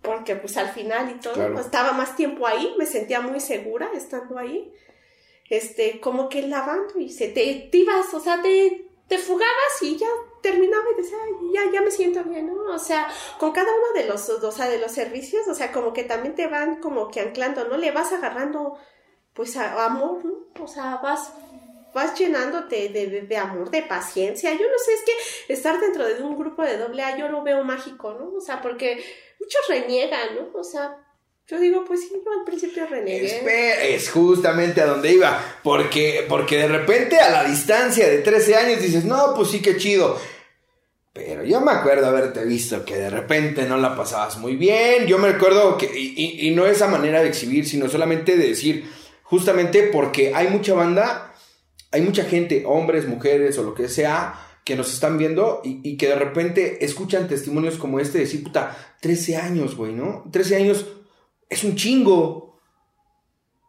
porque 0.00 0.36
pues 0.36 0.56
al 0.56 0.68
final 0.68 1.10
y 1.10 1.18
todo, 1.18 1.58
estaba 1.58 1.90
más 1.90 2.14
tiempo 2.14 2.46
ahí, 2.46 2.72
me 2.78 2.86
sentía 2.86 3.20
muy 3.20 3.40
segura 3.40 3.90
estando 3.94 4.38
ahí. 4.38 4.72
Este, 5.50 5.98
como 5.98 6.28
que 6.28 6.42
lavando 6.42 7.00
y 7.00 7.08
se 7.08 7.28
te, 7.28 7.68
te 7.72 7.78
ibas, 7.78 8.12
o 8.14 8.20
sea, 8.20 8.42
te, 8.42 8.88
te 9.08 9.18
fugabas 9.18 9.82
y 9.82 9.96
ya 9.96 10.06
terminaba 10.42 10.84
y 10.92 11.02
decía, 11.02 11.18
ya, 11.54 11.72
ya 11.72 11.80
me 11.80 11.90
siento 11.90 12.22
bien, 12.24 12.46
¿no? 12.46 12.74
O 12.74 12.78
sea, 12.78 13.08
con 13.38 13.52
cada 13.52 13.72
uno 13.74 13.92
de 13.94 14.06
los, 14.06 14.28
o 14.28 14.52
sea, 14.52 14.68
de 14.68 14.78
los 14.78 14.92
servicios, 14.92 15.48
o 15.48 15.54
sea, 15.54 15.72
como 15.72 15.92
que 15.92 16.04
también 16.04 16.34
te 16.34 16.46
van 16.46 16.80
como 16.80 17.08
que 17.08 17.20
anclando, 17.20 17.66
¿no? 17.66 17.78
Le 17.78 17.90
vas 17.90 18.12
agarrando 18.12 18.78
pues 19.32 19.56
amor, 19.56 20.24
¿no? 20.24 20.62
O 20.62 20.68
sea, 20.68 20.96
vas, 21.02 21.32
vas 21.94 22.18
llenándote 22.18 22.90
de, 22.90 23.22
de, 23.22 23.36
amor, 23.36 23.70
de 23.70 23.82
paciencia. 23.82 24.52
Yo 24.52 24.68
no 24.68 24.78
sé, 24.78 24.92
es 24.92 25.02
que 25.04 25.52
estar 25.52 25.80
dentro 25.80 26.04
de 26.04 26.22
un 26.22 26.36
grupo 26.36 26.62
de 26.62 26.76
doble 26.76 27.02
A 27.02 27.16
yo 27.16 27.28
lo 27.28 27.42
veo 27.42 27.64
mágico, 27.64 28.12
¿no? 28.12 28.32
O 28.36 28.40
sea, 28.40 28.60
porque 28.60 29.02
muchos 29.40 29.68
reniegan, 29.68 30.34
¿no? 30.34 30.58
O 30.58 30.64
sea, 30.64 31.07
yo 31.50 31.58
digo, 31.58 31.82
pues 31.86 32.02
sí, 32.02 32.10
yo 32.12 32.30
al 32.38 32.44
principio 32.44 32.86
renegué. 32.86 33.94
es 33.94 34.10
justamente 34.10 34.82
a 34.82 34.86
donde 34.86 35.12
iba, 35.12 35.40
porque, 35.62 36.26
porque 36.28 36.58
de 36.58 36.68
repente 36.68 37.18
a 37.18 37.30
la 37.30 37.44
distancia 37.44 38.06
de 38.06 38.18
13 38.18 38.56
años 38.56 38.82
dices, 38.82 39.06
no, 39.06 39.32
pues 39.34 39.48
sí, 39.48 39.62
qué 39.62 39.78
chido. 39.78 40.18
Pero 41.14 41.42
yo 41.44 41.62
me 41.62 41.72
acuerdo 41.72 42.06
haberte 42.06 42.44
visto 42.44 42.84
que 42.84 42.96
de 42.96 43.08
repente 43.08 43.64
no 43.64 43.78
la 43.78 43.96
pasabas 43.96 44.36
muy 44.36 44.56
bien. 44.56 45.06
Yo 45.06 45.18
me 45.18 45.28
acuerdo 45.28 45.78
que, 45.78 45.86
y, 45.86 46.46
y 46.46 46.50
no 46.54 46.66
esa 46.66 46.86
manera 46.86 47.22
de 47.22 47.28
exhibir, 47.28 47.66
sino 47.66 47.88
solamente 47.88 48.36
de 48.36 48.48
decir, 48.48 48.84
justamente 49.22 49.84
porque 49.84 50.34
hay 50.34 50.48
mucha 50.48 50.74
banda, 50.74 51.34
hay 51.90 52.02
mucha 52.02 52.24
gente, 52.24 52.64
hombres, 52.66 53.08
mujeres 53.08 53.56
o 53.56 53.62
lo 53.62 53.74
que 53.74 53.88
sea, 53.88 54.34
que 54.64 54.76
nos 54.76 54.92
están 54.92 55.16
viendo 55.16 55.62
y, 55.64 55.80
y 55.82 55.96
que 55.96 56.08
de 56.08 56.14
repente 56.14 56.84
escuchan 56.84 57.26
testimonios 57.26 57.78
como 57.78 58.00
este 58.00 58.18
de 58.18 58.24
decir, 58.24 58.44
puta, 58.44 58.96
13 59.00 59.38
años, 59.38 59.76
güey, 59.76 59.94
¿no? 59.94 60.24
13 60.30 60.56
años 60.56 60.84
es 61.48 61.64
un 61.64 61.76
chingo. 61.76 62.60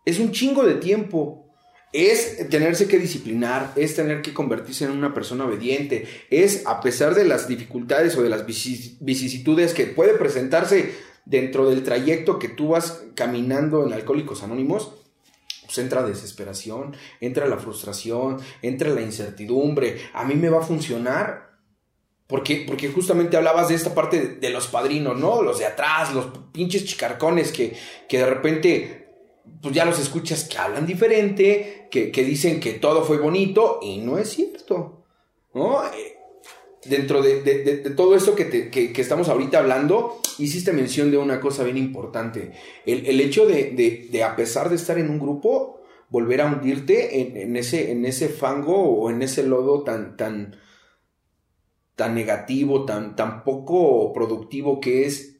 Es 0.06 0.20
un 0.20 0.32
chingo 0.32 0.66
de 0.66 0.76
tiempo. 0.76 1.46
Es 1.92 2.48
tenerse 2.50 2.88
que 2.88 3.00
disciplinar, 3.00 3.74
es 3.76 3.96
tener 3.96 4.22
que 4.22 4.34
convertirse 4.34 4.86
en 4.86 4.92
una 4.92 5.14
persona 5.14 5.46
obediente, 5.46 6.08
es 6.30 6.68
a 6.68 6.82
pesar 6.82 7.16
de 7.16 7.26
las 7.26 7.48
dificultades 7.48 8.16
o 8.16 8.22
de 8.22 8.30
las 8.30 8.46
vicisitudes 8.46 9.74
que 9.74 9.88
puede 9.88 10.14
presentarse 10.14 10.94
dentro 11.26 11.68
del 11.68 11.84
trayecto 11.84 12.38
que 12.38 12.48
tú 12.48 12.70
vas 12.70 13.02
caminando 13.16 13.88
en 13.88 13.94
Alcohólicos 13.94 14.44
Anónimos, 14.44 14.92
pues 15.66 15.80
entra 15.80 16.06
desesperación, 16.06 16.96
entra 17.22 17.48
la 17.48 17.58
frustración, 17.58 18.38
entra 18.62 18.90
la 18.90 19.02
incertidumbre. 19.02 20.00
A 20.14 20.26
mí 20.26 20.36
me 20.36 20.50
va 20.50 20.60
a 20.60 20.66
funcionar, 20.66 21.49
porque, 22.30 22.64
porque 22.68 22.90
justamente 22.90 23.38
hablabas 23.38 23.70
de 23.70 23.76
esta 23.76 23.96
parte 23.96 24.38
de, 24.40 24.50
los 24.52 24.68
padrinos, 24.68 25.18
¿no? 25.18 25.42
Los 25.42 25.58
de 25.58 25.66
atrás, 25.66 26.14
los 26.14 26.28
pinches 26.54 26.86
chicarcones 26.86 27.52
que, 27.52 27.76
que 28.08 28.20
de 28.20 28.26
repente, 28.28 29.08
pues 29.64 29.74
ya 29.74 29.84
los 29.84 30.00
escuchas 30.00 30.44
que 30.44 30.60
hablan 30.60 30.86
diferente, 30.86 31.88
que, 31.90 32.12
que 32.12 32.24
dicen 32.24 32.60
que 32.60 32.74
todo 32.74 33.04
fue 33.04 33.18
bonito 33.18 33.80
y 33.82 33.98
no 33.98 34.20
es 34.20 34.30
cierto, 34.30 35.06
¿no? 35.56 35.84
Eh, 35.86 36.18
dentro 36.86 37.24
de, 37.24 37.42
de, 37.42 37.90
todo 37.90 38.16
esto 38.16 38.36
que, 38.36 38.46
te, 38.46 38.70
que, 38.70 38.94
que, 38.94 39.02
estamos 39.02 39.28
ahorita 39.28 39.58
hablando, 39.58 40.22
hiciste 40.38 40.72
mención 40.72 41.10
de 41.10 41.18
una 41.18 41.42
cosa 41.42 41.64
bien 41.64 41.78
importante. 41.78 42.52
El, 42.86 43.08
el 43.08 43.20
hecho 43.22 43.48
de, 43.48 44.24
a 44.24 44.36
pesar 44.36 44.70
de 44.70 44.76
estar 44.76 45.00
en 45.00 45.10
un 45.10 45.18
grupo, 45.18 45.82
volver 46.10 46.42
a 46.42 46.46
hundirte 46.46 47.22
en, 47.22 47.38
en, 47.38 47.58
ese, 47.58 47.92
en 47.92 48.06
ese 48.06 48.30
fango 48.30 48.78
o 48.78 49.10
en 49.10 49.24
ese 49.24 49.42
lodo 49.42 49.82
tan, 49.82 50.16
tan, 50.16 50.56
tan 52.00 52.16
negativo, 52.16 52.86
tan, 52.86 53.18
tan 53.18 53.44
poco 53.44 54.14
productivo 54.14 54.80
que 54.80 55.06
es 55.06 55.36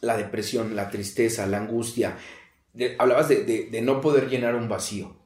la 0.00 0.16
depresión, 0.16 0.76
la 0.76 0.88
tristeza, 0.88 1.48
la 1.48 1.56
angustia. 1.56 2.16
hablabas 2.96 3.28
de, 3.28 3.80
no 3.82 4.00
poder 4.00 4.28
llenar 4.28 4.54
un 4.54 4.68
vacío, 4.68 5.16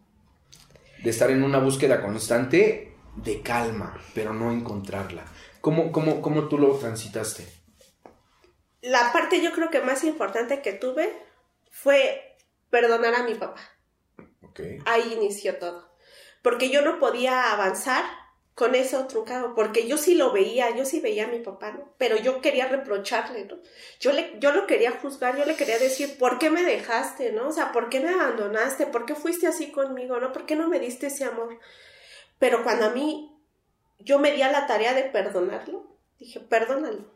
de 1.04 1.10
estar 1.10 1.30
en 1.30 1.42
una 1.42 1.58
búsqueda 1.58 2.00
constante 2.00 2.96
de 3.16 3.42
calma, 3.42 4.00
pero 4.14 4.32
no 4.32 4.50
encontrarla. 4.50 5.26
¿Cómo, 5.60 5.92
cómo, 5.92 6.22
cómo 6.22 6.48
tú 6.48 6.56
lo 6.56 6.74
transitaste? 6.78 7.46
La 8.80 9.12
parte 9.12 9.42
yo 9.42 9.52
creo 9.52 9.68
que 9.68 9.82
más 9.82 10.02
importante 10.02 10.62
que 10.62 10.72
tuve 10.72 11.12
fue 11.70 12.38
perdonar 12.70 13.14
a 13.16 13.24
mi 13.24 13.34
papá. 13.34 13.60
Ahí 14.86 15.12
inició 15.12 15.58
todo. 15.58 15.94
Porque 16.42 16.70
yo 16.70 16.80
no 16.80 16.98
podía 16.98 17.52
avanzar 17.52 18.02
con 18.58 18.74
eso 18.74 19.06
trucado, 19.06 19.54
porque 19.54 19.86
yo 19.86 19.96
sí 19.96 20.16
lo 20.16 20.32
veía, 20.32 20.74
yo 20.74 20.84
sí 20.84 20.98
veía 20.98 21.26
a 21.26 21.28
mi 21.28 21.38
papá, 21.38 21.70
¿no? 21.70 21.94
Pero 21.96 22.16
yo 22.16 22.40
quería 22.40 22.66
reprocharle, 22.66 23.44
¿no? 23.44 23.56
Yo, 24.00 24.10
le, 24.10 24.34
yo 24.40 24.50
lo 24.50 24.66
quería 24.66 24.90
juzgar, 24.90 25.38
yo 25.38 25.44
le 25.44 25.54
quería 25.54 25.78
decir, 25.78 26.18
¿por 26.18 26.40
qué 26.40 26.50
me 26.50 26.64
dejaste, 26.64 27.30
no? 27.30 27.50
O 27.50 27.52
sea, 27.52 27.70
¿por 27.70 27.88
qué 27.88 28.00
me 28.00 28.08
abandonaste? 28.08 28.86
¿Por 28.86 29.06
qué 29.06 29.14
fuiste 29.14 29.46
así 29.46 29.70
conmigo, 29.70 30.18
no? 30.18 30.32
¿Por 30.32 30.44
qué 30.44 30.56
no 30.56 30.66
me 30.66 30.80
diste 30.80 31.06
ese 31.06 31.22
amor? 31.22 31.60
Pero 32.40 32.64
cuando 32.64 32.86
a 32.86 32.90
mí, 32.90 33.32
yo 34.00 34.18
me 34.18 34.32
di 34.32 34.42
a 34.42 34.50
la 34.50 34.66
tarea 34.66 34.92
de 34.92 35.04
perdonarlo, 35.04 35.96
dije, 36.18 36.40
perdónalo, 36.40 37.14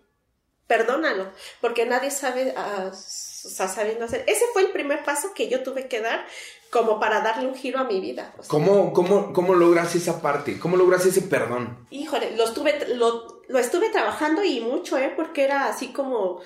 perdónalo, 0.69 1.33
porque 1.61 1.87
nadie 1.87 2.13
sabe, 2.13 2.55
uh, 2.57 2.87
o 2.87 2.93
sea, 2.95 3.67
sabiendo 3.67 4.05
hacer. 4.05 4.23
Ese 4.29 4.45
fue 4.53 4.63
el 4.63 4.71
primer 4.71 5.03
paso 5.03 5.35
que 5.35 5.49
yo 5.49 5.65
tuve 5.65 5.89
que 5.89 6.01
dar 6.01 6.25
como 6.73 6.99
para 6.99 7.21
darle 7.21 7.47
un 7.47 7.55
giro 7.55 7.79
a 7.79 7.85
mi 7.85 8.01
vida. 8.01 8.35
¿Cómo, 8.49 8.95
cómo, 8.95 9.35
cómo 9.35 9.55
logras 9.55 9.95
esa 9.95 10.23
parte? 10.23 10.59
¿Cómo 10.59 10.79
logras 10.79 11.05
ese 11.05 11.21
perdón? 11.21 11.87
Híjole, 11.91 12.35
lo 12.35 12.45
estuve, 12.45 12.97
lo, 12.97 13.43
lo 13.47 13.59
estuve 13.59 13.91
trabajando 13.91 14.43
y 14.43 14.61
mucho, 14.61 14.97
¿eh? 14.97 15.13
Porque 15.15 15.45
era 15.45 15.67
así 15.67 15.89
como, 15.89 16.41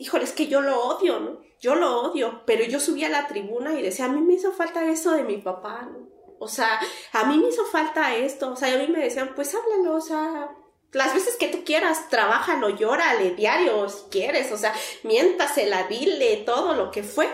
híjole, 0.00 0.24
es 0.24 0.32
que 0.32 0.48
yo 0.48 0.60
lo 0.60 0.82
odio, 0.82 1.20
¿no? 1.20 1.40
Yo 1.60 1.76
lo 1.76 2.00
odio, 2.00 2.42
pero 2.46 2.64
yo 2.64 2.80
subí 2.80 3.04
a 3.04 3.10
la 3.10 3.28
tribuna 3.28 3.78
y 3.78 3.82
decía, 3.82 4.06
a 4.06 4.08
mí 4.08 4.20
me 4.20 4.34
hizo 4.34 4.50
falta 4.50 4.84
eso 4.90 5.12
de 5.12 5.22
mi 5.22 5.36
papá, 5.36 5.88
¿no? 5.88 6.08
O 6.40 6.48
sea, 6.48 6.80
a 7.12 7.24
mí 7.26 7.38
me 7.38 7.50
hizo 7.50 7.64
falta 7.64 8.16
esto, 8.16 8.50
o 8.50 8.56
sea, 8.56 8.74
a 8.74 8.78
mí 8.78 8.88
me 8.88 9.04
decían, 9.04 9.34
pues 9.36 9.54
háblalo, 9.54 9.94
o 9.94 10.00
sea, 10.00 10.50
las 10.90 11.14
veces 11.14 11.36
que 11.36 11.46
tú 11.46 11.62
quieras, 11.64 12.08
trabájalo, 12.08 12.70
llórale 12.70 13.36
diario 13.36 13.88
si 13.88 14.02
quieres, 14.10 14.50
o 14.50 14.58
sea, 14.58 14.74
miéntasela, 15.04 15.86
dile 15.86 16.38
todo 16.38 16.74
lo 16.74 16.90
que 16.90 17.04
fue, 17.04 17.28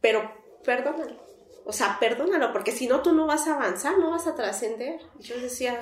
pero 0.00 0.32
perdónalo. 0.64 1.24
O 1.64 1.72
sea, 1.72 1.98
perdónalo, 1.98 2.52
porque 2.52 2.72
si 2.72 2.86
no, 2.86 3.00
tú 3.00 3.12
no 3.12 3.26
vas 3.26 3.46
a 3.46 3.54
avanzar, 3.54 3.98
no 3.98 4.10
vas 4.10 4.26
a 4.26 4.34
trascender. 4.34 5.00
Yo 5.20 5.40
decía... 5.40 5.78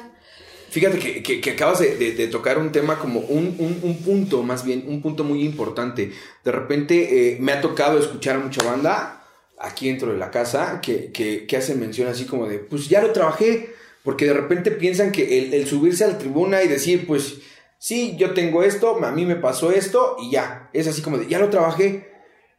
Fíjate 0.70 0.98
que, 0.98 1.40
que, 1.40 1.50
acabas 1.50 1.80
de, 1.80 2.28
tocar 2.28 2.56
un 2.56 2.72
tema 2.72 2.98
como 2.98 3.20
un, 3.20 3.56
un, 3.58 4.02
punto, 4.02 4.42
más 4.42 4.64
bien, 4.64 4.84
un 4.86 5.02
punto 5.02 5.22
muy 5.22 5.44
importante. 5.44 6.12
De 6.42 6.50
repente 6.50 7.34
eh, 7.34 7.36
me 7.38 7.52
ha 7.52 7.60
tocado 7.60 7.98
escuchar 7.98 8.36
a 8.36 8.38
mucha 8.38 8.64
banda 8.64 9.22
aquí 9.58 9.88
dentro 9.88 10.12
de 10.12 10.18
la 10.18 10.30
casa 10.30 10.80
que, 10.80 11.12
que, 11.12 11.56
hacen 11.58 11.78
mención 11.78 12.08
así 12.08 12.24
como 12.24 12.46
de, 12.46 12.58
pues 12.58 12.88
ya 12.88 13.02
lo 13.02 13.12
trabajé, 13.12 13.74
porque 14.02 14.24
de 14.24 14.32
repente 14.32 14.70
piensan 14.70 15.12
que 15.12 15.40
el, 15.40 15.52
el 15.52 15.66
subirse 15.66 16.04
a 16.04 16.08
la 16.08 16.16
tribuna 16.16 16.62
y 16.62 16.68
decir, 16.68 17.06
pues 17.06 17.40
sí, 17.76 18.16
yo 18.16 18.32
tengo 18.32 18.62
esto, 18.62 19.04
a 19.04 19.12
mí 19.12 19.26
me 19.26 19.36
pasó 19.36 19.72
esto 19.72 20.16
y 20.22 20.30
ya, 20.30 20.70
es 20.72 20.86
así 20.86 21.02
como 21.02 21.18
de, 21.18 21.26
ya 21.26 21.38
lo 21.38 21.50
trabajé 21.50 22.11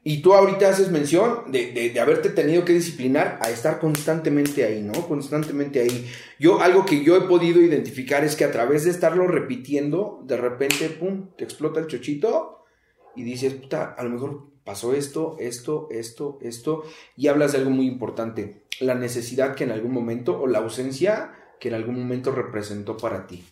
y 0.06 0.22
tú 0.22 0.34
ahorita 0.34 0.68
haces 0.68 0.92
mención 0.92 1.52
de, 1.52 1.72
de, 1.72 2.00
haberte 2.00 2.30
tenido 2.30 2.66
que 2.66 2.74
disciplinar 2.74 3.40
a 3.42 3.50
estar 3.50 3.80
constantemente 3.80 4.66
ahí, 4.66 4.82
¿no? 4.82 5.08
Constantemente 5.08 5.80
ahí. 5.80 6.10
Yo, 6.38 6.62
algo 6.62 6.86
que 6.86 7.04
yo 7.04 7.16
he 7.16 7.22
podido 7.22 7.62
identificar 7.62 8.26
es 8.26 8.36
que 8.36 8.44
a 8.44 8.52
través 8.52 8.84
de 8.84 8.92
estarlo 8.92 9.28
repitiendo, 9.28 10.22
de 10.26 10.36
repente, 10.36 10.90
pum, 10.90 11.30
te 11.38 11.46
explota 11.46 11.80
el 11.80 11.88
chochito 11.88 12.66
y 13.16 13.24
dices, 13.24 13.54
puta, 13.54 13.96
a 13.98 14.04
lo 14.04 14.10
mejor 14.10 14.48
pasó 14.66 14.94
esto, 14.94 15.38
esto, 15.40 15.88
esto, 15.90 16.38
esto, 16.42 16.84
y 17.16 17.28
hablas 17.28 17.54
de 17.54 17.60
algo 17.60 17.70
muy 17.70 17.88
importante, 17.88 18.64
la 18.82 18.96
necesidad 18.96 19.56
que 19.56 19.64
en 19.64 19.72
algún 19.72 19.94
momento, 19.94 20.38
o 20.42 20.48
la 20.48 20.60
ausencia 20.60 21.32
que 21.62 21.70
en 21.70 21.76
algún 21.76 21.96
momento 21.98 22.32
representó 22.32 22.98
para 22.98 23.26
ti. 23.26 23.46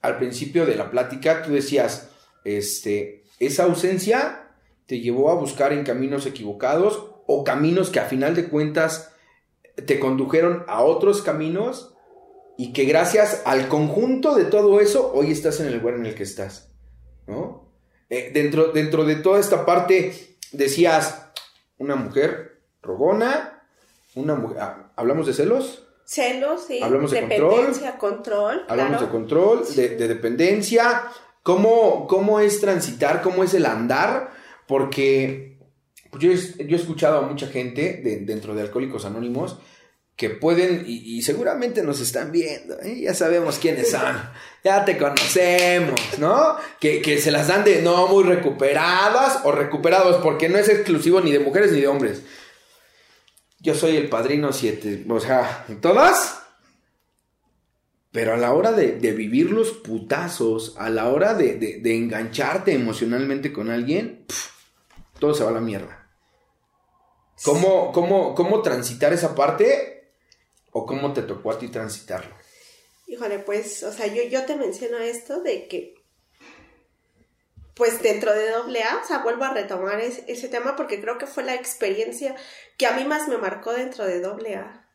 Al 0.00 0.18
principio 0.18 0.64
de 0.64 0.76
la 0.76 0.92
plática 0.92 1.42
tú 1.42 1.50
decías, 1.50 2.10
este, 2.44 3.24
esa 3.40 3.64
ausencia 3.64 4.43
te 4.86 5.00
llevó 5.00 5.30
a 5.30 5.34
buscar 5.34 5.72
en 5.72 5.84
caminos 5.84 6.26
equivocados 6.26 7.06
o 7.26 7.44
caminos 7.44 7.90
que 7.90 8.00
a 8.00 8.04
final 8.04 8.34
de 8.34 8.48
cuentas 8.48 9.12
te 9.86 9.98
condujeron 9.98 10.64
a 10.68 10.82
otros 10.82 11.22
caminos 11.22 11.94
y 12.56 12.72
que 12.72 12.84
gracias 12.84 13.42
al 13.44 13.68
conjunto 13.68 14.34
de 14.34 14.44
todo 14.44 14.80
eso 14.80 15.12
hoy 15.14 15.32
estás 15.32 15.60
en 15.60 15.66
el 15.66 15.78
lugar 15.78 15.94
en 15.94 16.06
el 16.06 16.14
que 16.14 16.22
estás, 16.22 16.70
¿no? 17.26 17.72
Eh, 18.10 18.30
dentro, 18.32 18.72
dentro 18.72 19.04
de 19.04 19.16
toda 19.16 19.40
esta 19.40 19.66
parte 19.66 20.36
decías, 20.52 21.30
una 21.78 21.96
mujer 21.96 22.62
rogona, 22.82 23.62
una 24.14 24.34
mujer, 24.36 24.58
ah, 24.60 24.92
¿hablamos 24.96 25.26
de 25.26 25.32
celos? 25.32 25.86
Celos, 26.04 26.64
sí. 26.66 26.80
Hablamos 26.82 27.10
de 27.10 27.22
dependencia, 27.22 27.98
control. 27.98 28.64
Hablamos 28.68 29.00
de 29.00 29.08
control, 29.08 29.64
de, 29.74 29.88
dependencia. 29.96 31.04
¿Cómo, 31.42 32.06
¿Cómo 32.06 32.40
es 32.40 32.60
transitar? 32.60 33.22
¿Cómo 33.22 33.42
es 33.42 33.54
el 33.54 33.66
andar? 33.66 34.30
Porque 34.66 35.58
pues, 36.10 36.22
yo, 36.22 36.30
he 36.30 36.74
escuchado 36.74 37.18
a 37.18 37.28
mucha 37.28 37.48
gente 37.48 38.00
dentro 38.24 38.54
de 38.54 38.62
Alcohólicos 38.62 39.04
Anónimos 39.04 39.58
que 40.16 40.30
pueden, 40.30 40.84
y, 40.86 41.20
seguramente 41.22 41.82
nos 41.82 42.00
están 42.00 42.30
viendo, 42.30 42.80
¿eh? 42.80 43.00
ya 43.00 43.14
sabemos 43.14 43.58
quiénes 43.58 43.90
son, 43.90 44.14
ya 44.62 44.84
te 44.84 44.96
conocemos, 44.96 46.00
¿no? 46.18 46.54
Que, 46.78 47.02
que, 47.02 47.18
se 47.18 47.32
las 47.32 47.48
dan 47.48 47.64
de 47.64 47.82
no 47.82 48.06
muy 48.06 48.22
recuperadas 48.22 49.40
o 49.42 49.50
recuperados, 49.50 50.22
porque 50.22 50.48
no 50.48 50.56
es 50.56 50.68
exclusivo 50.68 51.20
ni 51.20 51.32
de 51.32 51.40
mujeres 51.40 51.72
ni 51.72 51.80
de 51.80 51.88
hombres. 51.88 52.22
Yo 53.58 53.74
soy 53.74 53.96
el 53.96 54.08
padrino 54.08 54.52
7, 54.52 55.04
o 55.08 55.18
sea, 55.18 55.66
¿todas? 55.80 56.44
Pero 58.12 58.34
a 58.34 58.36
la 58.36 58.52
hora 58.52 58.70
de, 58.70 59.12
vivir 59.12 59.50
los 59.50 59.72
putazos, 59.72 60.76
a 60.78 60.88
la 60.90 61.08
hora 61.08 61.34
de, 61.34 61.80
engancharte 61.84 62.72
emocionalmente 62.72 63.52
con 63.52 63.70
alguien, 63.70 64.26
todo 65.18 65.34
se 65.34 65.44
va 65.44 65.50
a 65.50 65.54
la 65.54 65.60
mierda. 65.60 66.04
¿Cómo, 67.42 67.92
cómo, 67.92 68.34
cómo 68.34 68.62
transitar 68.62 69.12
esa 69.12 69.34
parte 69.34 70.12
o 70.70 70.86
cómo 70.86 71.12
te 71.12 71.22
tocó 71.22 71.50
a 71.50 71.58
ti 71.58 71.68
transitarlo? 71.68 72.34
Híjole, 73.06 73.38
pues, 73.40 73.82
o 73.82 73.92
sea, 73.92 74.06
yo, 74.06 74.22
yo 74.22 74.44
te 74.44 74.56
menciono 74.56 74.98
esto 74.98 75.40
de 75.42 75.68
que, 75.68 75.94
pues 77.74 78.00
dentro 78.02 78.32
de 78.32 78.50
AA, 78.50 79.00
o 79.02 79.06
sea, 79.06 79.18
vuelvo 79.18 79.44
a 79.44 79.52
retomar 79.52 80.00
ese 80.00 80.48
tema 80.48 80.76
porque 80.76 81.00
creo 81.00 81.18
que 81.18 81.26
fue 81.26 81.42
la 81.42 81.54
experiencia 81.54 82.36
que 82.78 82.86
a 82.86 82.92
mí 82.92 83.04
más 83.04 83.28
me 83.28 83.36
marcó 83.36 83.72
dentro 83.72 84.04
de 84.04 84.24
AA. 84.24 84.88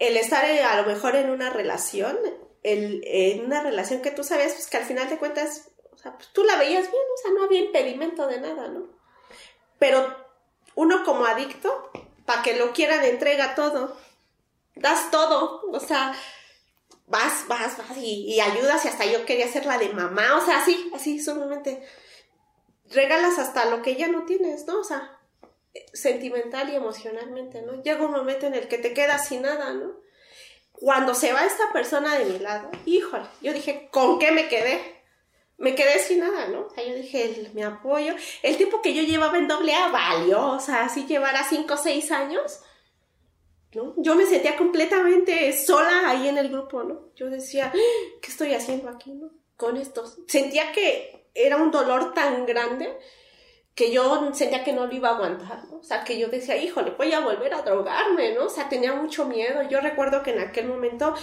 El 0.00 0.16
estar 0.16 0.44
eh, 0.44 0.64
a 0.64 0.82
lo 0.82 0.86
mejor 0.88 1.14
en 1.14 1.30
una 1.30 1.50
relación, 1.50 2.18
el, 2.64 3.02
en 3.06 3.44
una 3.44 3.62
relación 3.62 4.02
que 4.02 4.10
tú 4.10 4.24
sabías, 4.24 4.52
pues 4.52 4.68
que 4.68 4.76
al 4.76 4.84
final 4.84 5.08
de 5.08 5.18
cuentas, 5.18 5.70
o 5.92 5.96
sea, 5.96 6.16
pues 6.16 6.28
tú 6.32 6.44
la 6.44 6.56
veías 6.56 6.90
bien, 6.90 7.02
o 7.14 7.22
sea, 7.22 7.30
no 7.32 7.44
había 7.44 7.60
impedimento 7.60 8.26
de 8.26 8.40
nada, 8.40 8.68
¿no? 8.68 8.88
Pero 9.78 10.16
uno 10.74 11.04
como 11.04 11.24
adicto, 11.24 11.90
para 12.24 12.42
que 12.42 12.56
lo 12.56 12.72
quieran, 12.72 13.04
entrega 13.04 13.54
todo 13.54 13.96
das 14.74 15.10
todo, 15.10 15.62
o 15.70 15.80
sea, 15.80 16.14
vas, 17.06 17.46
vas, 17.46 17.76
vas 17.76 17.96
y, 17.96 18.40
ayudas 18.40 18.84
y 18.84 18.88
hasta 18.88 19.04
yo 19.04 19.24
quería 19.26 19.48
ser 19.48 19.66
la 19.66 19.78
de 19.78 19.90
mamá, 19.90 20.36
o 20.36 20.44
sea, 20.44 20.58
así, 20.58 20.90
así, 20.94 21.20
solamente 21.20 21.82
regalas 22.90 23.38
hasta 23.38 23.66
lo 23.66 23.82
que 23.82 23.96
ya 23.96 24.08
no 24.08 24.24
tienes, 24.24 24.66
¿no? 24.66 24.80
O 24.80 24.84
sea, 24.84 25.18
sentimental 25.92 26.70
y 26.70 26.76
emocionalmente, 26.76 27.62
¿no? 27.62 27.82
Llega 27.82 28.04
un 28.04 28.12
momento 28.12 28.46
en 28.46 28.54
el 28.54 28.68
que 28.68 28.78
te 28.78 28.92
quedas 28.92 29.28
sin 29.28 29.42
nada, 29.42 29.72
¿no? 29.72 30.00
Cuando 30.72 31.14
se 31.14 31.32
va 31.32 31.44
esta 31.44 31.72
persona 31.72 32.18
de 32.18 32.24
mi 32.24 32.38
lado, 32.38 32.70
híjole, 32.86 33.26
yo 33.40 33.52
dije, 33.52 33.88
¿con 33.92 34.18
qué 34.18 34.32
me 34.32 34.48
quedé? 34.48 34.91
Me 35.62 35.76
quedé 35.76 36.00
sin 36.00 36.18
nada, 36.18 36.48
¿no? 36.48 36.66
O 36.66 36.74
yo 36.76 36.94
dije, 36.96 37.50
mi 37.54 37.62
apoyo, 37.62 38.14
el 38.42 38.56
tiempo 38.56 38.82
que 38.82 38.94
yo 38.94 39.02
llevaba 39.04 39.38
en 39.38 39.46
doble 39.46 39.72
A 39.72 39.88
valió, 39.88 40.48
o 40.48 40.60
sea, 40.60 40.88
si 40.88 41.06
llevara 41.06 41.44
cinco 41.48 41.74
o 41.74 41.76
seis 41.76 42.10
años, 42.10 42.60
yo 43.70 44.14
me 44.16 44.26
sentía 44.26 44.56
completamente 44.56 45.52
sola 45.56 46.10
ahí 46.10 46.26
en 46.26 46.36
el 46.36 46.48
grupo, 46.48 46.82
¿no? 46.82 47.12
Yo 47.14 47.30
decía, 47.30 47.72
¿qué 47.72 48.30
estoy 48.30 48.54
haciendo 48.54 48.90
aquí, 48.90 49.12
no? 49.12 49.30
Con 49.56 49.76
estos. 49.76 50.18
Sentía 50.26 50.72
que 50.72 51.28
era 51.32 51.56
un 51.56 51.70
dolor 51.70 52.12
tan 52.12 52.44
grande 52.44 52.98
que 53.76 53.92
yo 53.92 54.34
sentía 54.34 54.64
que 54.64 54.72
no 54.72 54.86
lo 54.86 54.92
iba 54.92 55.10
a 55.10 55.14
aguantar, 55.14 55.64
¿no? 55.70 55.78
O 55.78 55.82
sea, 55.84 56.02
que 56.02 56.18
yo 56.18 56.26
decía, 56.26 56.56
híjole, 56.56 56.90
voy 56.98 57.12
a 57.12 57.20
volver 57.20 57.54
a 57.54 57.62
drogarme, 57.62 58.34
¿no? 58.34 58.46
O 58.46 58.50
sea, 58.50 58.68
tenía 58.68 58.94
mucho 58.94 59.26
miedo. 59.26 59.62
Yo 59.62 59.80
recuerdo 59.80 60.24
que 60.24 60.32
en 60.32 60.40
aquel 60.40 60.66
momento 60.66 61.14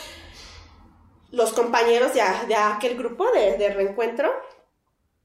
los 1.32 1.53
compañeros 1.53 2.13
de, 2.13 2.21
de 2.47 2.55
aquel 2.55 2.97
grupo 2.97 3.32
de, 3.32 3.57
de 3.57 3.69
reencuentro 3.69 4.34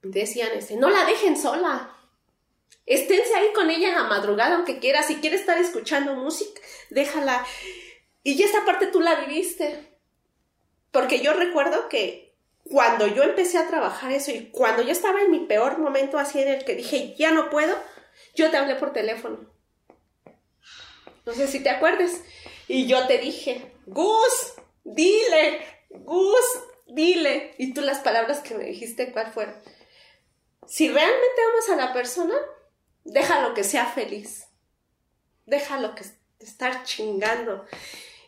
decían, 0.03 0.51
este, 0.55 0.77
no 0.77 0.91
la 0.91 1.05
dejen 1.05 1.37
sola, 1.37 1.95
Esténse 2.87 3.35
ahí 3.35 3.53
con 3.55 3.71
ella 3.71 3.89
en 3.89 3.95
la 3.95 4.05
madrugada, 4.05 4.57
aunque 4.57 4.79
quiera. 4.79 5.03
Si 5.03 5.17
quiere 5.17 5.37
estar 5.37 5.57
escuchando 5.59 6.15
música, 6.15 6.61
déjala. 6.91 7.45
Y 8.23 8.37
ya 8.37 8.45
esta 8.45 8.65
parte 8.65 8.89
tú 8.89 9.01
la 9.01 9.15
viviste. 9.17 9.99
Porque 10.91 11.21
yo 11.21 11.33
recuerdo 11.33 11.89
que 11.89 12.37
cuando 12.63 13.07
yo 13.07 13.23
empecé 13.23 13.59
a 13.59 13.69
trabajar 13.69 14.13
eso 14.13 14.31
y 14.31 14.51
cuando 14.51 14.83
yo 14.83 14.93
estaba 14.93 15.23
en 15.23 15.31
mi 15.31 15.41
peor 15.41 15.79
momento 15.79 16.19
así 16.19 16.41
en 16.41 16.49
el 16.49 16.65
que 16.65 16.75
dije, 16.75 17.15
ya 17.19 17.31
no 17.31 17.51
puedo, 17.51 17.77
yo 18.35 18.51
te 18.51 18.57
hablé 18.57 18.77
por 18.77 18.93
teléfono. 18.93 19.51
No 21.27 21.33
sé 21.33 21.49
si 21.49 21.61
te 21.63 21.71
acuerdas. 21.71 22.21
Y 22.69 22.87
yo 22.87 23.07
te 23.07 23.19
dije, 23.19 23.73
Gus, 23.87 24.55
dile, 24.85 25.74
Gus, 25.95 26.45
dile. 26.87 27.55
Y 27.59 27.75
tú 27.75 27.81
las 27.81 28.01
palabras 28.01 28.41
que 28.41 28.55
me 28.55 28.65
dijiste, 28.65 29.13
¿cuál 29.13 29.33
fueron? 29.33 29.55
Si 30.67 30.89
realmente 30.89 31.43
amas 31.53 31.71
a 31.71 31.87
la 31.87 31.93
persona, 31.93 32.35
déjalo 33.05 33.55
que 33.55 33.65
sea 33.65 33.87
feliz. 33.87 34.47
Déjalo 35.47 35.95
que 35.95 36.05
estar 36.41 36.85
chingando. 36.85 37.65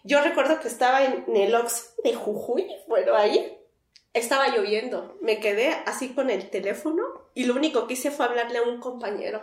Yo 0.04 0.20
recuerdo 0.22 0.60
que 0.60 0.68
estaba 0.68 1.04
en, 1.04 1.24
el 1.34 1.54
Ox 1.54 1.94
de 2.04 2.14
Jujuy, 2.14 2.68
bueno, 2.86 3.16
ahí 3.16 3.58
estaba 4.12 4.48
lloviendo. 4.48 5.18
Me 5.20 5.40
quedé 5.40 5.70
así 5.86 6.14
con 6.14 6.30
el 6.30 6.48
teléfono 6.50 7.02
y 7.34 7.44
lo 7.44 7.54
único 7.54 7.86
que 7.86 7.94
hice 7.94 8.10
fue 8.10 8.26
hablarle 8.26 8.58
a 8.58 8.62
un 8.62 8.80
compañero. 8.80 9.42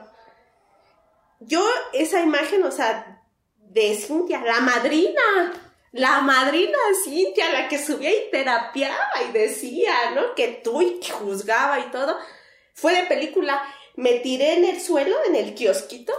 Yo, 1.40 1.68
esa 1.92 2.22
imagen, 2.22 2.64
o 2.64 2.72
sea, 2.72 3.22
de 3.58 3.96
Cintia, 3.96 4.42
la 4.42 4.62
madrina, 4.62 5.73
la 5.94 6.22
madrina 6.22 6.78
Cintia, 7.04 7.52
la 7.52 7.70
que 7.70 7.78
subía 7.78 8.12
y 8.12 8.30
terapiaba 8.32 9.12
y 9.30 9.32
decía, 9.32 10.12
¿no? 10.16 10.34
Que 10.36 10.62
tú 10.64 10.82
y 10.82 11.00
que 11.00 11.12
juzgaba 11.12 11.80
y 11.80 11.92
todo, 11.92 12.18
fue 12.74 12.96
de 12.96 13.06
película 13.06 13.64
me 13.96 14.20
tiré 14.20 14.56
en 14.56 14.66
el 14.66 14.82
suelo, 14.82 15.16
en 15.28 15.36
el 15.36 15.54
kiosquito, 15.54 16.14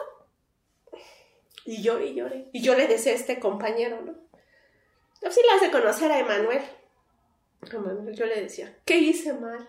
y 1.65 1.83
lloré 1.83 2.07
y 2.07 2.15
lloré. 2.15 2.49
Y 2.53 2.63
yo 2.63 2.77
le 2.77 2.87
decía 2.87 3.13
a 3.13 3.17
este 3.17 3.41
compañero, 3.41 4.01
¿no? 4.01 4.15
Yo 5.23 5.31
sí 5.31 5.41
le 5.43 5.57
hace 5.57 5.73
conocer 5.73 6.13
a 6.13 6.21
Emanuel. 6.21 6.63
Emanuel, 7.73 8.15
yo 8.15 8.27
le 8.27 8.43
decía, 8.43 8.79
¿qué 8.85 8.99
hice 8.99 9.33
mal? 9.33 9.69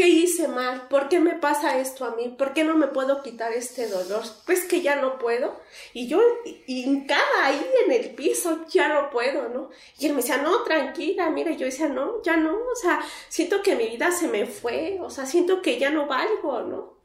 ¿Qué 0.00 0.08
hice 0.08 0.48
mal? 0.48 0.88
¿Por 0.88 1.10
qué 1.10 1.20
me 1.20 1.34
pasa 1.34 1.76
esto 1.76 2.06
a 2.06 2.16
mí? 2.16 2.30
¿Por 2.30 2.54
qué 2.54 2.64
no 2.64 2.74
me 2.74 2.86
puedo 2.86 3.22
quitar 3.22 3.52
este 3.52 3.86
dolor? 3.86 4.22
Pues 4.46 4.64
que 4.64 4.80
ya 4.80 4.96
no 4.96 5.18
puedo. 5.18 5.60
Y 5.92 6.08
yo 6.08 6.22
hincada 6.66 7.44
ahí 7.44 7.62
en 7.84 7.92
el 7.92 8.14
piso, 8.14 8.64
ya 8.70 8.88
no 8.88 9.10
puedo, 9.10 9.50
¿no? 9.50 9.68
Y 9.98 10.06
él 10.06 10.12
me 10.12 10.22
decía, 10.22 10.38
no, 10.38 10.62
tranquila, 10.62 11.28
mira, 11.28 11.50
yo 11.50 11.66
decía, 11.66 11.88
no, 11.88 12.22
ya 12.22 12.38
no, 12.38 12.50
o 12.54 12.76
sea, 12.80 12.98
siento 13.28 13.60
que 13.62 13.76
mi 13.76 13.88
vida 13.88 14.10
se 14.10 14.26
me 14.28 14.46
fue, 14.46 14.98
o 15.02 15.10
sea, 15.10 15.26
siento 15.26 15.60
que 15.60 15.78
ya 15.78 15.90
no 15.90 16.06
valgo, 16.06 16.62
¿no? 16.62 16.96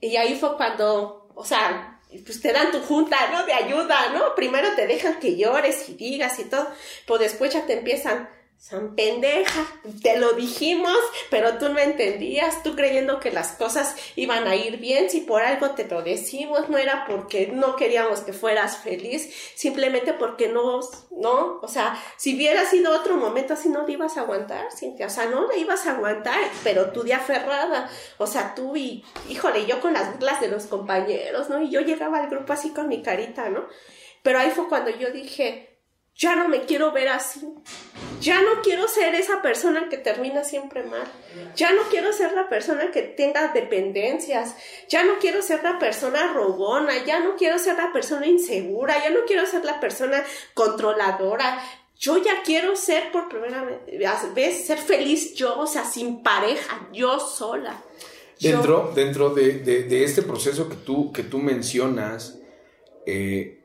Y 0.00 0.16
ahí 0.16 0.34
fue 0.34 0.56
cuando, 0.56 1.28
o 1.34 1.44
sea, 1.44 2.00
pues 2.24 2.40
te 2.40 2.54
dan 2.54 2.72
tu 2.72 2.80
junta, 2.80 3.18
¿no? 3.32 3.44
De 3.44 3.52
ayuda, 3.52 4.14
¿no? 4.14 4.34
Primero 4.34 4.74
te 4.74 4.86
dejan 4.86 5.20
que 5.20 5.36
llores 5.36 5.86
y 5.90 5.92
digas 5.92 6.38
y 6.38 6.44
todo, 6.44 6.68
pues 7.06 7.20
después 7.20 7.52
ya 7.52 7.66
te 7.66 7.74
empiezan, 7.74 8.30
San 8.60 8.96
pendeja, 8.96 9.64
te 10.02 10.18
lo 10.18 10.32
dijimos, 10.32 10.98
pero 11.30 11.58
tú 11.58 11.68
no 11.68 11.78
entendías, 11.78 12.64
tú 12.64 12.74
creyendo 12.74 13.20
que 13.20 13.30
las 13.30 13.52
cosas 13.52 13.94
iban 14.16 14.48
a 14.48 14.56
ir 14.56 14.78
bien, 14.78 15.08
si 15.08 15.20
por 15.20 15.42
algo 15.42 15.70
te 15.70 15.86
lo 15.86 16.02
decimos, 16.02 16.68
no 16.68 16.76
era 16.76 17.06
porque 17.06 17.46
no 17.46 17.76
queríamos 17.76 18.20
que 18.20 18.32
fueras 18.32 18.78
feliz, 18.78 19.32
simplemente 19.54 20.12
porque 20.12 20.48
no, 20.48 20.80
no, 21.12 21.60
o 21.62 21.68
sea, 21.68 22.02
si 22.16 22.34
hubiera 22.34 22.64
sido 22.64 22.92
otro 22.92 23.16
momento 23.16 23.54
así 23.54 23.68
no 23.68 23.84
te 23.84 23.92
ibas 23.92 24.16
a 24.16 24.22
aguantar, 24.22 24.66
Cintia, 24.76 25.06
o 25.06 25.10
sea, 25.10 25.26
no 25.26 25.46
le 25.46 25.58
ibas 25.58 25.86
a 25.86 25.92
aguantar, 25.92 26.40
pero 26.64 26.90
tú 26.90 27.04
de 27.04 27.14
aferrada, 27.14 27.88
o 28.18 28.26
sea, 28.26 28.56
tú 28.56 28.76
y, 28.76 29.04
híjole, 29.30 29.66
yo 29.66 29.80
con 29.80 29.92
las 29.92 30.12
burlas 30.12 30.40
de 30.40 30.48
los 30.48 30.66
compañeros, 30.66 31.48
¿no? 31.48 31.62
Y 31.62 31.70
yo 31.70 31.80
llegaba 31.82 32.18
al 32.18 32.28
grupo 32.28 32.52
así 32.52 32.70
con 32.70 32.88
mi 32.88 33.02
carita, 33.02 33.50
¿no? 33.50 33.68
Pero 34.24 34.40
ahí 34.40 34.50
fue 34.50 34.68
cuando 34.68 34.90
yo 34.90 35.10
dije, 35.10 35.77
ya 36.18 36.34
no 36.34 36.48
me 36.48 36.64
quiero 36.64 36.90
ver 36.90 37.08
así. 37.08 37.40
Ya 38.20 38.42
no 38.42 38.60
quiero 38.62 38.88
ser 38.88 39.14
esa 39.14 39.40
persona 39.40 39.88
que 39.88 39.96
termina 39.96 40.42
siempre 40.42 40.82
mal. 40.82 41.06
Ya 41.54 41.72
no 41.72 41.82
quiero 41.88 42.12
ser 42.12 42.32
la 42.32 42.48
persona 42.48 42.90
que 42.90 43.02
tenga 43.02 43.52
dependencias. 43.52 44.56
Ya 44.88 45.04
no 45.04 45.20
quiero 45.20 45.40
ser 45.42 45.62
la 45.62 45.78
persona 45.78 46.32
robona. 46.32 47.04
Ya 47.06 47.20
no 47.20 47.36
quiero 47.36 47.56
ser 47.60 47.76
la 47.76 47.92
persona 47.92 48.26
insegura. 48.26 49.00
Ya 49.02 49.10
no 49.10 49.20
quiero 49.28 49.46
ser 49.46 49.64
la 49.64 49.78
persona 49.78 50.24
controladora. 50.54 51.62
Yo 51.96 52.18
ya 52.18 52.42
quiero 52.44 52.74
ser 52.74 53.12
por 53.12 53.28
primera 53.28 53.64
vez, 54.34 54.66
ser 54.66 54.78
feliz 54.78 55.34
yo, 55.34 55.58
o 55.58 55.66
sea, 55.66 55.84
sin 55.84 56.22
pareja, 56.22 56.88
yo 56.92 57.18
sola. 57.18 57.82
Dentro, 58.40 58.92
dentro 58.94 59.30
de, 59.30 60.04
este 60.04 60.22
proceso 60.22 60.68
que 60.68 60.76
tú, 60.76 61.12
que 61.12 61.24
tú 61.24 61.38
mencionas, 61.38 62.38
eh, 63.04 63.57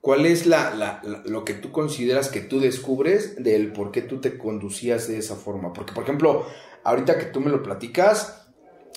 ¿Cuál 0.00 0.26
es 0.26 0.46
la, 0.46 1.02
lo 1.24 1.44
que 1.44 1.54
tú 1.54 1.72
consideras 1.72 2.28
que 2.28 2.40
tú 2.40 2.60
descubres 2.60 3.42
del 3.42 3.72
por 3.72 3.90
qué 3.90 4.00
tú 4.00 4.20
te 4.20 4.38
conducías 4.38 5.08
de 5.08 5.18
esa 5.18 5.34
forma? 5.34 5.72
Porque, 5.72 5.92
por 5.92 6.04
ejemplo, 6.04 6.46
ahorita 6.84 7.18
que 7.18 7.26
tú 7.26 7.40
me 7.40 7.50
lo 7.50 7.62
platicas, 7.62 8.46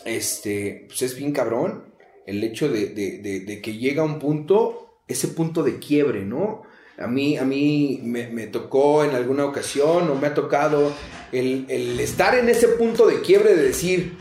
este, 0.05 0.85
pues 0.87 1.01
es 1.01 1.15
bien 1.15 1.31
cabrón 1.31 1.91
el 2.27 2.43
hecho 2.43 2.69
de, 2.69 3.59
que 3.63 3.77
llega 3.77 4.03
un 4.03 4.19
punto, 4.19 4.99
ese 5.07 5.29
punto 5.29 5.63
de 5.63 5.79
quiebre, 5.79 6.23
¿no? 6.23 6.61
A 6.99 7.07
mí, 7.07 7.35
a 7.35 7.43
mí 7.43 7.99
me, 8.03 8.45
tocó 8.47 9.03
en 9.03 9.15
alguna 9.15 9.45
ocasión 9.45 10.07
o 10.09 10.15
me 10.15 10.27
ha 10.27 10.33
tocado 10.35 10.93
el, 11.31 11.65
el 11.67 11.99
estar 11.99 12.35
en 12.35 12.47
ese 12.47 12.67
punto 12.67 13.07
de 13.07 13.21
quiebre 13.21 13.55
de 13.55 13.63
decir, 13.63 14.17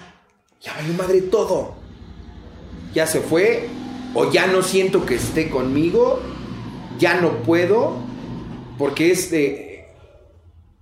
ya 0.62 0.72
valió 0.74 0.94
madre 0.94 1.20
todo, 1.20 1.74
ya 2.94 3.06
se 3.06 3.20
fue, 3.20 3.68
o 4.14 4.32
ya 4.32 4.46
no 4.46 4.62
siento 4.62 5.04
que 5.04 5.16
esté 5.16 5.50
conmigo, 5.50 6.20
ya 7.00 7.18
no 7.20 7.42
puedo, 7.42 7.96
porque 8.78 9.10
es 9.10 9.30
de, 9.30 9.86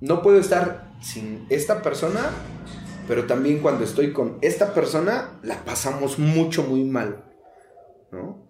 no 0.00 0.20
puedo 0.20 0.38
estar 0.38 0.92
sin 1.00 1.46
esta 1.48 1.80
persona, 1.80 2.28
pero 3.06 3.24
también 3.24 3.60
cuando 3.60 3.84
estoy 3.84 4.12
con 4.12 4.36
esta 4.42 4.74
persona, 4.74 5.38
la 5.42 5.64
pasamos 5.64 6.18
mucho, 6.18 6.64
muy 6.64 6.84
mal, 6.84 7.24
¿no? 8.10 8.46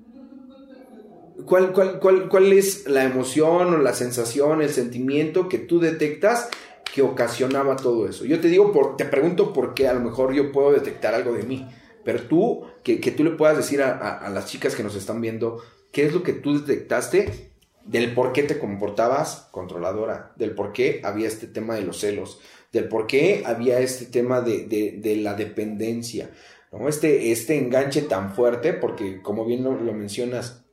¿Cuál, 1.45 1.73
cuál, 1.73 2.01
cuál, 2.01 2.29
cuál 2.29 2.53
es 2.53 2.89
la 2.89 3.05
emoción 3.05 3.73
o 3.73 3.79
la 3.79 3.93
sensación, 3.93 4.61
el 4.61 4.71
sentimiento 4.71 5.49
que 5.49 5.59
tú 5.59 5.79
detectas 5.79 6.49
que 6.93 7.03
ocasionaba 7.03 7.77
todo 7.77 8.09
eso? 8.09 8.25
Yo 8.25 8.41
te 8.41 8.49
digo, 8.49 8.73
por, 8.73 8.97
te 8.97 9.05
pregunto 9.05 9.53
por 9.53 9.75
qué 9.75 9.89
a 9.89 9.95
lo 9.95 10.01
mejor 10.01 10.35
yo 10.35 10.51
puedo 10.53 10.73
detectar 10.73 11.15
algo 11.15 11.33
de 11.33 11.45
mí 11.45 11.69
Pero 12.05 12.23
tú, 12.23 12.65
que, 12.83 12.97
tú 12.97 13.23
le 13.23 13.31
puedas 13.31 13.57
decir 13.57 13.83
a, 13.83 14.19
a 14.19 14.29
las 14.31 14.47
chicas 14.47 14.75
que 14.75 14.83
nos 14.83 14.97
están 14.97 15.21
viendo, 15.21 15.63
¿qué 15.93 16.07
es 16.07 16.13
lo 16.13 16.23
que 16.23 16.33
tú 16.33 16.59
detectaste 16.59 17.48
del 17.89 18.13
por 18.13 18.33
qué 18.35 18.43
te 18.43 18.59
comportabas 18.59 19.49
controladora, 19.51 20.33
del 20.37 20.55
por 20.55 20.73
qué 20.73 21.01
había 21.03 21.27
este 21.27 21.47
tema 21.47 21.75
de 21.75 21.81
los 21.81 22.01
celos, 22.01 22.39
del 22.71 22.87
por 22.87 23.07
qué 23.07 23.43
había 23.47 23.81
este 23.81 24.05
tema 24.05 24.43
de, 24.43 25.19
la 25.23 25.33
dependencia, 25.33 26.31
¿no? 26.71 26.87
Este, 26.87 27.33
este 27.33 27.57
enganche 27.57 28.03
tan 28.03 28.35
fuerte, 28.35 28.75
porque 28.75 29.23
como 29.23 29.47
bien 29.47 29.65
lo, 29.65 29.73
mencionas, 29.95 30.67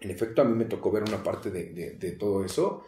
en 0.00 0.10
efecto 0.10 0.40
a 0.40 0.44
mí 0.46 0.54
me 0.54 0.64
tocó 0.64 0.90
ver 0.90 1.02
una 1.02 1.22
parte 1.22 1.50
de, 1.50 2.12
todo 2.12 2.42
eso 2.42 2.84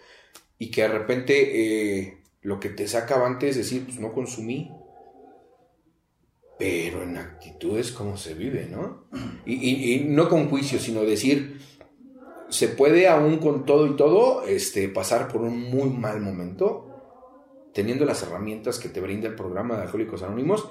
y 0.59 0.71
que 0.71 0.83
de 0.83 0.89
repente 0.89 1.99
eh, 2.01 2.23
lo 2.41 2.59
que 2.59 2.71
te 2.71 2.89
sacaba 2.89 3.27
antes 3.27 3.51
es 3.51 3.57
decir, 3.59 3.85
pues 3.85 4.01
no 4.01 4.15
consumí, 4.15 4.73
pero 6.59 7.03
en 7.03 7.19
actitudes 7.19 7.93
como 7.93 8.17
se 8.17 8.33
vive, 8.33 8.67
¿no? 8.71 9.05
Y, 9.45 9.93
y 9.93 10.05
no 10.05 10.27
con 10.31 10.49
juicio, 10.49 10.79
sino 10.79 11.03
decir, 11.03 11.61
se 12.49 12.69
puede 12.69 13.09
aún 13.09 13.39
con 13.39 13.67
todo 13.67 13.87
y 13.87 13.97
todo 13.97 14.45
este, 14.45 14.89
pasar 14.89 15.29
por 15.29 15.43
un 15.43 15.71
muy 15.71 15.91
mal 15.91 16.21
momento, 16.21 16.87
teniendo 17.75 18.05
las 18.05 18.23
herramientas 18.23 18.79
que 18.79 18.89
te 18.89 19.01
brinda 19.01 19.29
el 19.29 19.35
programa 19.35 19.77
de 19.77 19.83
Alcohólicos 19.83 20.23
Anónimos, 20.23 20.71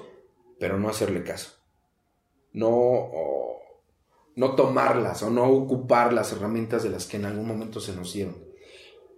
pero 0.58 0.78
no 0.78 0.88
hacerle 0.88 1.22
caso. 1.22 1.52
No, 2.52 3.10
no 4.34 4.54
tomarlas 4.56 5.22
o 5.22 5.30
no 5.30 5.50
ocupar 5.50 6.12
las 6.12 6.32
herramientas 6.32 6.82
de 6.82 6.90
las 6.90 7.06
que 7.06 7.16
en 7.16 7.26
algún 7.26 7.46
momento 7.46 7.80
se 7.80 7.94
nos 7.94 8.12
dieron. 8.12 8.48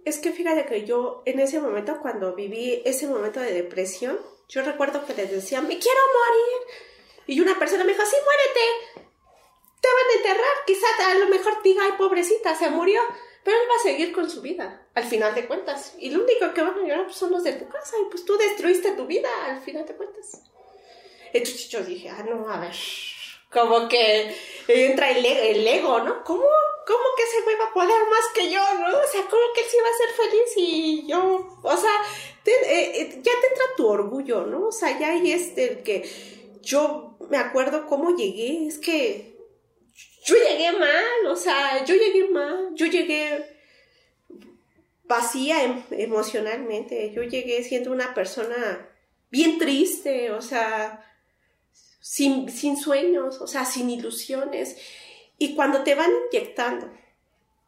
Es 0.05 0.17
que 0.19 0.31
fíjate 0.31 0.65
que 0.65 0.85
yo 0.85 1.21
en 1.25 1.39
ese 1.39 1.59
momento, 1.59 1.99
cuando 2.01 2.35
viví 2.35 2.81
ese 2.85 3.07
momento 3.07 3.39
de 3.39 3.53
depresión, 3.53 4.17
yo 4.49 4.63
recuerdo 4.63 5.05
que 5.05 5.13
les 5.13 5.31
decía, 5.31 5.61
me 5.61 5.79
quiero 5.79 5.99
morir. 6.19 6.67
Y 7.27 7.39
una 7.39 7.57
persona 7.57 7.83
me 7.83 7.91
dijo, 7.91 8.03
sí, 8.05 8.15
muérete 8.15 8.90
te 9.81 9.87
van 9.87 10.09
a 10.09 10.17
enterrar, 10.17 10.65
quizá 10.65 10.87
a 11.09 11.15
lo 11.15 11.27
mejor 11.27 11.61
diga, 11.63 11.83
ay, 11.83 11.93
pobrecita, 11.97 12.55
se 12.55 12.69
murió, 12.69 13.01
pero 13.43 13.57
él 13.57 13.67
va 13.69 13.75
a 13.75 13.83
seguir 13.83 14.13
con 14.13 14.29
su 14.29 14.41
vida, 14.41 14.87
al 14.93 15.03
final 15.03 15.33
de 15.33 15.47
cuentas. 15.47 15.95
Y 15.97 16.11
lo 16.11 16.23
único 16.23 16.53
que 16.53 16.61
van 16.61 16.77
a 16.77 16.81
llorar 16.81 17.05
pues, 17.05 17.17
son 17.17 17.31
los 17.31 17.43
de 17.43 17.53
tu 17.53 17.67
casa, 17.67 17.95
y 17.99 18.09
pues 18.09 18.23
tú 18.23 18.37
destruiste 18.37 18.91
tu 18.91 19.07
vida, 19.07 19.29
al 19.45 19.59
final 19.61 19.85
de 19.85 19.95
cuentas. 19.95 20.43
Entonces 21.33 21.69
yo 21.69 21.81
dije, 21.81 22.09
ah, 22.09 22.23
no, 22.29 22.47
a 22.47 22.59
ver, 22.59 22.75
como 23.51 23.87
que 23.87 24.35
entra 24.67 25.11
el, 25.11 25.25
el 25.25 25.67
ego, 25.67 25.99
¿no? 26.01 26.23
¿Cómo, 26.23 26.43
¿Cómo 26.85 27.03
que 27.17 27.23
ese 27.23 27.41
güey 27.43 27.55
va 27.57 27.65
a 27.65 27.73
poder 27.73 28.09
más 28.09 28.27
que 28.33 28.51
yo, 28.51 28.61
no? 28.79 28.87
O 28.87 29.07
sea, 29.07 29.21
¿cómo 29.29 29.41
que 29.55 29.61
él 29.61 29.67
sí 29.69 29.77
va 29.77 29.89
a 29.89 29.97
ser 29.97 30.29
feliz 30.29 30.53
y 30.57 31.07
yo, 31.07 31.59
o 31.63 31.77
sea, 31.77 31.91
eh, 32.45 32.91
eh, 32.95 33.21
ya 33.21 33.31
te 33.39 33.47
entra 33.47 33.65
tu 33.75 33.87
orgullo, 33.87 34.45
¿no? 34.45 34.67
O 34.67 34.71
sea, 34.71 34.97
ya 34.99 35.11
hay 35.11 35.31
este, 35.31 35.81
que 35.83 36.09
yo 36.61 37.15
me 37.29 37.37
acuerdo 37.37 37.87
cómo 37.87 38.15
llegué, 38.15 38.67
es 38.67 38.77
que 38.77 39.31
yo 40.23 40.35
llegué 40.35 40.71
mal, 40.73 41.27
o 41.27 41.35
sea, 41.35 41.83
yo 41.83 41.95
llegué 41.95 42.29
mal, 42.29 42.69
yo 42.75 42.85
llegué 42.85 43.45
vacía 45.05 45.63
em, 45.63 45.83
emocionalmente, 45.91 47.11
yo 47.11 47.23
llegué 47.23 47.63
siendo 47.63 47.91
una 47.91 48.13
persona 48.13 48.87
bien 49.29 49.57
triste, 49.57 50.31
o 50.31 50.41
sea, 50.41 51.03
sin, 51.99 52.49
sin 52.49 52.77
sueños, 52.77 53.41
o 53.41 53.47
sea, 53.47 53.65
sin 53.65 53.89
ilusiones. 53.89 54.77
Y 55.37 55.55
cuando 55.55 55.83
te 55.83 55.95
van 55.95 56.11
inyectando, 56.27 56.91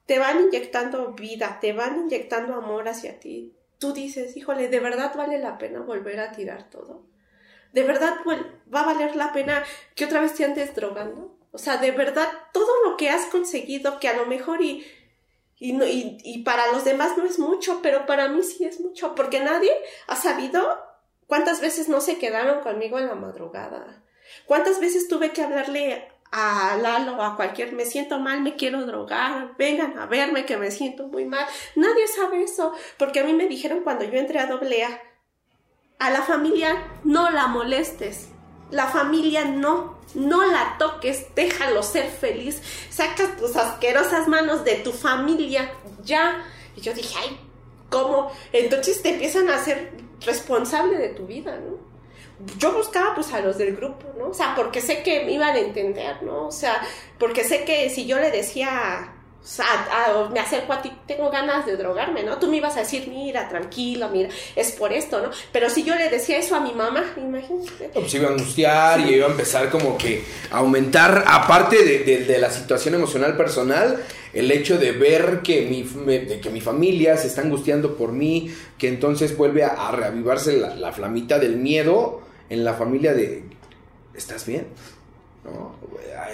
te 0.06 0.20
van 0.20 0.42
inyectando 0.42 1.14
vida, 1.14 1.60
te 1.60 1.74
van 1.74 2.00
inyectando 2.02 2.56
amor 2.56 2.88
hacia 2.88 3.20
ti, 3.20 3.54
tú 3.78 3.94
dices, 3.94 4.38
híjole, 4.38 4.70
¿de 4.70 4.80
verdad 4.80 5.14
vale 5.16 5.40
la 5.40 5.58
pena 5.58 5.82
volver 5.82 6.20
a 6.20 6.32
tirar 6.32 6.70
todo? 6.70 7.04
¿De 7.74 7.84
verdad 7.84 8.18
va 8.74 8.82
a 8.82 8.86
valer 8.86 9.16
la 9.16 9.34
pena 9.34 9.64
que 9.96 10.06
otra 10.06 10.22
vez 10.22 10.36
te 10.36 10.46
andes 10.46 10.76
drogando? 10.76 11.33
O 11.54 11.58
sea, 11.58 11.78
de 11.78 11.92
verdad, 11.92 12.28
todo 12.52 12.72
lo 12.84 12.98
que 12.98 13.10
has 13.10 13.28
conseguido, 13.28 14.00
que 14.00 14.10
a 14.10 14.18
lo 14.18 14.26
mejor 14.26 14.62
y, 14.62 14.86
y, 15.60 16.18
y, 16.24 16.44
para 16.44 16.72
los 16.74 16.84
demás 16.84 17.18
no 17.18 17.26
es 17.26 17.40
mucho, 17.40 17.80
pero 17.82 18.06
para 18.06 18.28
mí 18.28 18.44
sí 18.44 18.66
es 18.66 18.82
mucho, 18.82 19.16
porque 19.16 19.40
nadie 19.40 19.72
ha 20.08 20.16
sabido 20.16 20.84
cuántas 21.28 21.62
veces 21.62 21.88
no 21.88 22.02
se 22.02 22.18
quedaron 22.18 22.62
conmigo 22.62 23.00
en 23.00 23.08
la 23.08 23.16
madrugada. 23.16 24.04
¿Cuántas 24.46 24.80
veces 24.80 25.08
tuve 25.08 25.32
que 25.32 25.44
hablarle 25.44 26.10
a 26.34 26.76
Lalo 26.78 27.18
o 27.18 27.22
a 27.22 27.36
cualquier, 27.36 27.74
me 27.74 27.86
siento 27.86 28.18
mal, 28.18 28.42
me 28.42 28.56
quiero 28.56 28.88
drogar, 28.88 29.56
vengan 29.56 30.00
a 30.00 30.08
verme 30.08 30.48
que 30.48 30.58
me 30.58 30.72
siento 30.72 31.08
muy 31.08 31.26
mal. 31.26 31.46
Nadie 31.76 32.08
sabe 32.08 32.42
eso, 32.42 32.74
porque 32.98 33.20
a 33.20 33.24
mí 33.24 33.34
me 33.34 33.48
dijeron 33.48 33.82
cuando 33.84 34.04
yo 34.04 34.18
entré 34.18 34.40
a 34.40 34.48
doble 34.48 34.84
A, 34.84 35.00
a 36.00 36.10
la 36.10 36.24
familia 36.24 36.84
no 37.04 37.30
la 37.30 37.46
molestes, 37.46 38.30
la 38.74 38.88
familia 38.88 39.46
no, 39.46 39.98
no 40.16 40.46
la 40.46 40.76
toques, 40.78 41.28
déjalo 41.36 41.84
ser 41.84 42.10
feliz, 42.10 42.62
saca 42.90 43.36
tus 43.38 43.56
asquerosas 43.56 44.28
manos 44.28 44.66
de 44.66 44.76
tu 44.78 44.92
familia, 44.92 45.72
ya. 46.04 46.44
Y 46.76 46.82
yo 46.82 46.94
dije, 46.94 47.16
ay, 47.22 47.40
¿cómo? 47.90 48.32
Entonces 48.52 49.02
te 49.02 49.10
empiezan 49.10 49.50
a 49.50 49.64
ser 49.64 49.92
responsable 50.26 50.98
de 50.98 51.10
tu 51.10 51.28
vida, 51.28 51.58
¿no? 51.58 51.78
Yo 52.58 52.74
buscaba 52.74 53.14
pues 53.14 53.32
a 53.32 53.42
los 53.42 53.58
del 53.60 53.76
grupo, 53.76 54.08
¿no? 54.18 54.30
O 54.30 54.34
sea, 54.34 54.56
porque 54.56 54.82
sé 54.82 55.04
que 55.04 55.24
me 55.24 55.34
iban 55.34 55.56
a 55.56 55.60
entender, 55.60 56.24
¿no? 56.24 56.48
O 56.48 56.52
sea, 56.52 56.82
porque 57.20 57.44
sé 57.44 57.64
que 57.64 57.90
si 57.92 58.08
yo 58.08 58.18
le 58.20 58.32
decía 58.32 59.14
o 59.44 59.46
sea, 59.46 59.66
me 60.32 60.40
acerco 60.40 60.72
a 60.72 60.82
ti, 60.82 60.90
tengo 61.06 61.30
ganas 61.30 61.66
de 61.66 61.76
drogarme, 61.76 62.24
¿no? 62.24 62.40
Tú 62.40 62.48
me 62.48 62.58
ibas 62.58 62.78
a 62.78 62.80
decir, 62.80 63.10
mira, 63.10 63.50
tranquilo, 63.50 64.08
mira, 64.08 64.30
es 64.56 64.72
por 64.72 64.94
esto, 64.94 65.22
¿no? 65.22 65.32
Pero 65.52 65.70
si 65.70 65.84
yo 65.84 65.96
le 65.96 66.10
decía 66.10 66.38
eso 66.38 66.56
a 66.56 66.62
mi 66.62 66.72
mamá, 66.72 67.04
imagínate. 67.18 67.90
pues 67.94 68.10
se 68.10 68.20
iba 68.20 68.30
a 68.30 68.32
angustiar 68.32 69.02
y 69.02 69.16
iba 69.16 69.28
a 69.28 69.32
empezar 69.32 69.70
como 69.70 69.98
que 69.98 70.24
a 70.50 70.60
aumentar, 70.60 71.26
aparte 71.28 71.84
de, 71.84 72.40
la 72.40 72.50
situación 72.50 72.96
emocional 72.96 73.36
personal, 73.36 74.02
el 74.32 74.50
hecho 74.50 74.78
de 74.78 74.94
ver 74.94 75.42
que 75.44 75.64
mi, 75.64 75.84
que 76.40 76.50
mi 76.50 76.62
familia 76.62 77.18
se 77.18 77.28
está 77.28 77.42
angustiando 77.42 77.98
por 77.98 78.14
mí, 78.14 78.50
que 78.78 78.88
entonces 78.88 79.36
vuelve 79.36 79.66
a, 79.66 79.92
reavivarse 79.92 80.56
la, 80.56 80.74
la 80.74 80.94
flamita 80.94 81.38
del 81.38 81.58
miedo 81.58 82.22
en 82.50 82.64
la 82.64 82.76
familia 82.76 83.14
de, 83.14 83.44
¿estás 84.14 84.46
bien? 84.46 84.68
¿no? 85.44 85.76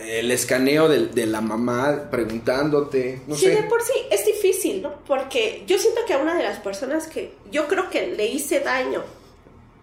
El 0.05 0.32
escaneo 0.32 0.88
de, 0.88 1.26
la 1.26 1.41
mamá 1.41 2.10
preguntándote, 2.10 3.22
no 3.28 3.36
sí, 3.36 3.47
de 3.47 3.64
por 3.64 3.82
sí 3.82 3.93
es 4.10 4.26
difícil, 4.26 4.82
¿no? 4.82 5.03
Porque 5.05 5.64
yo 5.68 5.78
siento 5.78 6.01
que 6.05 6.14
a 6.14 6.18
una 6.18 6.36
de 6.36 6.43
las 6.43 6.60
personas 6.60 7.07
que 7.07 7.34
yo 7.51 7.68
creo 7.68 7.89
que 7.89 8.07
le 8.07 8.28
hice 8.28 8.60
daño, 8.62 9.03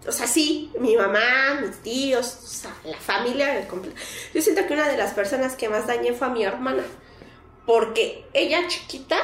o 0.06 0.12
sea, 0.12 0.26
sí, 0.26 0.70
mi 0.78 0.96
mamá, 0.96 1.60
mis 1.60 1.82
tíos, 1.82 2.38
o 2.42 2.46
sea, 2.46 2.74
la 2.84 2.98
familia 2.98 3.66
Yo 4.32 4.42
siento 4.42 4.66
que 4.66 4.74
una 4.74 4.88
de 4.88 4.96
las 4.96 5.12
personas 5.12 5.56
que 5.56 5.68
más 5.68 5.86
dañé 5.86 6.12
fue 6.12 6.28
a 6.28 6.30
mi 6.30 6.44
hermana, 6.44 6.84
porque 7.66 8.24
ella 8.32 8.68
chiquita, 8.68 9.16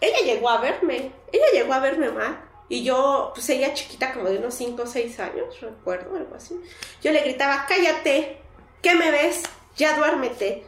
ella 0.00 0.18
llegó 0.24 0.48
a 0.50 0.60
verme, 0.60 1.10
ella 1.32 1.46
llegó 1.52 1.72
a 1.72 1.80
verme 1.80 2.10
mal. 2.10 2.40
Y 2.68 2.82
yo, 2.82 3.32
pues 3.34 3.48
ella 3.50 3.74
chiquita, 3.74 4.14
como 4.14 4.30
de 4.30 4.38
unos 4.38 4.54
5 4.54 4.82
o 4.82 4.86
6 4.86 5.20
años, 5.20 5.60
recuerdo, 5.60 6.16
algo 6.16 6.34
así. 6.34 6.58
Yo 7.02 7.12
le 7.12 7.20
gritaba, 7.20 7.66
cállate, 7.68 8.38
¿qué 8.80 8.94
me 8.94 9.10
ves? 9.10 9.42
Ya 9.76 9.96
duérmete. 9.96 10.64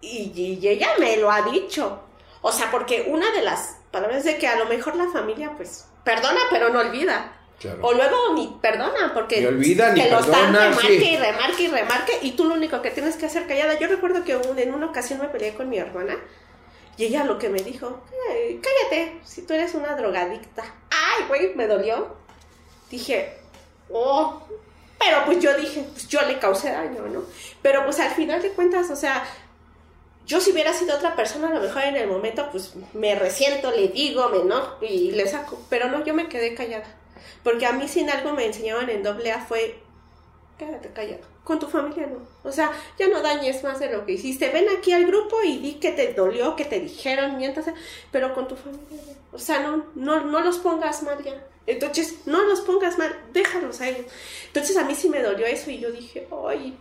Y, 0.00 0.60
ella 0.66 0.90
me 0.98 1.16
lo 1.16 1.30
ha 1.30 1.42
dicho. 1.42 2.00
O 2.42 2.52
sea, 2.52 2.70
porque 2.70 3.06
una 3.08 3.30
de 3.32 3.42
las 3.42 3.78
palabras 3.90 4.24
de 4.24 4.38
que 4.38 4.46
a 4.46 4.56
lo 4.56 4.66
mejor 4.66 4.94
la 4.96 5.10
familia, 5.10 5.52
pues, 5.56 5.86
perdona, 6.04 6.40
pero 6.50 6.68
no 6.68 6.80
olvida. 6.80 7.32
O 7.80 7.94
luego 7.94 8.34
ni 8.34 8.58
perdona, 8.60 9.12
porque 9.14 9.40
ni 9.40 9.46
olvida, 9.46 9.90
ni 9.92 10.02
te 10.02 10.10
lo 10.10 10.20
están 10.20 10.54
remarque 10.54 10.92
y 10.92 11.16
remarque 11.16 11.62
y 11.62 11.68
remarque, 11.68 12.18
y 12.20 12.32
tú 12.32 12.44
lo 12.44 12.54
único 12.54 12.82
que 12.82 12.90
tienes 12.90 13.16
que 13.16 13.26
hacer 13.26 13.46
callada. 13.46 13.78
Yo 13.78 13.88
recuerdo 13.88 14.24
que 14.24 14.38
en 14.62 14.74
una 14.74 14.86
ocasión 14.86 15.20
me 15.20 15.28
peleé 15.28 15.54
con 15.54 15.70
mi 15.70 15.78
hermana, 15.78 16.18
y 16.98 17.06
ella 17.06 17.24
lo 17.24 17.38
que 17.38 17.48
me 17.48 17.62
dijo, 17.62 18.02
cállate, 18.62 19.20
si 19.24 19.42
tú 19.42 19.54
eres 19.54 19.74
una 19.74 19.96
drogadicta. 19.96 20.64
Ay, 20.90 21.24
güey, 21.28 21.54
me 21.54 21.66
dolió. 21.66 22.14
Dije, 22.90 23.38
oh, 23.90 24.46
pero 24.98 25.24
pues 25.24 25.40
yo 25.40 25.54
dije, 25.56 25.84
pues 25.92 26.08
yo 26.08 26.22
le 26.22 26.38
causé 26.38 26.70
daño, 26.70 27.02
¿no? 27.08 27.24
Pero 27.62 27.84
pues 27.84 28.00
al 28.00 28.10
final 28.10 28.42
de 28.42 28.50
cuentas, 28.50 28.90
o 28.90 28.96
sea, 28.96 29.24
yo 30.26 30.40
si 30.40 30.50
hubiera 30.50 30.72
sido 30.72 30.96
otra 30.96 31.14
persona, 31.14 31.48
a 31.48 31.54
lo 31.54 31.60
mejor 31.60 31.82
en 31.84 31.96
el 31.96 32.08
momento, 32.08 32.48
pues 32.50 32.74
me 32.94 33.14
resiento, 33.14 33.70
le 33.70 33.88
digo, 33.88 34.28
me 34.30 34.44
no, 34.44 34.74
y 34.80 35.12
le 35.12 35.26
saco. 35.28 35.60
Pero 35.68 35.88
no, 35.88 36.04
yo 36.04 36.14
me 36.14 36.28
quedé 36.28 36.54
callada. 36.54 36.86
Porque 37.44 37.66
a 37.66 37.72
mí 37.72 37.86
sin 37.86 38.10
algo 38.10 38.32
me 38.32 38.46
enseñaban 38.46 38.90
en 38.90 39.04
doble 39.04 39.30
A 39.30 39.40
fue, 39.40 39.78
quédate 40.58 40.90
callado. 40.90 41.35
Con 41.46 41.60
tu 41.60 41.68
familia 41.68 42.08
no. 42.08 42.18
O 42.42 42.50
sea, 42.50 42.72
ya 42.98 43.06
no 43.06 43.22
dañes 43.22 43.62
más 43.62 43.78
de 43.78 43.88
lo 43.88 44.04
que 44.04 44.14
hiciste. 44.14 44.48
Ven 44.48 44.66
aquí 44.76 44.92
al 44.92 45.06
grupo 45.06 45.36
y 45.44 45.58
di 45.58 45.74
que 45.74 45.92
te 45.92 46.12
dolió, 46.12 46.56
que 46.56 46.64
te 46.64 46.80
dijeron, 46.80 47.36
mientras, 47.36 47.66
pero 48.10 48.34
con 48.34 48.48
tu 48.48 48.56
familia 48.56 48.84
no. 48.90 49.36
O 49.36 49.38
sea, 49.38 49.60
no, 49.60 49.86
no, 49.94 50.24
no 50.24 50.40
los 50.40 50.58
pongas 50.58 51.04
mal 51.04 51.22
ya. 51.22 51.40
Entonces, 51.68 52.26
no 52.26 52.42
los 52.42 52.62
pongas 52.62 52.98
mal, 52.98 53.16
déjalos 53.32 53.80
a 53.80 53.88
ellos. 53.88 54.06
Entonces, 54.48 54.76
a 54.76 54.82
mí 54.82 54.96
sí 54.96 55.08
me 55.08 55.22
dolió 55.22 55.46
eso 55.46 55.70
y 55.70 55.78
yo 55.78 55.92
dije, 55.92 56.26
ay, 56.48 56.76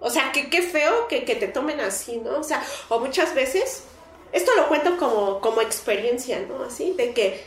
o 0.00 0.08
sea, 0.08 0.32
qué, 0.32 0.48
qué 0.48 0.62
feo 0.62 1.08
que, 1.08 1.20
te 1.20 1.48
tomen 1.48 1.80
así, 1.80 2.16
¿no? 2.16 2.38
O 2.38 2.42
sea, 2.42 2.64
o 2.88 2.98
muchas 2.98 3.34
veces, 3.34 3.84
esto 4.32 4.50
lo 4.56 4.68
cuento 4.68 4.96
como, 4.96 5.42
como 5.42 5.60
experiencia, 5.60 6.40
¿no? 6.48 6.64
Así, 6.64 6.92
de 6.92 7.12
que, 7.12 7.44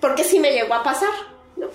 porque 0.00 0.22
sí 0.22 0.38
me 0.38 0.52
llegó 0.52 0.74
a 0.74 0.84
pasar, 0.84 1.10
¿no? 1.56 1.68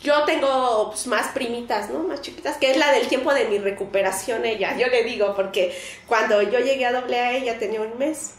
Yo 0.00 0.24
tengo 0.24 0.90
pues, 0.90 1.06
más 1.06 1.28
primitas, 1.28 1.90
¿no? 1.90 2.00
Más 2.00 2.22
chiquitas, 2.22 2.56
que 2.56 2.70
es 2.70 2.76
la 2.76 2.92
del 2.92 3.08
tiempo 3.08 3.34
de 3.34 3.46
mi 3.46 3.58
recuperación 3.58 4.44
ella. 4.44 4.76
Yo 4.76 4.86
le 4.86 5.02
digo, 5.02 5.34
porque 5.34 5.76
cuando 6.06 6.40
yo 6.42 6.60
llegué 6.60 6.86
a 6.86 6.92
doble 6.92 7.18
A 7.18 7.32
ella 7.32 7.58
tenía 7.58 7.80
un 7.80 7.98
mes, 7.98 8.34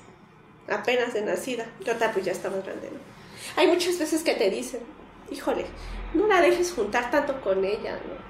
apenas 0.70 1.14
de 1.14 1.22
nacida. 1.22 1.66
Yo 1.82 1.94
pues 2.14 2.26
ya 2.26 2.32
estaba 2.32 2.58
grande, 2.58 2.90
¿no? 2.92 3.00
Hay 3.56 3.68
muchas 3.68 3.98
veces 4.00 4.24
que 4.24 4.36
te 4.36 4.50
dicen, 4.50 4.82
híjole, 5.32 5.66
no 6.14 6.28
la 6.28 6.42
dejes 6.42 6.72
juntar 6.72 7.12
tanto 7.12 7.42
con 7.42 7.64
ella, 7.66 7.94
¿no? 7.94 8.30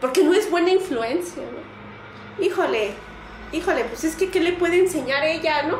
Porque 0.00 0.22
no 0.22 0.34
es 0.34 0.50
buena 0.50 0.70
influencia, 0.70 1.42
¿no? 1.42 2.44
Híjole, 2.44 2.90
híjole, 3.52 3.84
pues 3.84 4.04
es 4.04 4.16
que 4.16 4.30
¿qué 4.30 4.40
le 4.40 4.52
puede 4.52 4.78
enseñar 4.78 5.24
ella, 5.24 5.62
¿no? 5.62 5.78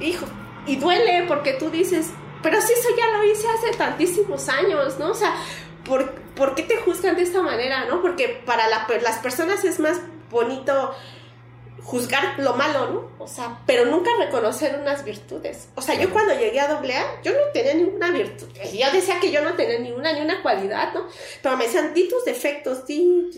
Hijo, 0.00 0.26
y 0.66 0.76
duele 0.76 1.24
porque 1.26 1.54
tú 1.54 1.70
dices, 1.70 2.10
pero 2.44 2.60
si 2.60 2.74
eso 2.74 2.90
ya 2.94 3.06
lo 3.16 3.24
hice 3.24 3.48
hace 3.48 3.76
tantísimos 3.76 4.50
años, 4.50 4.98
¿no? 4.98 5.12
O 5.12 5.14
sea, 5.14 5.34
¿por, 5.82 6.12
¿por 6.36 6.54
qué 6.54 6.62
te 6.62 6.76
juzgan 6.76 7.16
de 7.16 7.22
esta 7.22 7.40
manera, 7.40 7.86
no? 7.86 8.02
Porque 8.02 8.42
para 8.44 8.68
las 8.68 9.18
personas 9.20 9.64
es 9.64 9.80
más 9.80 9.98
bonito 10.30 10.94
juzgar 11.82 12.38
lo 12.38 12.52
malo, 12.52 12.90
¿no? 12.90 13.10
O 13.18 13.26
sea, 13.26 13.60
pero 13.66 13.86
nunca 13.86 14.10
reconocer 14.18 14.78
unas 14.78 15.04
virtudes. 15.04 15.68
O 15.74 15.80
sea, 15.80 15.94
yo 15.94 16.10
cuando 16.10 16.34
llegué 16.34 16.60
a 16.60 16.68
doble 16.68 16.94
A, 16.94 17.22
yo 17.22 17.32
no 17.32 17.38
tenía 17.54 17.72
ninguna 17.72 18.10
virtud. 18.10 18.48
Yo 18.72 18.92
decía 18.92 19.20
que 19.20 19.30
yo 19.30 19.42
no 19.42 19.54
tenía 19.54 19.78
ninguna, 19.78 20.12
ni 20.12 20.20
una 20.20 20.42
cualidad, 20.42 20.92
¿no? 20.92 21.06
Pero 21.42 21.56
me 21.56 21.64
decían, 21.64 21.94
di 21.94 22.08
tus 22.08 22.26
defectos, 22.26 22.86
di... 22.86 23.30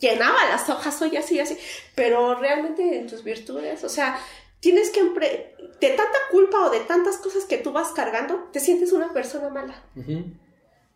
Llenaba 0.00 0.44
las 0.48 0.68
hojas, 0.68 0.98
soy 0.98 1.16
así, 1.16 1.38
así. 1.38 1.56
Pero 1.94 2.34
realmente 2.34 2.98
en 2.98 3.06
tus 3.06 3.22
virtudes, 3.22 3.84
o 3.84 3.88
sea, 3.88 4.18
tienes 4.64 4.88
que, 4.88 5.02
de 5.02 5.90
tanta 5.90 6.18
culpa 6.30 6.64
o 6.64 6.70
de 6.70 6.80
tantas 6.80 7.18
cosas 7.18 7.44
que 7.44 7.58
tú 7.58 7.70
vas 7.70 7.90
cargando, 7.90 8.48
te 8.50 8.60
sientes 8.60 8.92
una 8.92 9.12
persona 9.12 9.50
mala. 9.50 9.84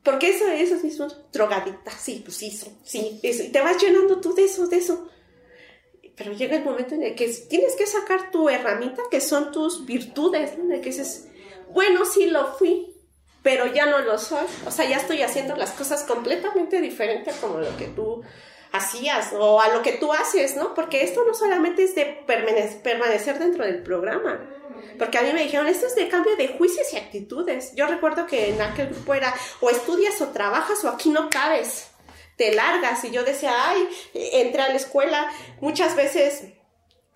Porque 0.02 0.30
eso, 0.30 0.48
eso 0.48 0.76
es 0.76 0.84
mismo, 0.84 1.06
drogadicta, 1.34 1.90
sí, 1.90 2.22
pues 2.24 2.38
sí, 2.38 2.50
sí, 2.82 3.20
eso. 3.22 3.42
Y 3.42 3.48
te 3.48 3.60
vas 3.60 3.76
llenando 3.76 4.22
tú 4.22 4.32
de 4.32 4.44
eso, 4.44 4.68
de 4.68 4.78
eso. 4.78 5.10
Pero 6.16 6.32
llega 6.32 6.56
el 6.56 6.64
momento 6.64 6.94
en 6.94 7.02
el 7.02 7.14
que 7.14 7.28
tienes 7.28 7.76
que 7.76 7.84
sacar 7.86 8.30
tu 8.30 8.48
herramienta, 8.48 9.02
que 9.10 9.20
son 9.20 9.52
tus 9.52 9.84
virtudes, 9.84 10.56
¿no? 10.56 10.64
En 10.64 10.72
el 10.72 10.80
que 10.80 10.88
dices, 10.88 11.28
bueno, 11.70 12.06
sí 12.06 12.24
lo 12.24 12.54
fui, 12.54 12.94
pero 13.42 13.66
ya 13.66 13.84
no 13.84 13.98
lo 13.98 14.16
soy. 14.16 14.46
O 14.66 14.70
sea, 14.70 14.88
ya 14.88 14.96
estoy 14.96 15.20
haciendo 15.20 15.56
las 15.56 15.72
cosas 15.72 16.04
completamente 16.04 16.80
diferentes 16.80 17.36
como 17.36 17.58
lo 17.58 17.76
que 17.76 17.88
tú 17.88 18.22
hacías 18.72 19.32
o 19.32 19.60
a 19.60 19.68
lo 19.68 19.82
que 19.82 19.92
tú 19.92 20.12
haces, 20.12 20.56
¿no? 20.56 20.74
Porque 20.74 21.02
esto 21.02 21.24
no 21.26 21.34
solamente 21.34 21.84
es 21.84 21.94
de 21.94 22.04
permanecer 22.26 23.38
dentro 23.38 23.64
del 23.64 23.82
programa. 23.82 24.40
Porque 24.98 25.18
a 25.18 25.22
mí 25.22 25.32
me 25.32 25.42
dijeron, 25.42 25.66
esto 25.66 25.86
es 25.86 25.94
de 25.94 26.08
cambio 26.08 26.36
de 26.36 26.48
juicios 26.48 26.92
y 26.92 26.96
actitudes. 26.96 27.74
Yo 27.74 27.86
recuerdo 27.86 28.26
que 28.26 28.50
en 28.50 28.60
aquel 28.60 28.88
grupo 28.88 29.14
era 29.14 29.32
o 29.60 29.70
estudias 29.70 30.20
o 30.20 30.28
trabajas 30.28 30.84
o 30.84 30.88
aquí 30.88 31.10
no 31.10 31.30
cabes, 31.30 31.88
te 32.36 32.54
largas. 32.54 33.04
Y 33.04 33.10
yo 33.10 33.24
decía, 33.24 33.52
ay, 33.56 33.88
entré 34.14 34.62
a 34.62 34.68
la 34.68 34.74
escuela. 34.74 35.30
Muchas 35.60 35.94
veces, 35.94 36.44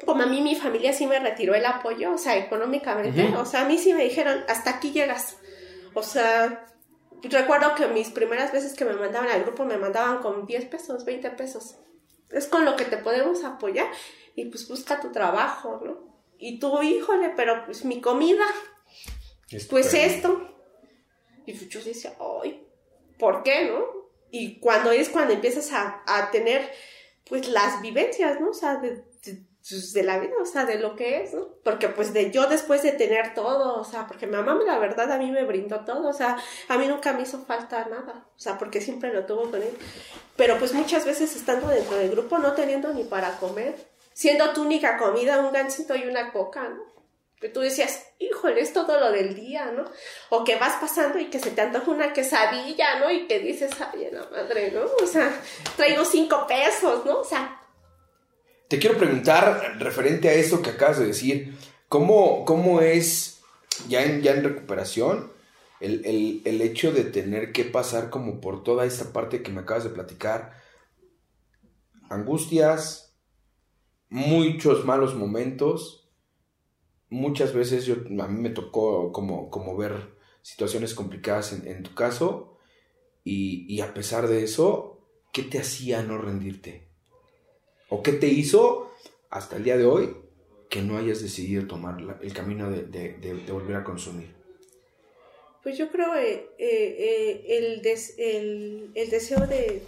como 0.05 0.23
a 0.23 0.27
mí 0.27 0.41
mi 0.41 0.55
familia 0.57 0.93
sí 0.93 1.07
me 1.07 1.19
retiró 1.19 1.55
el 1.55 1.67
apoyo, 1.67 2.13
o 2.13 2.19
sea, 2.19 2.37
económicamente, 2.37 3.35
o 3.37 3.45
sea, 3.45 3.63
a 3.63 3.65
mí 3.65 3.79
sí 3.79 3.93
me 3.93 4.05
dijeron, 4.05 4.45
hasta 4.49 4.71
aquí 4.71 4.93
llegas. 4.93 5.37
O 5.95 6.03
sea, 6.03 6.67
recuerdo 7.29 7.75
que 7.75 7.87
mis 7.89 8.11
primeras 8.11 8.53
veces 8.53 8.75
que 8.75 8.85
me 8.85 8.95
mandaban 8.95 9.31
al 9.31 9.45
grupo 9.45 9.65
me 9.65 9.79
mandaban 9.79 10.19
con 10.19 10.47
10 10.47 10.67
pesos, 10.67 11.05
20 11.05 11.31
pesos. 11.33 11.77
Es 12.31 12.47
con 12.47 12.65
lo 12.65 12.77
que 12.77 12.85
te 12.85 12.97
podemos 12.97 13.45
apoyar 13.45 13.87
y 14.35 14.47
pues 14.47 14.69
busca 14.69 15.01
tu 15.01 15.13
trabajo, 15.13 15.81
¿no? 15.85 16.13
Y 16.39 16.59
tú, 16.59 16.83
híjole, 16.83 17.33
pero 17.37 17.65
pues 17.65 17.85
mi 17.85 18.01
comida, 18.01 18.45
pues 19.71 19.95
esto. 19.95 20.49
Y 21.47 21.53
pues 21.53 21.69
yo 21.69 21.83
decía, 21.83 22.17
ay, 22.43 22.67
¿por 23.19 23.43
qué, 23.43 23.67
no? 23.67 23.85
Y 24.31 24.59
cuando 24.59 24.91
es 24.91 25.09
cuando 25.09 25.35
empiezas 25.35 25.73
a, 25.73 26.03
a 26.07 26.31
tener 26.31 26.73
pues 27.29 27.49
las 27.49 27.81
vivencias, 27.83 28.41
¿no? 28.41 28.51
O 28.51 28.55
sea, 28.55 28.77
de, 28.77 29.05
de 29.71 30.03
la 30.03 30.19
vida, 30.19 30.35
o 30.41 30.45
sea, 30.45 30.65
de 30.65 30.79
lo 30.79 30.97
que 30.97 31.23
es, 31.23 31.35
¿no? 31.35 31.47
Porque 31.63 31.89
pues 31.89 32.13
de 32.13 32.33
yo 32.33 32.49
después 32.49 32.83
de 32.83 32.93
tener 32.93 33.33
todo, 33.33 33.81
o 33.81 33.85
sea, 33.85 34.09
porque 34.09 34.27
mi 34.27 34.33
mamá 34.33 34.59
la 34.67 34.79
verdad 34.79 35.11
a 35.13 35.19
mí 35.19 35.31
me 35.31 35.45
brindó 35.45 35.85
todo, 35.85 36.09
o 36.09 36.13
sea, 36.13 36.37
a 36.69 36.79
mí 36.79 36.89
nunca 36.89 37.13
me 37.13 37.23
hizo 37.23 37.45
falta 37.45 37.85
nada, 37.85 38.27
o 38.37 38.39
sea, 38.39 38.59
porque 38.59 38.81
siempre 38.81 39.13
lo 39.13 39.25
tuvo 39.25 39.51
con 39.51 39.63
él. 39.63 39.79
Pero 40.37 40.59
pues 40.59 40.73
muchas 40.73 41.05
veces 41.05 41.37
estando 41.37 41.69
dentro 41.69 41.97
del 41.97 42.11
grupo 42.11 42.39
no 42.39 42.55
teniendo 42.55 42.93
ni 42.93 43.05
para 43.05 43.37
comer, 43.37 43.77
siendo 44.13 44.53
tu 44.53 44.63
única 44.63 44.99
comida 44.99 45.41
un 45.41 45.53
gancito 45.53 45.95
y 45.95 46.07
una 46.07 46.33
coca, 46.33 46.69
¿no? 46.69 46.93
Que 47.41 47.49
tú 47.49 47.61
decías, 47.61 48.05
híjole, 48.19 48.61
es 48.61 48.73
todo 48.73 48.99
lo 49.01 49.11
del 49.11 49.35
día, 49.35 49.67
¿no? 49.67 49.85
O 50.31 50.45
que 50.45 50.57
vas 50.57 50.81
pasando 50.81 51.19
y 51.19 51.27
que 51.27 51.41
se 51.41 51.51
te 51.51 51.61
antoja 51.61 51.91
una 51.91 52.13
quesadilla, 52.13 53.01
¿no? 53.01 53.11
Y 53.11 53.27
que 53.27 53.41
dices, 53.41 53.73
ay, 53.81 54.11
la 54.13 54.25
madre, 54.31 54.71
¿no? 54.71 54.83
O 55.03 55.07
sea, 55.07 55.29
traigo 55.77 56.05
cinco 56.05 56.47
pesos, 56.47 57.05
¿no? 57.05 57.19
O 57.19 57.25
sea, 57.25 57.62
te 58.73 58.79
quiero 58.79 58.97
preguntar, 58.97 59.77
referente 59.81 60.31
a 60.31 60.33
eso 60.33 60.63
que 60.63 60.71
acabas 60.71 60.99
de 60.99 61.05
decir, 61.05 61.59
¿cómo, 61.91 62.47
cómo 62.47 62.81
es 62.81 63.43
ya 63.87 64.03
en, 64.03 64.23
ya 64.23 64.33
en 64.33 64.45
recuperación 64.45 65.31
el, 65.81 66.43
hecho 66.63 66.91
de 66.91 67.05
tener 67.05 67.53
que 67.53 67.67
pasar 67.67 68.09
como 68.09 68.41
por 68.41 68.63
toda 68.63 68.87
esta 68.87 69.13
parte 69.13 69.43
que 69.43 69.53
me 69.53 69.61
acabas 69.61 69.85
de 69.85 69.91
platicar? 69.91 70.55
Angustias, 72.09 73.15
muchos 74.09 74.87
malos 74.87 75.15
momentos. 75.17 76.11
Muchas 77.11 77.53
veces 77.53 77.85
yo, 77.85 77.97
a 78.23 78.27
mí 78.27 78.41
me 78.41 78.49
tocó 78.49 79.13
como, 79.13 79.51
como 79.51 79.77
ver 79.77 80.17
situaciones 80.41 80.95
complicadas 80.95 81.53
en, 81.53 81.83
tu 81.83 81.95
caso. 81.95 82.57
Y, 83.23 83.67
y 83.69 83.83
a 83.83 83.93
pesar 83.93 84.29
de 84.29 84.43
eso, 84.43 85.07
¿qué 85.31 85.43
te 85.43 85.59
hacía 85.59 86.03
no 86.03 86.17
rendirte? 86.17 86.92
¿O 87.95 88.03
qué 88.03 88.13
te 88.13 88.27
hizo 88.27 88.91
hasta 89.29 89.57
el 89.57 89.65
día 89.65 89.77
de 89.77 89.85
hoy 89.85 90.17
que 90.71 90.81
no 90.81 90.97
hayas 90.97 91.21
decidido 91.21 91.67
tomar 91.67 91.99
el 92.23 92.33
camino 92.33 92.71
de, 92.71 93.45
volver 93.51 93.77
a 93.77 93.85
consumir? 93.85 94.35
Pues 95.63 95.77
yo 95.77 95.91
creo 95.91 96.15
eh, 96.15 96.49
eh, 96.57 97.45
el, 97.49 98.91
el, 98.95 99.11
deseo 99.11 99.47
de, 99.47 99.83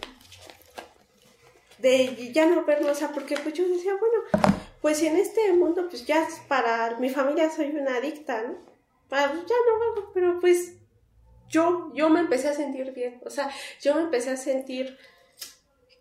de 1.79 2.31
ya 2.35 2.45
no 2.45 2.67
verlo, 2.67 2.93
o 2.93 2.95
sea, 2.95 3.11
porque 3.11 3.39
pues 3.39 3.55
yo 3.55 3.67
decía, 3.67 3.95
bueno, 3.99 4.53
pues 4.83 5.03
en 5.03 5.17
este 5.17 5.55
mundo, 5.55 5.87
pues 5.89 6.05
ya 6.05 6.29
para 6.47 6.99
mi 6.99 7.09
familia 7.09 7.49
soy 7.49 7.69
una 7.69 7.97
adicta, 7.97 8.43
¿no? 8.43 8.59
Para, 9.09 9.33
pues, 9.33 9.47
ya 9.47 9.55
no 9.67 9.79
verlo, 9.79 10.11
pero 10.13 10.41
pues 10.41 10.75
yo, 11.49 11.91
yo 11.95 12.11
me 12.11 12.21
empecé 12.21 12.49
a 12.49 12.55
sentir 12.55 12.93
bien, 12.93 13.19
o 13.25 13.31
sea, 13.31 13.51
yo 13.81 13.95
me 13.95 14.03
empecé 14.03 14.29
a 14.29 14.37
sentir 14.37 14.99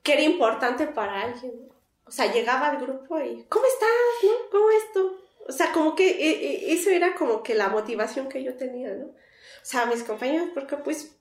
que 0.03 0.11
era 0.11 0.23
importante 0.23 0.85
para 0.85 1.21
alguien, 1.21 1.72
o 2.05 2.11
sea, 2.11 2.31
llegaba 2.31 2.69
al 2.69 2.79
grupo 2.79 3.19
y, 3.19 3.45
¿cómo 3.49 3.65
estás? 3.65 3.89
¿No? 4.23 4.49
¿Cómo 4.51 4.69
esto? 4.71 5.19
O 5.47 5.51
sea, 5.51 5.71
como 5.71 5.95
que 5.95 6.09
e, 6.09 6.29
e, 6.29 6.73
eso 6.73 6.89
era 6.89 7.15
como 7.15 7.43
que 7.43 7.55
la 7.55 7.69
motivación 7.69 8.29
que 8.29 8.43
yo 8.43 8.55
tenía, 8.55 8.93
¿no? 8.93 9.05
O 9.07 9.65
sea, 9.65 9.85
mis 9.85 10.03
compañeros, 10.03 10.49
porque 10.53 10.77
pues 10.77 11.11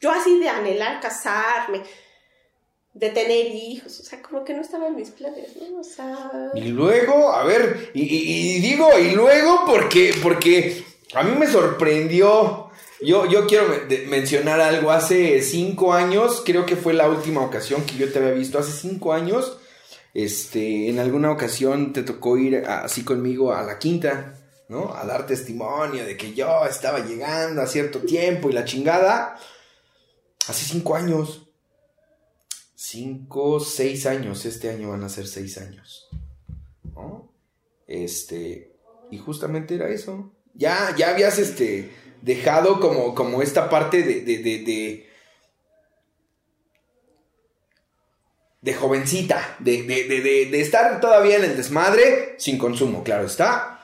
yo 0.00 0.10
así 0.10 0.38
de 0.38 0.48
anhelar 0.48 1.00
casarme, 1.00 1.82
de 2.92 3.10
tener 3.10 3.46
hijos, 3.46 4.00
o 4.00 4.02
sea, 4.02 4.20
como 4.20 4.44
que 4.44 4.52
no 4.52 4.62
estaba 4.62 4.88
en 4.88 4.96
mis 4.96 5.10
planes, 5.10 5.56
¿no? 5.56 5.80
O 5.80 5.84
sea... 5.84 6.50
Y 6.54 6.68
luego, 6.68 7.32
a 7.32 7.44
ver, 7.44 7.90
y, 7.94 8.60
digo, 8.60 8.98
y 8.98 9.12
luego 9.12 9.62
porque, 9.66 10.14
porque 10.22 10.84
a 11.14 11.22
mí 11.22 11.36
me 11.38 11.46
sorprendió, 11.46 12.70
yo, 13.00 13.26
yo 13.26 13.46
quiero 13.46 13.66
mencionar 14.08 14.60
algo, 14.60 14.90
hace 14.90 15.40
cinco 15.42 15.92
años, 15.92 16.42
creo 16.44 16.66
que 16.66 16.76
fue 16.76 16.92
la 16.92 17.08
última 17.08 17.42
ocasión 17.42 17.84
que 17.84 17.96
yo 17.96 18.12
te 18.12 18.18
había 18.18 18.32
visto, 18.32 18.58
hace 18.58 18.72
cinco 18.72 19.12
años, 19.12 19.59
este, 20.14 20.88
en 20.88 20.98
alguna 20.98 21.30
ocasión 21.30 21.92
te 21.92 22.02
tocó 22.02 22.36
ir 22.36 22.64
así 22.66 23.04
conmigo 23.04 23.52
a 23.52 23.62
la 23.62 23.78
quinta, 23.78 24.34
¿no? 24.68 24.94
A 24.94 25.04
dar 25.04 25.26
testimonio 25.26 26.04
de 26.04 26.16
que 26.16 26.34
yo 26.34 26.64
estaba 26.66 27.00
llegando 27.00 27.62
a 27.62 27.66
cierto 27.66 28.00
tiempo 28.00 28.50
y 28.50 28.52
la 28.52 28.64
chingada. 28.64 29.38
Hace 30.48 30.64
cinco 30.64 30.96
años. 30.96 31.48
Cinco, 32.74 33.60
seis 33.60 34.06
años. 34.06 34.44
Este 34.46 34.70
año 34.70 34.90
van 34.90 35.04
a 35.04 35.08
ser 35.08 35.26
seis 35.26 35.58
años. 35.58 36.08
¿No? 36.94 37.32
Este. 37.86 38.72
Y 39.10 39.18
justamente 39.18 39.74
era 39.74 39.88
eso. 39.88 40.32
Ya, 40.54 40.94
ya 40.96 41.10
habías 41.10 41.38
este. 41.38 41.92
dejado 42.22 42.80
como, 42.80 43.14
como 43.14 43.42
esta 43.42 43.70
parte 43.70 44.02
de, 44.02 44.22
de 44.22 44.38
de 44.38 45.09
jovencita, 48.74 49.56
de, 49.58 49.82
de, 49.82 50.60
estar 50.60 51.00
todavía 51.00 51.36
en 51.36 51.44
el 51.44 51.56
desmadre, 51.56 52.34
sin 52.38 52.58
consumo, 52.58 53.02
claro 53.02 53.26
está. 53.26 53.80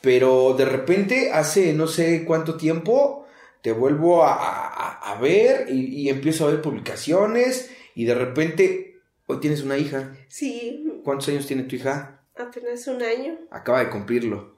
Pero 0.00 0.54
de 0.54 0.64
repente, 0.64 1.32
hace 1.32 1.72
no 1.72 1.88
sé 1.88 2.24
cuánto 2.24 2.56
tiempo, 2.56 3.26
te 3.62 3.72
vuelvo 3.72 4.22
a, 4.24 5.18
ver 5.20 5.66
y, 5.68 6.08
empiezo 6.08 6.46
a 6.46 6.50
ver 6.50 6.62
publicaciones 6.62 7.70
y 7.96 8.04
de 8.04 8.14
repente, 8.14 9.00
hoy 9.26 9.40
tienes 9.40 9.62
una 9.62 9.76
hija. 9.76 10.16
Sí. 10.28 11.00
¿Cuántos 11.02 11.28
años 11.28 11.46
tiene 11.46 11.64
tu 11.64 11.74
hija? 11.74 12.22
Apenas 12.36 12.86
un 12.86 13.02
año. 13.02 13.38
Acaba 13.50 13.80
de 13.80 13.90
cumplirlo. 13.90 14.54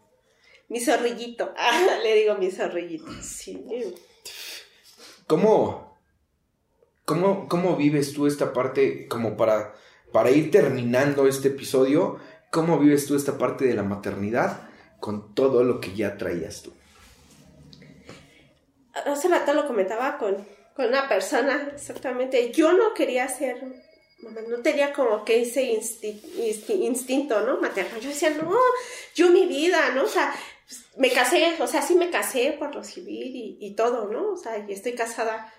Mi 0.68 0.80
zorrillito. 0.80 1.54
le 2.02 2.14
digo 2.16 2.34
mi 2.34 2.50
zorrillito. 2.50 3.10
Sí. 3.22 3.64
¿Cómo? 5.26 5.87
¿Cómo, 7.08 7.48
¿cómo 7.48 7.74
vives 7.74 8.12
tú 8.12 8.26
esta 8.26 8.52
parte 8.52 9.08
como 9.08 9.34
para, 9.34 9.74
para 10.12 10.30
ir 10.30 10.50
terminando 10.50 11.26
este 11.26 11.48
episodio? 11.48 12.18
¿Cómo 12.50 12.78
vives 12.78 13.06
tú 13.06 13.16
esta 13.16 13.38
parte 13.38 13.64
de 13.64 13.72
la 13.72 13.82
maternidad 13.82 14.68
con 15.00 15.34
todo 15.34 15.64
lo 15.64 15.80
que 15.80 15.94
ya 15.94 16.18
traías 16.18 16.62
tú? 16.62 16.74
Hace 18.92 19.28
rato 19.28 19.54
lo 19.54 19.66
comentaba 19.66 20.18
con, 20.18 20.46
con 20.76 20.86
una 20.86 21.08
persona, 21.08 21.70
exactamente. 21.74 22.52
Yo 22.52 22.74
no 22.74 22.92
quería 22.92 23.26
ser 23.28 23.56
no 24.48 24.58
tenía 24.62 24.92
como 24.92 25.24
que 25.24 25.42
ese 25.42 25.62
instinto, 25.62 27.40
¿no? 27.40 27.60
Materno. 27.60 27.98
Yo 28.00 28.08
decía, 28.08 28.30
no, 28.30 28.52
yo 29.14 29.30
mi 29.30 29.46
vida, 29.46 29.90
¿no? 29.94 30.04
O 30.04 30.08
sea, 30.08 30.34
pues, 30.66 30.84
me 30.96 31.10
casé, 31.10 31.54
o 31.60 31.66
sea, 31.68 31.82
sí 31.82 31.94
me 31.94 32.10
casé 32.10 32.56
por 32.58 32.74
lo 32.74 32.82
civil 32.82 33.34
y, 33.34 33.58
y 33.60 33.76
todo, 33.76 34.08
¿no? 34.08 34.32
O 34.32 34.36
sea, 34.36 34.66
y 34.68 34.72
estoy 34.72 34.94
casada 34.94 35.54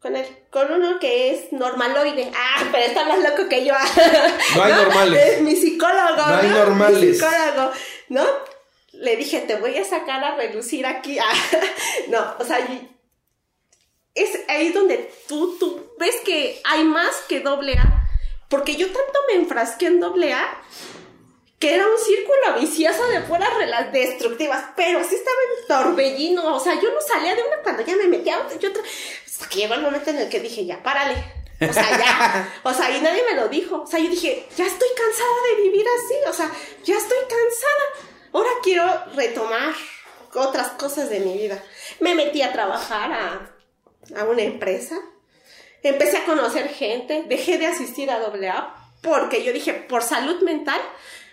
con 0.00 0.16
él, 0.16 0.26
con 0.50 0.70
uno 0.72 0.98
que 0.98 1.32
es 1.32 1.52
normaloide. 1.52 2.30
Ah, 2.34 2.64
pero 2.70 2.84
está 2.84 3.04
más 3.06 3.18
loco 3.18 3.48
que 3.48 3.64
yo. 3.64 3.74
No 4.54 4.62
hay 4.62 4.72
normales. 4.72 5.26
Es 5.26 5.42
mi 5.42 5.56
psicólogo. 5.56 6.16
No 6.16 6.36
hay 6.36 6.48
normales. 6.48 7.00
Mi 7.00 7.12
psicólogo, 7.14 7.72
¿no? 8.08 8.24
Le 8.92 9.16
dije, 9.16 9.40
te 9.40 9.56
voy 9.56 9.76
a 9.76 9.84
sacar 9.84 10.22
a 10.24 10.36
relucir 10.36 10.86
aquí. 10.86 11.18
no, 12.08 12.34
o 12.38 12.44
sea, 12.44 12.58
es 14.14 14.40
ahí 14.48 14.70
donde 14.70 15.12
tú, 15.28 15.56
tú 15.58 15.92
ves 15.98 16.16
que 16.24 16.60
hay 16.64 16.84
más 16.84 17.14
que 17.28 17.40
doble 17.40 17.74
A. 17.74 18.08
Porque 18.48 18.76
yo 18.76 18.86
tanto 18.86 19.18
me 19.28 19.34
enfrasqué 19.34 19.86
en 19.86 20.00
doble 20.00 20.32
A 20.32 20.62
que 21.58 21.74
era 21.74 21.86
un 21.86 21.98
círculo 21.98 22.60
vicioso 22.60 23.06
de 23.08 23.20
puras 23.20 23.52
relas 23.54 23.90
destructivas, 23.92 24.62
pero 24.76 25.02
sí 25.04 25.14
estaba 25.14 25.36
en 25.58 25.66
torbellino, 25.66 26.54
o 26.54 26.60
sea, 26.60 26.78
yo 26.80 26.92
no 26.92 27.00
salía 27.00 27.34
de 27.34 27.42
una 27.42 27.62
cuando 27.62 27.82
ya 27.82 27.96
me 27.96 28.08
metía 28.08 28.40
otra, 28.40 28.58
yo 28.58 28.68
otra, 28.68 28.82
hasta 29.36 29.50
que 29.50 29.58
llegó 29.58 29.74
el 29.74 29.82
momento 29.82 30.08
en 30.08 30.16
el 30.16 30.30
que 30.30 30.40
dije, 30.40 30.64
ya, 30.64 30.82
párale, 30.82 31.22
o 31.60 31.70
sea, 31.70 31.98
ya, 31.98 32.54
o 32.62 32.72
sea, 32.72 32.96
y 32.96 33.02
nadie 33.02 33.22
me 33.22 33.36
lo 33.36 33.48
dijo, 33.48 33.82
o 33.82 33.86
sea, 33.86 34.00
yo 34.00 34.08
dije, 34.08 34.46
ya 34.56 34.64
estoy 34.64 34.88
cansada 34.96 35.30
de 35.50 35.62
vivir 35.62 35.84
así, 35.86 36.14
o 36.26 36.32
sea, 36.32 36.50
ya 36.84 36.96
estoy 36.96 37.18
cansada, 37.20 38.10
ahora 38.32 38.48
quiero 38.62 39.04
retomar 39.14 39.74
otras 40.34 40.68
cosas 40.68 41.10
de 41.10 41.20
mi 41.20 41.36
vida. 41.36 41.62
Me 42.00 42.14
metí 42.14 42.40
a 42.40 42.52
trabajar 42.52 43.12
a, 43.12 43.50
a 44.18 44.24
una 44.24 44.40
empresa, 44.40 44.96
empecé 45.82 46.16
a 46.16 46.24
conocer 46.24 46.70
gente, 46.70 47.24
dejé 47.26 47.58
de 47.58 47.66
asistir 47.66 48.10
a 48.10 48.16
AA 48.16 48.74
porque 49.02 49.44
yo 49.44 49.52
dije, 49.52 49.74
por 49.74 50.02
salud 50.02 50.40
mental, 50.40 50.80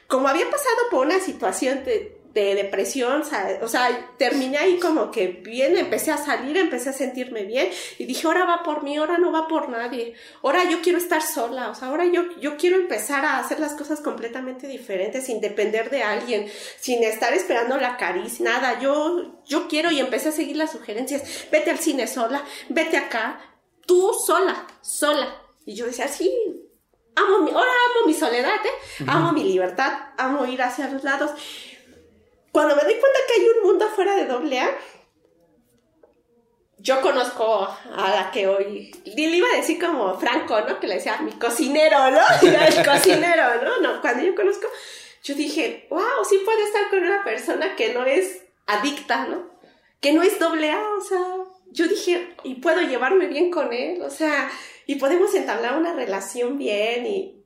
como 0.08 0.28
había 0.28 0.50
pasado 0.50 0.90
por 0.92 1.06
una 1.06 1.22
situación 1.22 1.86
de, 1.86 2.18
depresión, 2.34 3.24
o 3.62 3.68
sea, 3.68 4.10
terminé 4.18 4.58
ahí 4.58 4.80
como 4.80 5.12
que 5.12 5.28
bien, 5.28 5.78
empecé 5.78 6.12
a 6.12 6.18
salir, 6.18 6.58
empecé 6.58 6.90
a 6.90 6.94
sentirme 6.94 7.44
bien 7.44 7.70
y 8.00 8.06
dije, 8.06 8.26
ahora 8.26 8.46
va 8.46 8.64
por 8.64 8.84
mí, 8.84 8.98
ahora 8.98 9.18
no 9.20 9.32
va 9.32 9.48
por 9.48 9.70
nadie, 9.70 10.16
ahora 10.42 10.68
yo 10.70 10.82
quiero 10.82 10.98
estar 10.98 11.22
sola, 11.22 11.70
o 11.70 11.76
sea, 11.76 11.90
ahora 11.90 12.06
yo, 12.06 12.24
yo 12.40 12.58
quiero 12.58 12.78
empezar 12.78 13.24
a 13.24 13.38
hacer 13.38 13.60
las 13.60 13.74
cosas 13.74 14.02
completamente 14.02 14.68
diferentes, 14.68 15.26
sin 15.26 15.42
depender 15.42 15.90
de 15.92 16.02
alguien, 16.02 16.52
sin 16.80 17.04
estar 17.04 17.34
esperando 17.34 17.78
la 17.78 17.98
caricia, 17.98 18.46
nada, 18.46 18.80
yo, 18.80 19.44
yo 19.46 19.68
quiero 19.68 19.92
y 19.92 20.00
empecé 20.00 20.30
a 20.30 20.34
seguir 20.34 20.58
las 20.58 20.72
sugerencias, 20.72 21.48
vete 21.52 21.70
al 21.70 21.80
cine 21.80 22.08
sola, 22.08 22.44
vete 22.70 22.98
acá, 22.98 23.40
tú 23.86 24.12
sola, 24.26 24.66
sola. 24.82 25.40
Y 25.66 25.76
yo 25.76 25.86
decía, 25.86 26.08
sí, 26.08 26.32
amo 27.16 27.40
mi, 27.40 27.52
ahora 27.52 27.72
amo 27.92 28.08
mi 28.08 28.14
soledad, 28.14 28.56
¿eh? 28.66 29.04
amo 29.08 29.32
mi 29.32 29.44
libertad, 29.44 29.94
amo 30.18 30.46
ir 30.46 30.62
hacia 30.62 30.90
los 30.90 31.04
lados. 31.04 31.32
Cuando 32.54 32.76
me 32.76 32.84
doy 32.84 32.94
cuenta 32.94 33.20
que 33.28 33.34
hay 33.34 33.50
un 33.50 33.64
mundo 33.64 33.86
afuera 33.86 34.16
de 34.16 34.28
doble 34.28 34.60
A, 34.60 34.78
yo 36.78 37.02
conozco 37.02 37.68
a 37.96 38.10
la 38.12 38.30
que 38.30 38.48
hoy, 38.48 38.92
le 39.06 39.22
iba 39.22 39.48
a 39.52 39.58
decir 39.58 39.84
como 39.84 40.20
Franco, 40.20 40.62
¿no? 40.62 40.80
Que 40.80 40.88
le 40.88 40.96
decía 40.96 41.18
mi 41.24 41.32
cocinero, 41.32 42.12
¿no? 42.12 42.20
El 42.42 42.86
cocinero, 42.86 43.64
¿no? 43.64 43.82
No, 43.82 44.02
cuando 44.02 44.24
yo 44.24 44.36
conozco, 44.36 44.68
yo 45.24 45.34
dije, 45.34 45.88
wow, 45.90 46.24
sí 46.30 46.42
puede 46.46 46.64
estar 46.64 46.92
con 46.92 47.00
una 47.00 47.24
persona 47.24 47.76
que 47.76 47.92
no 47.92 48.06
es 48.06 48.44
adicta, 48.68 49.26
¿no? 49.26 49.50
Que 50.00 50.14
no 50.14 50.22
es 50.22 50.38
doble 50.38 50.70
A, 50.70 50.94
o 50.96 51.02
sea, 51.02 51.26
yo 51.72 51.88
dije, 51.88 52.36
y 52.44 52.56
puedo 52.56 52.82
llevarme 52.82 53.26
bien 53.26 53.50
con 53.50 53.74
él, 53.74 54.00
o 54.04 54.12
sea, 54.12 54.52
y 54.86 54.96
podemos 54.96 55.34
entablar 55.34 55.76
una 55.76 55.94
relación 55.94 56.60
bien 56.60 57.08
y, 57.08 57.43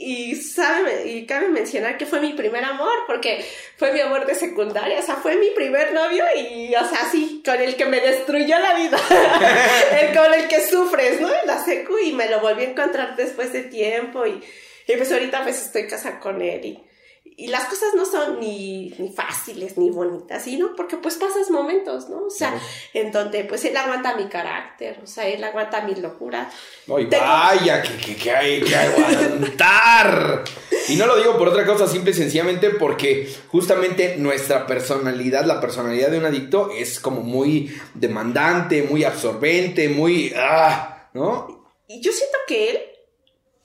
y 0.00 0.36
sabe, 0.36 1.08
y 1.10 1.26
cabe 1.26 1.48
mencionar 1.48 1.98
que 1.98 2.06
fue 2.06 2.20
mi 2.20 2.32
primer 2.32 2.64
amor, 2.64 2.92
porque 3.08 3.44
fue 3.76 3.92
mi 3.92 3.98
amor 3.98 4.26
de 4.26 4.36
secundaria, 4.36 5.00
o 5.00 5.02
sea, 5.02 5.16
fue 5.16 5.36
mi 5.36 5.50
primer 5.50 5.92
novio 5.92 6.24
y, 6.36 6.72
o 6.72 6.88
sea, 6.88 7.10
sí, 7.10 7.42
con 7.44 7.60
el 7.60 7.74
que 7.74 7.84
me 7.84 8.00
destruyó 8.00 8.60
la 8.60 8.74
vida, 8.74 8.96
el, 10.00 10.16
con 10.16 10.32
el 10.32 10.46
que 10.46 10.64
sufres, 10.64 11.20
¿no? 11.20 11.28
En 11.28 11.46
la 11.48 11.64
secu 11.64 11.98
y 11.98 12.12
me 12.12 12.30
lo 12.30 12.40
volví 12.40 12.62
a 12.62 12.70
encontrar 12.70 13.16
después 13.16 13.52
de 13.52 13.62
tiempo 13.62 14.24
y, 14.24 14.40
y 14.86 14.96
pues 14.96 15.10
ahorita 15.10 15.42
pues 15.42 15.66
estoy 15.66 15.88
casada 15.88 16.20
con 16.20 16.40
él 16.42 16.64
y 16.64 16.87
y 17.40 17.46
las 17.46 17.66
cosas 17.66 17.94
no 17.94 18.04
son 18.04 18.40
ni, 18.40 18.92
ni, 18.98 19.10
fáciles 19.10 19.78
ni 19.78 19.90
bonitas, 19.90 20.44
¿no? 20.48 20.74
Porque 20.74 20.96
pues 20.96 21.14
pasas 21.14 21.52
momentos, 21.52 22.08
¿no? 22.08 22.24
O 22.24 22.30
sea, 22.30 22.60
en 22.92 23.12
donde 23.12 23.44
pues 23.44 23.64
él 23.64 23.76
aguanta 23.76 24.16
mi 24.16 24.26
carácter, 24.28 24.98
o 25.04 25.06
sea, 25.06 25.28
él 25.28 25.44
aguanta 25.44 25.82
mi 25.82 25.94
locura. 25.94 26.50
Ay, 26.88 27.06
vaya, 27.06 27.80
que, 27.80 28.16
que, 28.16 28.30
hay 28.32 28.60
que 28.60 28.74
aguantar. 28.74 30.42
y 30.88 30.96
no 30.96 31.06
lo 31.06 31.16
digo 31.16 31.38
por 31.38 31.46
otra 31.46 31.64
cosa, 31.64 31.86
simple 31.86 32.10
y 32.10 32.14
sencillamente 32.14 32.70
porque 32.70 33.32
justamente 33.46 34.16
nuestra 34.16 34.66
personalidad, 34.66 35.44
la 35.44 35.60
personalidad 35.60 36.10
de 36.10 36.18
un 36.18 36.24
adicto 36.24 36.72
es 36.72 36.98
como 36.98 37.20
muy 37.20 37.72
demandante, 37.94 38.82
muy 38.82 39.04
absorbente, 39.04 39.88
muy... 39.88 40.34
Ah, 40.36 41.08
¿no? 41.14 41.72
Y 41.86 42.00
yo 42.00 42.10
siento 42.10 42.36
que 42.48 42.70
él 42.70 42.78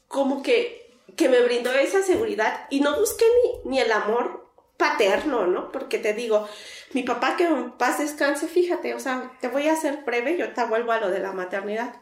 como 0.08 0.44
que 0.44 0.83
que 1.16 1.30
me 1.30 1.42
brindó 1.42 1.72
esa 1.72 2.02
seguridad 2.02 2.68
y 2.70 2.80
no 2.80 2.98
busqué 3.00 3.26
ni, 3.66 3.72
ni 3.72 3.80
el 3.80 3.92
amor 3.92 4.52
paterno, 4.78 5.48
¿no? 5.48 5.72
Porque 5.72 5.98
te 5.98 6.14
digo, 6.14 6.48
mi 6.94 7.04
papá 7.04 7.36
que 7.38 7.46
en 7.46 7.72
paz 7.74 8.00
descanse, 8.00 8.48
fíjate, 8.48 8.94
o 8.94 9.00
sea, 9.00 9.32
te 9.40 9.48
voy 9.48 9.68
a 9.68 9.74
hacer 9.74 10.04
breve, 10.04 10.38
yo 10.38 10.54
te 10.54 10.64
vuelvo 10.66 10.92
a 10.92 11.00
lo 11.00 11.10
de 11.10 11.20
la 11.20 11.32
maternidad. 11.32 11.96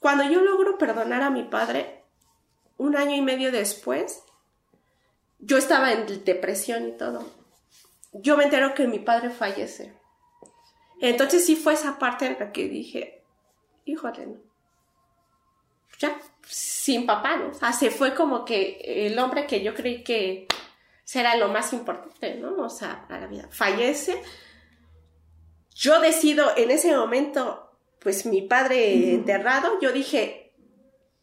Cuando 0.00 0.24
yo 0.24 0.40
logro 0.40 0.78
perdonar 0.78 1.22
a 1.22 1.30
mi 1.30 1.44
padre, 1.44 2.04
un 2.76 2.96
año 2.96 3.16
y 3.16 3.22
medio 3.22 3.50
después, 3.50 4.22
yo 5.40 5.56
estaba 5.58 5.92
en 5.92 6.24
depresión 6.24 6.88
y 6.88 6.92
todo. 6.92 7.28
Yo 8.12 8.36
me 8.36 8.44
entero 8.44 8.74
que 8.74 8.86
mi 8.86 8.98
padre 8.98 9.30
fallece. 9.30 9.94
Entonces 11.00 11.44
sí 11.44 11.56
fue 11.56 11.74
esa 11.74 11.98
parte 11.98 12.26
en 12.26 12.36
la 12.38 12.52
que 12.52 12.68
dije, 12.68 13.22
híjole, 13.84 14.26
¿no? 14.26 14.48
ya, 15.98 16.18
sin 16.48 17.06
papá, 17.06 17.36
¿no? 17.36 17.50
O 17.50 17.54
sea, 17.54 17.72
se 17.72 17.90
fue 17.90 18.14
como 18.14 18.44
que 18.44 18.80
el 18.82 19.18
hombre 19.18 19.46
que 19.46 19.62
yo 19.62 19.74
creí 19.74 20.02
que 20.02 20.46
será 21.04 21.36
lo 21.36 21.48
más 21.48 21.72
importante, 21.72 22.34
¿no? 22.36 22.56
O 22.64 22.70
sea, 22.70 23.06
la 23.08 23.26
vida. 23.26 23.48
Fallece. 23.50 24.22
Yo 25.74 26.00
decido 26.00 26.56
en 26.56 26.70
ese 26.70 26.96
momento, 26.96 27.70
pues 28.00 28.26
mi 28.26 28.42
padre 28.42 29.12
enterrado, 29.14 29.78
yo 29.80 29.92
dije, 29.92 30.52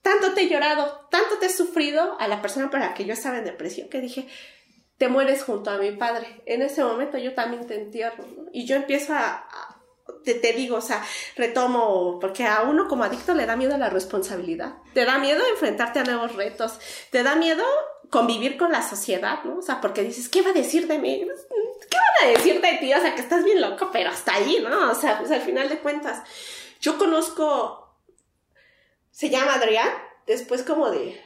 tanto 0.01 0.33
te 0.33 0.43
he 0.43 0.49
llorado, 0.49 1.07
tanto 1.09 1.37
te 1.39 1.47
he 1.47 1.49
sufrido 1.49 2.15
a 2.19 2.27
la 2.27 2.41
persona 2.41 2.69
para 2.69 2.87
la 2.89 2.93
que 2.93 3.05
yo 3.05 3.13
estaba 3.13 3.39
en 3.39 3.45
depresión, 3.45 3.89
que 3.89 4.01
dije, 4.01 4.27
te 4.97 5.09
mueres 5.09 5.43
junto 5.43 5.71
a 5.71 5.77
mi 5.77 5.91
padre. 5.91 6.41
En 6.45 6.61
ese 6.61 6.83
momento 6.83 7.17
yo 7.17 7.33
también 7.33 7.65
te 7.67 7.75
entierro, 7.75 8.25
¿no? 8.27 8.45
Y 8.53 8.65
yo 8.65 8.75
empiezo 8.75 9.13
a 9.13 9.74
te, 10.23 10.53
digo, 10.53 10.77
o 10.77 10.81
sea, 10.81 11.03
retomo, 11.35 12.19
porque 12.19 12.45
a 12.45 12.61
uno 12.63 12.87
como 12.87 13.03
adicto 13.03 13.33
le 13.33 13.45
da 13.45 13.55
miedo 13.55 13.77
la 13.77 13.89
responsabilidad, 13.89 14.75
te 14.93 15.05
da 15.05 15.17
miedo 15.17 15.43
enfrentarte 15.51 15.99
a 15.99 16.03
nuevos 16.03 16.35
retos, 16.35 16.79
te 17.11 17.23
da 17.23 17.35
miedo 17.35 17.63
convivir 18.09 18.57
con 18.57 18.71
la 18.71 18.81
sociedad, 18.81 19.43
¿no? 19.43 19.57
O 19.57 19.61
sea, 19.61 19.81
porque 19.81 20.03
dices, 20.03 20.29
¿qué 20.29 20.41
va 20.41 20.51
a 20.51 20.53
decir 20.53 20.87
de 20.87 20.99
mí? 20.99 21.27
¿Qué 21.89 21.97
van 21.97 22.29
a 22.29 22.37
decir 22.37 22.61
de 22.61 22.77
ti? 22.79 22.93
O 22.93 22.99
sea, 22.99 23.15
que 23.15 23.21
estás 23.21 23.43
bien 23.43 23.61
loco, 23.61 23.89
pero 23.91 24.09
hasta 24.09 24.35
ahí, 24.35 24.63
¿no? 24.67 24.91
O 24.91 24.95
sea, 24.95 25.17
pues 25.17 25.31
al 25.31 25.41
final 25.41 25.69
de 25.69 25.79
cuentas, 25.79 26.21
yo 26.79 26.97
conozco, 26.97 27.97
se 29.11 29.29
llama 29.29 29.55
Adrián, 29.55 29.89
después 30.27 30.63
como 30.63 30.91
de, 30.91 31.19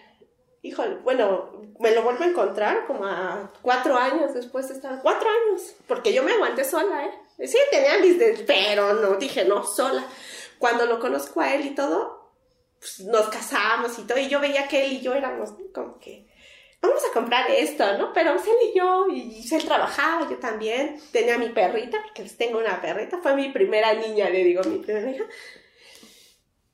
híjole, 0.61 0.95
bueno, 1.03 1.51
me 1.79 1.91
lo 1.91 2.03
vuelvo 2.03 2.23
a 2.23 2.27
encontrar 2.27 2.85
como 2.87 3.05
a 3.05 3.51
cuatro 3.61 3.97
años 3.97 4.33
después 4.33 4.69
de 4.69 4.75
estar, 4.75 5.01
cuatro 5.01 5.27
años, 5.29 5.75
porque 5.87 6.13
yo 6.13 6.23
me 6.23 6.31
aguanté 6.31 6.63
sola, 6.63 7.05
¿eh? 7.05 7.13
Sí, 7.45 7.57
tenía 7.71 7.97
mis... 7.99 8.17
pero 8.45 8.93
no, 8.93 9.15
dije, 9.15 9.45
no, 9.45 9.65
sola. 9.65 10.05
Cuando 10.57 10.85
lo 10.85 10.99
conozco 10.99 11.39
a 11.39 11.55
él 11.55 11.65
y 11.65 11.75
todo, 11.75 12.33
pues 12.79 13.01
nos 13.01 13.27
casamos 13.29 13.97
y 13.97 14.03
todo, 14.03 14.17
y 14.17 14.27
yo 14.27 14.39
veía 14.39 14.67
que 14.67 14.85
él 14.85 14.93
y 14.93 15.01
yo 15.01 15.13
éramos 15.13 15.51
como 15.73 15.99
que, 15.99 16.27
vamos 16.81 17.01
a 17.09 17.13
comprar 17.13 17.49
esto, 17.49 17.97
¿no? 17.97 18.11
Pero 18.13 18.33
pues, 18.33 18.47
él 18.47 18.69
y 18.71 18.77
yo, 18.77 19.07
y 19.09 19.45
él 19.53 19.63
trabajaba, 19.63 20.29
yo 20.29 20.37
también, 20.37 20.99
tenía 21.11 21.37
mi 21.37 21.49
perrita, 21.49 22.01
porque 22.03 22.23
les 22.23 22.37
tengo 22.37 22.59
una 22.59 22.81
perrita, 22.81 23.19
fue 23.21 23.35
mi 23.35 23.49
primera 23.49 23.93
niña, 23.93 24.29
le 24.29 24.43
digo, 24.43 24.61
mi 24.63 24.79
primera 24.79 25.09
hija. 25.09 25.25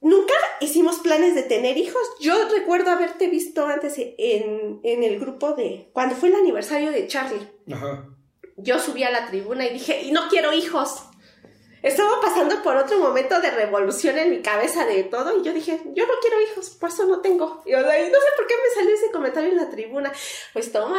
Nunca 0.01 0.33
hicimos 0.61 0.99
planes 0.99 1.33
de 1.33 1.41
tener 1.41 1.77
hijos. 1.77 2.03
Yo 2.19 2.35
recuerdo 2.49 2.91
haberte 2.91 3.27
visto 3.27 3.65
antes 3.65 3.95
en, 3.97 4.79
en 4.83 5.03
el 5.03 5.19
grupo 5.19 5.53
de, 5.53 5.89
cuando 5.93 6.15
fue 6.15 6.29
el 6.29 6.35
aniversario 6.35 6.91
de 6.91 7.07
Charlie. 7.07 7.47
Ajá 7.71 8.14
yo 8.57 8.79
subí 8.79 9.03
a 9.03 9.11
la 9.11 9.27
tribuna 9.27 9.65
y 9.65 9.73
dije, 9.73 10.01
y 10.03 10.11
no 10.11 10.27
quiero 10.29 10.53
hijos. 10.53 11.03
estaba 11.81 12.19
pasando 12.21 12.63
por 12.63 12.77
otro 12.77 12.97
momento 12.99 13.39
de 13.41 13.51
revolución 13.51 14.17
en 14.17 14.31
mi 14.31 14.41
cabeza 14.41 14.85
de 14.85 15.03
todo 15.03 15.39
y 15.39 15.43
yo 15.43 15.53
dije, 15.53 15.81
yo 15.93 16.07
no 16.07 16.13
quiero 16.21 16.41
hijos, 16.41 16.69
por 16.71 16.89
eso 16.89 17.05
no 17.05 17.21
tengo. 17.21 17.61
Y, 17.65 17.71
no 17.73 17.79
sé 17.81 18.27
por 18.37 18.47
qué 18.47 18.55
me 18.55 18.75
salió 18.75 18.95
ese 18.95 19.11
comentario 19.11 19.49
en 19.51 19.57
la 19.57 19.69
tribuna. 19.69 20.11
Pues 20.53 20.71
toma, 20.71 20.97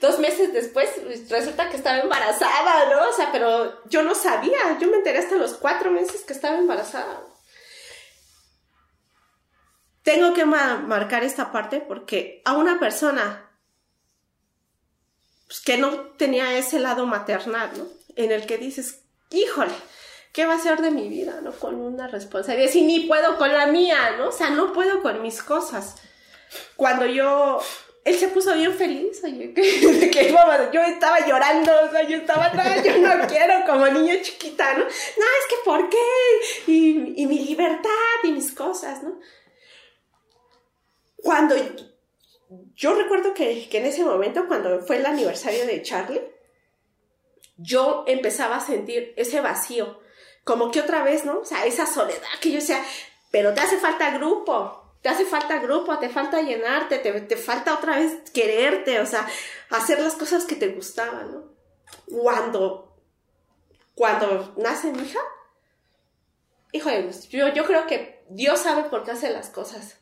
dos 0.00 0.18
meses 0.18 0.52
después 0.52 0.90
pues, 1.02 1.30
resulta 1.30 1.70
que 1.70 1.76
estaba 1.76 2.00
embarazada, 2.00 2.90
¿no? 2.90 3.08
O 3.08 3.12
sea, 3.12 3.30
pero 3.32 3.84
yo 3.86 4.02
no 4.02 4.14
sabía, 4.14 4.78
yo 4.80 4.88
me 4.88 4.96
enteré 4.96 5.18
hasta 5.18 5.36
los 5.36 5.54
cuatro 5.54 5.90
meses 5.90 6.22
que 6.22 6.32
estaba 6.32 6.58
embarazada. 6.58 7.22
Tengo 10.02 10.34
que 10.34 10.44
marcar 10.44 11.24
esta 11.24 11.50
parte 11.50 11.80
porque 11.80 12.40
a 12.44 12.56
una 12.56 12.78
persona 12.78 13.45
pues, 15.46 15.60
que 15.60 15.76
no 15.76 15.90
tenía 16.16 16.58
ese 16.58 16.78
lado 16.78 17.06
maternal, 17.06 17.70
¿no? 17.76 17.86
En 18.16 18.32
el 18.32 18.46
que 18.46 18.58
dices, 18.58 19.00
híjole, 19.30 19.74
¿qué 20.32 20.46
va 20.46 20.54
a 20.54 20.60
ser 20.60 20.80
de 20.80 20.90
mi 20.90 21.08
vida, 21.08 21.40
no? 21.42 21.52
Con 21.52 21.76
una 21.76 22.08
responsabilidad. 22.08 22.70
Si 22.70 22.82
ni 22.82 23.00
puedo 23.00 23.38
con 23.38 23.52
la 23.52 23.66
mía, 23.66 24.16
¿no? 24.18 24.28
O 24.28 24.32
sea, 24.32 24.50
no 24.50 24.72
puedo 24.72 25.02
con 25.02 25.22
mis 25.22 25.42
cosas. 25.42 25.96
Cuando 26.76 27.06
yo 27.06 27.60
él 28.06 28.16
se 28.16 28.28
puso 28.28 28.54
bien 28.54 28.72
feliz, 28.72 29.20
oye, 29.24 29.52
que, 30.12 30.32
yo 30.72 30.80
estaba 30.82 31.26
llorando, 31.26 31.72
o 31.86 31.90
sea, 31.90 32.02
yo 32.06 32.18
estaba, 32.18 32.50
no, 32.50 32.62
yo 32.84 32.98
no 32.98 33.26
quiero 33.28 33.66
como 33.66 33.88
niño 33.88 34.14
chiquita, 34.22 34.74
¿no? 34.74 34.84
No, 34.84 34.86
es 34.86 35.46
que 35.48 35.56
¿por 35.64 35.90
qué? 35.90 35.98
Y, 36.68 37.20
y 37.20 37.26
mi 37.26 37.40
libertad 37.40 37.90
y 38.22 38.30
mis 38.30 38.52
cosas, 38.52 39.02
¿no? 39.02 39.18
Cuando 41.16 41.56
yo 42.74 42.94
recuerdo 42.94 43.34
que, 43.34 43.68
que 43.68 43.78
en 43.78 43.86
ese 43.86 44.04
momento, 44.04 44.46
cuando 44.46 44.80
fue 44.82 44.96
el 44.96 45.06
aniversario 45.06 45.66
de 45.66 45.82
Charlie, 45.82 46.22
yo 47.56 48.04
empezaba 48.06 48.56
a 48.56 48.60
sentir 48.60 49.14
ese 49.16 49.40
vacío 49.40 50.00
como 50.44 50.70
que 50.70 50.80
otra 50.80 51.02
vez, 51.02 51.24
¿no? 51.24 51.40
O 51.40 51.44
sea, 51.44 51.66
esa 51.66 51.86
soledad 51.86 52.20
que 52.40 52.50
yo 52.50 52.60
decía, 52.60 52.80
pero 53.32 53.52
te 53.52 53.60
hace 53.60 53.78
falta 53.78 54.10
grupo, 54.16 54.94
te 55.02 55.08
hace 55.08 55.24
falta 55.24 55.58
grupo, 55.58 55.98
te 55.98 56.08
falta 56.08 56.40
llenarte, 56.40 56.98
te, 56.98 57.36
falta 57.36 57.74
otra 57.74 57.96
vez 57.96 58.30
quererte, 58.30 59.00
o 59.00 59.06
sea, 59.06 59.26
hacer 59.70 60.00
las 60.00 60.14
cosas 60.14 60.44
que 60.44 60.54
te 60.54 60.68
gustaban, 60.68 61.32
¿no? 61.32 61.52
Cuando, 62.06 62.96
cuando 63.96 64.54
nace 64.56 64.92
mi 64.92 65.02
hija, 65.02 65.20
híjole, 66.70 67.10
yo, 67.30 67.48
yo 67.48 67.64
creo 67.64 67.86
que 67.88 68.24
Dios 68.28 68.60
sabe 68.60 68.84
por 68.84 69.02
qué 69.02 69.12
hace 69.12 69.30
las 69.30 69.50
cosas. 69.50 69.98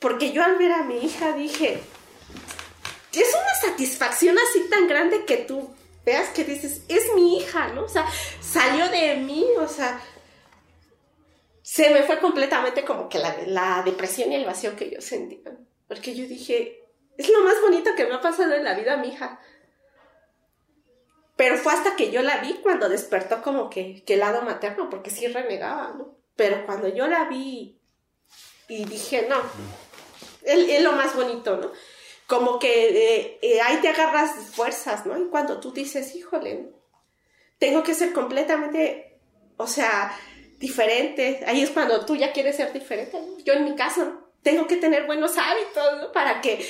Porque 0.00 0.32
yo 0.32 0.44
al 0.44 0.56
ver 0.56 0.72
a 0.72 0.84
mi 0.84 0.98
hija 0.98 1.32
dije, 1.32 1.80
es 3.12 3.34
una 3.34 3.70
satisfacción 3.70 4.36
así 4.38 4.68
tan 4.68 4.86
grande 4.86 5.24
que 5.24 5.38
tú 5.38 5.74
veas 6.04 6.30
que 6.30 6.44
dices, 6.44 6.82
es 6.88 7.14
mi 7.14 7.38
hija, 7.38 7.68
¿no? 7.68 7.84
O 7.84 7.88
sea, 7.88 8.06
salió 8.40 8.88
de 8.88 9.16
mí, 9.16 9.44
o 9.58 9.68
sea, 9.68 10.00
se 11.62 11.90
me 11.90 12.02
fue 12.02 12.18
completamente 12.18 12.84
como 12.84 13.08
que 13.08 13.18
la, 13.18 13.82
depresión 13.84 14.32
y 14.32 14.36
el 14.36 14.46
vacío 14.46 14.74
que 14.74 14.90
yo 14.90 15.00
sentía. 15.00 15.52
Porque 15.86 16.14
yo 16.14 16.26
dije, 16.26 16.82
es 17.16 17.28
lo 17.28 17.42
más 17.42 17.60
bonito 17.60 17.94
que 17.94 18.06
me 18.06 18.14
ha 18.14 18.20
pasado 18.20 18.54
en 18.54 18.64
la 18.64 18.74
vida, 18.74 18.96
mi 18.96 19.08
hija. 19.08 19.40
Pero 21.36 21.56
fue 21.58 21.72
hasta 21.72 21.94
que 21.94 22.10
yo 22.10 22.22
la 22.22 22.38
vi 22.38 22.54
cuando 22.62 22.88
despertó 22.88 23.42
como 23.42 23.68
que, 23.68 24.02
el 24.06 24.18
lado 24.18 24.42
materno, 24.42 24.88
porque 24.88 25.10
sí 25.10 25.26
renegaba, 25.28 25.94
¿no? 25.96 26.16
Pero 26.36 26.64
cuando 26.64 26.88
yo 26.88 27.06
la 27.06 27.24
vi 27.24 27.78
y 28.68 28.84
dije, 28.84 29.26
no, 29.28 29.36
es, 30.48 30.82
lo 30.82 30.92
más 30.92 31.14
bonito, 31.14 31.56
¿no? 31.56 31.70
Como 32.26 32.58
que 32.58 32.88
eh, 32.88 33.38
eh, 33.42 33.60
ahí 33.60 33.76
te 33.78 33.88
agarras 33.88 34.32
fuerzas, 34.52 35.06
¿no? 35.06 35.18
Y 35.18 35.28
cuando 35.28 35.60
tú 35.60 35.72
dices, 35.72 36.14
híjole, 36.14 36.70
tengo 37.58 37.82
que 37.82 37.94
ser 37.94 38.12
completamente, 38.12 39.18
o 39.56 39.66
sea, 39.66 40.16
diferente. 40.58 41.42
Ahí 41.46 41.62
es 41.62 41.70
cuando 41.70 42.04
tú 42.04 42.16
ya 42.16 42.32
quieres 42.32 42.56
ser 42.56 42.72
diferente. 42.72 43.18
Yo 43.44 43.54
en 43.54 43.64
mi 43.64 43.74
caso 43.74 44.28
tengo 44.42 44.66
que 44.66 44.76
tener 44.76 45.06
buenos 45.06 45.36
hábitos, 45.38 46.00
¿no? 46.00 46.12
Para 46.12 46.40
que, 46.40 46.66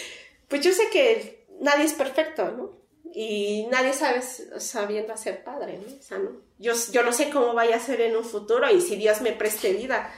pues 0.49 0.63
yo 0.63 0.73
sé 0.73 0.89
que 0.91 1.47
nadie 1.61 1.85
es 1.85 1.95
perfecto, 1.95 2.51
¿no? 2.51 2.79
Y 3.13 3.67
nadie 3.71 3.95
sabe 3.95 4.21
sabiendo 4.23 5.13
hacer 5.13 5.43
padre, 5.43 5.79
¿no? 5.79 5.99
O 5.99 6.03
sea, 6.03 6.19
¿no? 6.19 6.43
Yo, 6.59 6.75
yo 6.93 7.03
no 7.03 7.13
sé 7.13 7.31
cómo 7.31 7.55
vaya 7.55 7.77
a 7.77 7.81
ser 7.81 8.01
en 8.01 8.17
un 8.17 8.25
futuro 8.25 8.71
y 8.71 8.81
si 8.81 8.97
Dios 8.97 9.23
me 9.23 9.33
preste 9.33 9.73
vida, 9.73 10.13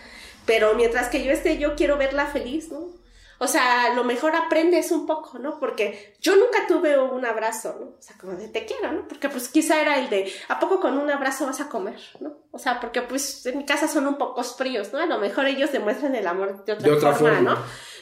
pero 0.47 0.75
mientras 0.75 1.09
que 1.09 1.23
yo 1.23 1.33
esté, 1.33 1.59
yo 1.59 1.77
quiero 1.77 1.97
verla 1.97 2.27
feliz, 2.27 2.71
¿no? 2.71 3.00
O 3.43 3.49
sea, 3.49 3.87
a 3.87 3.95
lo 3.95 4.05
mejor 4.05 4.37
aprendes 4.37 4.93
un 4.93 5.07
poco, 5.07 5.39
¿no? 5.39 5.59
Porque 5.59 6.15
yo 6.21 6.37
nunca 6.37 6.67
tuve 6.69 6.99
un 6.99 7.25
abrazo, 7.25 7.75
¿no? 7.81 7.87
O 7.87 8.03
sea, 8.03 8.15
como 8.19 8.35
de 8.35 8.49
te 8.49 8.67
quiero, 8.67 8.93
¿no? 8.93 9.09
Porque 9.09 9.31
pues 9.31 9.49
quizá 9.49 9.81
era 9.81 9.99
el 9.99 10.11
de, 10.11 10.31
¿a 10.49 10.61
poco 10.61 10.79
con 10.79 10.99
un 10.99 11.11
abrazo 11.11 11.47
vas 11.47 11.59
a 11.59 11.71
comer, 11.71 11.99
¿no? 12.21 12.37
O 12.51 12.59
sea, 12.59 12.79
porque 12.81 13.01
pues 13.01 13.47
en 13.47 13.57
mi 13.57 13.65
casa 13.65 13.89
son 13.89 14.07
un 14.07 14.19
poco 14.19 14.45
fríos, 14.45 14.93
¿no? 14.93 14.99
A 14.99 15.07
lo 15.07 15.17
mejor 15.17 15.47
ellos 15.47 15.73
demuestran 15.73 16.15
el 16.15 16.27
amor 16.27 16.67
de 16.67 16.93
otra, 16.93 17.15
forma, 17.15 17.41
¿no? 17.41 17.57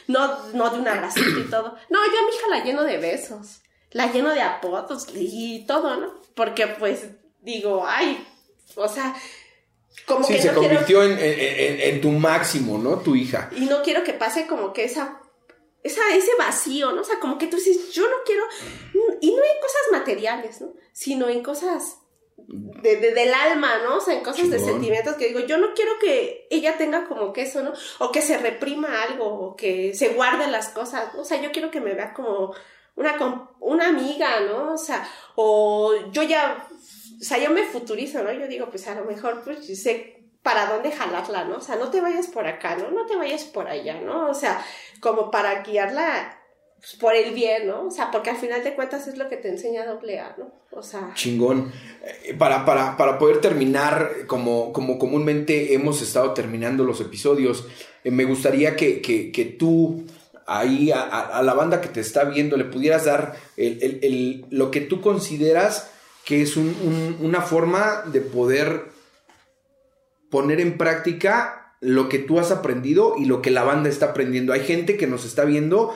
¿no? 0.07 0.37
No 0.51 0.69
de 0.71 0.79
un 0.79 0.87
abracito 0.89 1.39
y 1.39 1.49
todo. 1.49 1.73
No, 1.89 1.99
yo 2.05 2.19
a 2.19 2.25
mi 2.25 2.35
hija 2.35 2.47
la 2.49 2.63
lleno 2.65 2.83
de 2.83 2.97
besos, 2.97 3.61
la 3.91 4.11
lleno 4.11 4.31
de 4.31 4.41
apodos 4.41 5.07
y 5.15 5.65
todo, 5.65 5.95
¿no? 5.95 6.15
Porque 6.35 6.67
pues 6.67 7.07
digo, 7.39 7.85
ay, 7.87 8.27
o 8.75 8.89
sea, 8.89 9.15
como 10.05 10.25
sí, 10.25 10.33
que 10.33 10.41
se 10.41 10.53
convirtió 10.53 11.01
en, 11.01 11.17
en, 11.17 12.01
tu 12.01 12.11
máximo, 12.11 12.77
¿no? 12.77 12.97
Tu 12.97 13.15
hija. 13.15 13.49
Y 13.55 13.67
no 13.67 13.81
quiero 13.83 14.03
que 14.03 14.11
pase 14.11 14.45
como 14.45 14.73
que 14.73 14.83
esa 14.83 15.18
esa, 15.83 16.01
ese 16.15 16.31
vacío, 16.37 16.91
¿no? 16.91 17.01
O 17.01 17.05
sea, 17.05 17.19
como 17.19 17.37
que 17.37 17.47
tú 17.47 17.57
dices, 17.57 17.91
yo 17.91 18.09
no 18.09 18.17
quiero, 18.25 18.43
y 19.21 19.31
no 19.31 19.37
en 19.37 19.61
cosas 19.61 19.81
materiales, 19.91 20.61
¿no? 20.61 20.73
Sino 20.91 21.29
en 21.29 21.41
cosas 21.41 21.99
de, 22.47 22.97
del 22.97 23.33
alma, 23.33 23.79
¿no? 23.83 23.97
O 23.97 24.01
sea, 24.01 24.15
en 24.15 24.23
cosas 24.23 24.49
de 24.49 24.59
sentimientos 24.59 25.15
que 25.15 25.27
digo, 25.27 25.41
yo 25.41 25.57
no 25.57 25.73
quiero 25.73 25.91
que 25.99 26.47
ella 26.49 26.77
tenga 26.77 27.07
como 27.07 27.31
que 27.31 27.43
eso, 27.43 27.61
¿no? 27.61 27.73
O 27.99 28.11
que 28.11 28.21
se 28.21 28.37
reprima 28.37 29.03
algo, 29.03 29.25
o 29.25 29.55
que 29.55 29.93
se 29.93 30.09
guarde 30.09 30.47
las 30.47 30.69
cosas, 30.69 31.13
¿no? 31.13 31.21
O 31.21 31.25
sea, 31.25 31.41
yo 31.41 31.51
quiero 31.51 31.71
que 31.71 31.81
me 31.81 31.93
vea 31.93 32.13
como 32.13 32.53
una, 32.95 33.17
una 33.59 33.87
amiga, 33.87 34.41
¿no? 34.41 34.73
O 34.73 34.77
sea, 34.77 35.07
o 35.35 35.93
yo 36.11 36.23
ya, 36.23 36.67
o 37.19 37.23
sea, 37.23 37.37
yo 37.37 37.51
me 37.51 37.63
futurizo, 37.63 38.23
¿no? 38.23 38.31
Yo 38.31 38.47
digo, 38.47 38.69
pues 38.69 38.87
a 38.87 38.95
lo 38.95 39.05
mejor, 39.05 39.43
pues 39.43 39.65
sé 39.81 40.18
para 40.43 40.67
dónde 40.67 40.91
jalarla, 40.91 41.45
¿no? 41.45 41.57
O 41.57 41.61
sea, 41.61 41.75
no 41.75 41.89
te 41.89 42.01
vayas 42.01 42.27
por 42.27 42.47
acá, 42.47 42.75
¿no? 42.75 42.91
No 42.91 43.05
te 43.05 43.15
vayas 43.15 43.43
por 43.43 43.67
allá, 43.67 43.99
¿no? 44.01 44.29
O 44.29 44.33
sea, 44.33 44.63
como 45.01 45.31
para 45.31 45.63
guiarla 45.63 46.39
pues, 46.79 46.95
por 46.95 47.13
el 47.13 47.33
bien, 47.33 47.67
¿no? 47.67 47.87
O 47.87 47.91
sea, 47.91 48.09
porque 48.09 48.29
al 48.29 48.37
final 48.37 48.63
de 48.63 48.73
cuentas 48.73 49.07
es 49.07 49.17
lo 49.17 49.27
que 49.27 49.37
te 49.37 49.49
enseña 49.49 49.85
doble 49.85 50.19
A, 50.19 50.35
¿no? 50.37 50.51
O 50.71 50.81
sea... 50.81 51.11
Chingón. 51.13 51.71
Eh, 52.03 52.33
para, 52.35 52.65
para, 52.65 52.95
para 52.95 53.17
poder 53.17 53.41
terminar, 53.41 54.25
como, 54.27 54.71
como 54.71 54.97
comúnmente 54.97 55.73
hemos 55.73 56.01
estado 56.01 56.33
terminando 56.33 56.83
los 56.85 57.01
episodios, 57.01 57.67
eh, 58.03 58.11
me 58.11 58.23
gustaría 58.23 58.75
que, 58.75 59.01
que, 59.01 59.31
que 59.31 59.45
tú 59.45 60.05
ahí 60.47 60.91
a, 60.91 61.41
la 61.43 61.53
banda 61.53 61.79
que 61.79 61.89
te 61.89 61.99
está 61.99 62.23
viendo 62.23 62.57
le 62.57 62.65
pudieras 62.65 63.05
dar 63.05 63.35
el, 63.55 63.99
el, 64.01 64.45
lo 64.49 64.71
que 64.71 64.81
tú 64.81 64.99
consideras 64.99 65.91
que 66.25 66.41
es 66.41 66.57
un, 66.57 67.17
una 67.21 67.41
forma 67.41 68.03
de 68.07 68.21
poder 68.21 68.87
poner 70.29 70.59
en 70.61 70.77
práctica 70.77 71.75
lo 71.81 72.09
que 72.09 72.19
tú 72.19 72.39
has 72.39 72.51
aprendido 72.51 73.15
y 73.17 73.25
lo 73.25 73.41
que 73.41 73.51
la 73.51 73.63
banda 73.63 73.89
está 73.89 74.07
aprendiendo. 74.07 74.53
Hay 74.53 74.61
gente 74.61 74.97
que 74.97 75.07
nos 75.07 75.25
está 75.25 75.45
viendo 75.45 75.93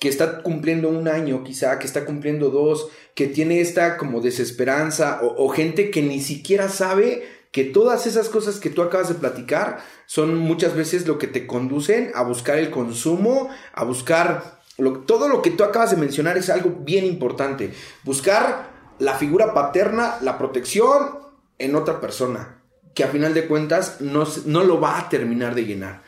que 0.00 0.10
está 0.10 0.42
cumpliendo 0.42 0.90
un 0.90 1.08
año 1.08 1.42
quizá, 1.44 1.78
que 1.78 1.86
está 1.86 2.04
cumpliendo 2.04 2.50
dos, 2.50 2.88
que 3.14 3.26
tiene 3.26 3.62
esta 3.62 3.96
como 3.96 4.20
desesperanza 4.20 5.20
o, 5.22 5.48
gente 5.48 5.90
que 5.90 6.02
ni 6.02 6.20
siquiera 6.20 6.68
sabe 6.68 7.26
que 7.52 7.64
todas 7.64 8.06
esas 8.06 8.28
cosas 8.28 8.58
que 8.58 8.68
tú 8.68 8.82
acabas 8.82 9.08
de 9.08 9.14
platicar 9.14 9.78
son 10.04 10.36
muchas 10.36 10.74
veces 10.74 11.06
lo 11.06 11.16
que 11.18 11.28
te 11.28 11.46
conducen 11.46 12.10
a 12.14 12.22
buscar 12.22 12.58
el 12.58 12.70
consumo, 12.70 13.48
a 13.72 13.84
buscar 13.84 14.60
todo 15.06 15.28
lo 15.28 15.40
que 15.40 15.52
tú 15.52 15.64
acabas 15.64 15.92
de 15.92 15.96
mencionar 15.96 16.36
es 16.36 16.50
algo 16.50 16.80
bien 16.80 17.06
importante. 17.06 17.72
Buscar 18.02 18.74
la 18.98 19.14
figura 19.14 19.54
paterna, 19.54 20.18
la 20.20 20.36
protección 20.36 21.18
en 21.58 21.76
otra 21.76 22.00
persona 22.00 22.53
que 22.94 23.04
a 23.04 23.08
final 23.08 23.34
de 23.34 23.46
cuentas 23.46 24.00
no, 24.00 24.24
no 24.46 24.62
lo 24.62 24.80
va 24.80 24.98
a 24.98 25.08
terminar 25.08 25.54
de 25.54 25.64
llenar. 25.64 26.02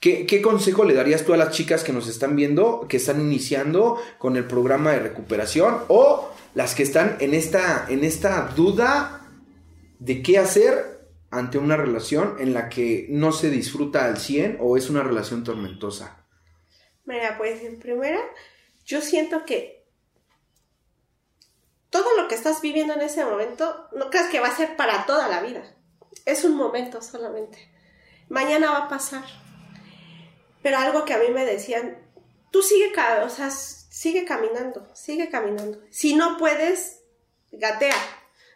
¿Qué, 0.00 0.26
¿Qué, 0.26 0.40
consejo 0.40 0.84
le 0.84 0.94
darías 0.94 1.24
tú 1.24 1.34
a 1.34 1.36
las 1.36 1.50
chicas 1.50 1.82
que 1.82 1.92
nos 1.92 2.06
están 2.06 2.36
viendo, 2.36 2.86
que 2.88 2.98
están 2.98 3.20
iniciando 3.20 4.00
con 4.18 4.36
el 4.36 4.44
programa 4.44 4.92
de 4.92 5.00
recuperación 5.00 5.78
o 5.88 6.30
las 6.54 6.76
que 6.76 6.84
están 6.84 7.16
en 7.18 7.34
esta, 7.34 7.86
en 7.88 8.04
esta 8.04 8.52
duda 8.54 9.26
de 9.98 10.22
qué 10.22 10.38
hacer 10.38 11.08
ante 11.30 11.58
una 11.58 11.76
relación 11.76 12.36
en 12.38 12.54
la 12.54 12.68
que 12.68 13.06
no 13.10 13.32
se 13.32 13.50
disfruta 13.50 14.04
al 14.04 14.18
100 14.18 14.58
o 14.60 14.76
es 14.76 14.88
una 14.88 15.02
relación 15.02 15.42
tormentosa? 15.42 16.24
Mira, 17.04 17.36
pues 17.36 17.62
en 17.64 17.80
primera, 17.80 18.20
yo 18.86 19.00
siento 19.00 19.44
que 19.44 19.84
todo 21.90 22.16
lo 22.16 22.28
que 22.28 22.36
estás 22.36 22.60
viviendo 22.60 22.94
en 22.94 23.00
ese 23.00 23.24
momento, 23.24 23.88
no 23.96 24.10
creas 24.10 24.28
que 24.28 24.38
va 24.38 24.48
a 24.48 24.56
ser 24.56 24.76
para 24.76 25.06
toda 25.06 25.26
la 25.26 25.42
vida 25.42 25.77
es 26.26 26.44
un 26.44 26.56
momento 26.56 27.02
solamente. 27.02 27.58
Mañana 28.28 28.70
va 28.70 28.78
a 28.78 28.88
pasar. 28.88 29.24
Pero 30.62 30.78
algo 30.78 31.04
que 31.04 31.14
a 31.14 31.18
mí 31.18 31.28
me 31.30 31.44
decían, 31.44 31.98
tú 32.50 32.62
sigue, 32.62 32.92
o 33.24 33.30
sea, 33.30 33.50
sigue 33.50 34.24
caminando, 34.24 34.88
sigue 34.94 35.30
caminando. 35.30 35.80
Si 35.90 36.14
no 36.14 36.36
puedes, 36.36 37.00
gatea. 37.52 37.96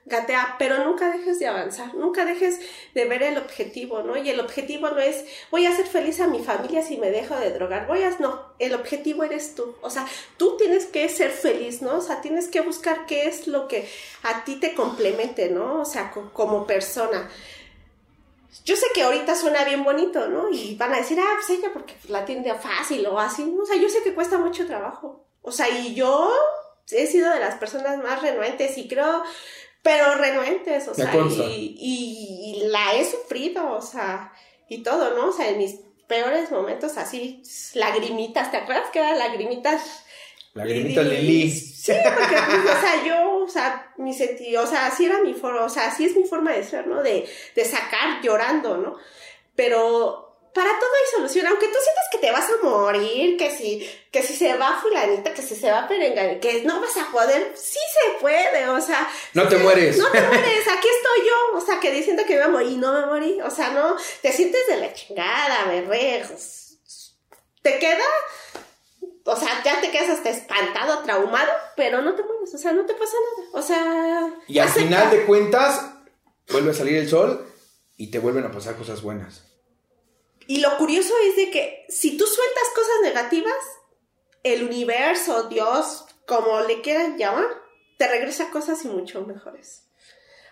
Gatea, 0.05 0.57
pero 0.59 0.84
nunca 0.84 1.11
dejes 1.11 1.38
de 1.38 1.46
avanzar, 1.46 1.94
nunca 1.94 2.24
dejes 2.24 2.59
de 2.94 3.05
ver 3.05 3.22
el 3.22 3.38
objetivo, 3.38 4.03
¿no? 4.03 4.16
Y 4.16 4.30
el 4.30 4.40
objetivo 4.40 4.90
no 4.90 4.98
es 4.98 5.24
voy 5.50 5.66
a 5.66 5.70
hacer 5.70 5.86
feliz 5.86 6.20
a 6.20 6.26
mi 6.26 6.42
familia 6.42 6.82
si 6.82 6.96
me 6.96 7.11
dejo 7.11 7.36
de 7.36 7.53
drogar, 7.53 7.86
voy 7.86 8.03
a, 8.03 8.11
no, 8.18 8.53
el 8.59 8.74
objetivo 8.74 9.22
eres 9.22 9.55
tú, 9.55 9.76
o 9.80 9.90
sea, 9.90 10.07
tú 10.36 10.57
tienes 10.57 10.86
que 10.86 11.09
ser 11.09 11.30
feliz, 11.30 11.82
¿no? 11.82 11.98
O 11.98 12.00
sea, 12.00 12.20
tienes 12.20 12.48
que 12.48 12.61
buscar 12.61 13.07
qué 13.07 13.26
es 13.26 13.46
lo 13.46 13.68
que 13.68 13.88
a 14.24 14.44
ti 14.44 14.57
te 14.57 14.74
complemente, 14.74 15.50
¿no? 15.50 15.80
O 15.80 15.84
sea, 15.84 16.11
como 16.11 16.66
persona. 16.66 17.30
Yo 18.64 18.76
sé 18.76 18.86
que 18.94 19.03
ahorita 19.03 19.34
suena 19.34 19.64
bien 19.64 19.82
bonito, 19.82 20.28
¿no? 20.28 20.48
Y 20.50 20.76
van 20.76 20.92
a 20.94 20.98
decir, 20.98 21.18
ah, 21.18 21.34
pues 21.34 21.59
ella 21.59 21.70
porque 21.72 21.94
la 22.09 22.24
tiende 22.24 22.55
fácil 22.55 23.07
o 23.07 23.18
así, 23.18 23.44
¿no? 23.44 23.62
O 23.62 23.66
sea, 23.66 23.76
yo 23.76 23.88
sé 23.88 24.03
que 24.03 24.14
cuesta 24.14 24.38
mucho 24.38 24.66
trabajo. 24.66 25.24
O 25.42 25.50
sea, 25.50 25.68
y 25.68 25.94
yo 25.94 26.32
he 26.90 27.07
sido 27.07 27.32
de 27.32 27.40
las 27.40 27.57
personas 27.57 27.98
más 27.98 28.22
renuentes 28.22 28.76
y 28.78 28.88
creo 28.88 29.22
pero 29.82 30.14
renuentes, 30.14 30.86
o 30.88 30.94
sea, 30.94 31.12
y, 31.50 31.76
y, 31.78 32.68
la 32.68 32.94
he 32.94 33.04
sufrido, 33.04 33.72
o 33.72 33.82
sea, 33.82 34.32
y 34.68 34.82
todo, 34.82 35.16
¿no? 35.16 35.30
O 35.30 35.32
sea, 35.32 35.48
en 35.50 35.58
mis 35.58 35.80
peores 36.06 36.50
momentos 36.50 36.96
así, 36.96 37.42
lagrimitas, 37.74 38.50
¿te 38.50 38.58
acuerdas 38.58 38.90
que 38.90 39.00
eran 39.00 39.18
lagrimitas? 39.18 40.04
Lagrimitas 40.54 41.06
Lili. 41.06 41.50
Sí, 41.50 41.92
porque, 42.04 42.36
pues, 42.46 42.76
o 42.76 42.80
sea, 42.80 43.04
yo, 43.04 43.44
o 43.44 43.48
sea, 43.48 43.92
mi 43.96 44.12
sentido, 44.12 44.62
o 44.62 44.66
sea, 44.66 44.86
así 44.86 45.06
era 45.06 45.20
mi 45.20 45.34
forma, 45.34 45.64
o 45.64 45.68
sea, 45.68 45.88
así 45.88 46.04
es 46.04 46.16
mi 46.16 46.24
forma 46.24 46.52
de 46.52 46.62
ser, 46.62 46.86
¿no? 46.86 47.02
De, 47.02 47.28
de 47.56 47.64
sacar 47.64 48.22
llorando, 48.22 48.76
¿no? 48.76 48.96
Pero 49.56 50.31
para 50.55 50.78
todo 50.78 50.90
hay 50.90 51.16
solución, 51.16 51.46
aunque 51.46 51.66
tú 51.66 51.78
sientas 51.82 52.05
que 52.11 52.18
te 52.18 52.30
vas 52.30 52.46
a 52.50 52.62
morir, 52.62 53.38
que 53.38 53.50
si, 53.50 53.88
que 54.11 54.22
si 54.22 54.36
se 54.36 54.55
va 54.57 54.78
fulanita, 54.82 55.32
que 55.32 55.40
si 55.40 55.55
se 55.55 55.70
va 55.70 55.88
perenganita, 55.88 56.40
que 56.40 56.62
no 56.64 56.80
vas 56.80 56.96
a 56.98 57.11
poder, 57.11 57.53
sí 57.55 57.78
se 57.78 58.20
puede, 58.20 58.68
o 58.68 58.80
sea. 58.80 59.09
No 59.32 59.48
te 59.48 59.57
mueres. 59.57 59.96
No 59.96 60.11
te 60.11 60.20
mueres, 60.26 60.68
aquí 60.68 60.88
estoy 60.88 61.26
yo, 61.26 61.57
o 61.57 61.61
sea, 61.61 61.80
que 61.80 61.90
diciendo 61.90 62.24
que 62.26 62.36
me 62.36 62.48
morir, 62.48 62.76
no 62.78 62.92
me 62.92 63.07
morí, 63.07 63.40
o 63.40 63.50
sea, 63.50 63.70
no, 63.70 63.96
te 64.20 64.32
sientes 64.32 64.66
de 64.66 64.76
la 64.76 64.92
chingada, 64.92 65.64
berrejos. 65.68 66.78
Te 67.62 67.78
queda, 67.78 68.05
o 69.24 69.36
sea, 69.36 69.62
ya 69.64 69.80
te 69.80 69.90
quedas 69.90 70.11
hasta 70.11 70.30
espantado, 70.30 71.03
traumado, 71.03 71.50
pero 71.76 72.03
no 72.03 72.14
te 72.14 72.24
mueres, 72.24 72.55
o 72.55 72.59
sea, 72.59 72.72
no 72.72 72.84
te 72.84 72.92
pasa 72.92 73.16
nada, 73.36 73.50
o 73.55 73.62
sea. 73.62 74.34
Y 74.48 74.59
al 74.59 74.68
final 74.68 75.11
de 75.11 75.24
cuentas, 75.24 75.80
vuelve 76.50 76.72
a 76.72 76.74
salir 76.74 76.96
el 76.96 77.09
sol 77.09 77.46
y 77.96 78.11
te 78.11 78.18
vuelven 78.18 78.44
a 78.44 78.53
pasar 78.53 78.76
cosas 78.76 79.00
buenas. 79.00 79.51
Y 80.53 80.61
lo 80.61 80.76
curioso 80.76 81.14
es 81.30 81.36
de 81.36 81.50
que 81.50 81.86
si 81.88 82.18
tú 82.18 82.26
sueltas 82.26 82.64
cosas 82.74 82.96
negativas, 83.03 83.55
el 84.42 84.64
universo, 84.64 85.44
Dios, 85.44 86.05
como 86.26 86.61
le 86.61 86.82
quieran 86.82 87.16
llamar, 87.16 87.46
te 87.96 88.07
regresa 88.07 88.50
cosas 88.50 88.84
y 88.84 88.88
mucho 88.88 89.22
mejores. 89.22 89.84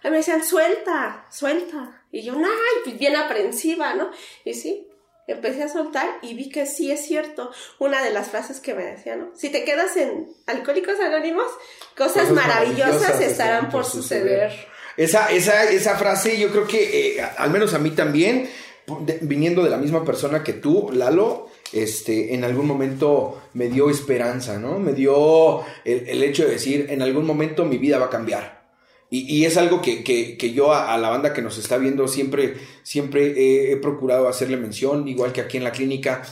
A 0.02 0.04
mí 0.04 0.12
me 0.12 0.16
decían, 0.16 0.42
suelta, 0.42 1.26
suelta. 1.30 2.06
Y 2.10 2.22
yo, 2.22 2.32
ay, 2.34 2.80
pues 2.82 2.98
bien 2.98 3.14
aprensiva, 3.14 3.92
¿no? 3.92 4.10
Y 4.46 4.54
sí, 4.54 4.88
empecé 5.26 5.64
a 5.64 5.68
soltar 5.68 6.08
y 6.22 6.32
vi 6.32 6.48
que 6.48 6.64
sí 6.64 6.90
es 6.90 7.04
cierto. 7.04 7.50
Una 7.78 8.02
de 8.02 8.08
las 8.08 8.30
frases 8.30 8.58
que 8.58 8.72
me 8.72 8.86
decían, 8.86 9.20
¿no? 9.20 9.36
Si 9.36 9.50
te 9.50 9.64
quedas 9.64 9.98
en 9.98 10.34
Alcohólicos 10.46 10.98
Anónimos, 10.98 11.52
cosas, 11.94 12.30
maravillosas, 12.30 13.20
estarán 13.20 13.68
por 13.68 13.84
suceder. 13.84 14.50
Esa, 14.96 15.30
esa, 15.30 15.64
esa 15.64 15.98
frase 15.98 16.38
yo 16.38 16.50
creo 16.50 16.66
que, 16.66 17.18
eh, 17.18 17.22
al 17.36 17.50
menos 17.50 17.74
a 17.74 17.78
mí 17.78 17.90
también, 17.90 18.50
viniendo 19.22 19.62
de 19.62 19.70
la 19.70 19.76
misma 19.76 20.04
persona 20.04 20.42
que 20.42 20.52
tú, 20.52 20.90
Lalo, 20.92 21.48
este, 21.72 22.34
en 22.34 22.44
algún 22.44 22.66
momento 22.66 23.42
me 23.54 23.68
dio 23.68 23.90
esperanza, 23.90 24.58
¿no? 24.58 24.78
Me 24.78 24.92
dio 24.92 25.60
el, 25.84 26.22
hecho 26.22 26.44
de 26.44 26.52
decir, 26.52 26.86
en 26.90 27.02
algún 27.02 27.26
momento 27.26 27.64
mi 27.64 27.78
vida 27.78 27.98
va 27.98 28.06
a 28.06 28.10
cambiar. 28.10 28.60
Y, 29.12 29.44
es 29.44 29.56
algo 29.56 29.82
que, 29.82 30.36
yo 30.54 30.72
a, 30.72 30.96
la 30.96 31.10
banda 31.10 31.32
que 31.32 31.42
nos 31.42 31.58
está 31.58 31.78
viendo 31.78 32.06
siempre, 32.06 32.56
siempre 32.84 33.72
he, 33.72 33.76
procurado 33.76 34.28
hacerle 34.28 34.56
mención, 34.56 35.08
igual 35.08 35.32
que 35.32 35.40
aquí 35.40 35.56
en 35.56 35.64
la 35.64 35.72
clínica, 35.72 36.22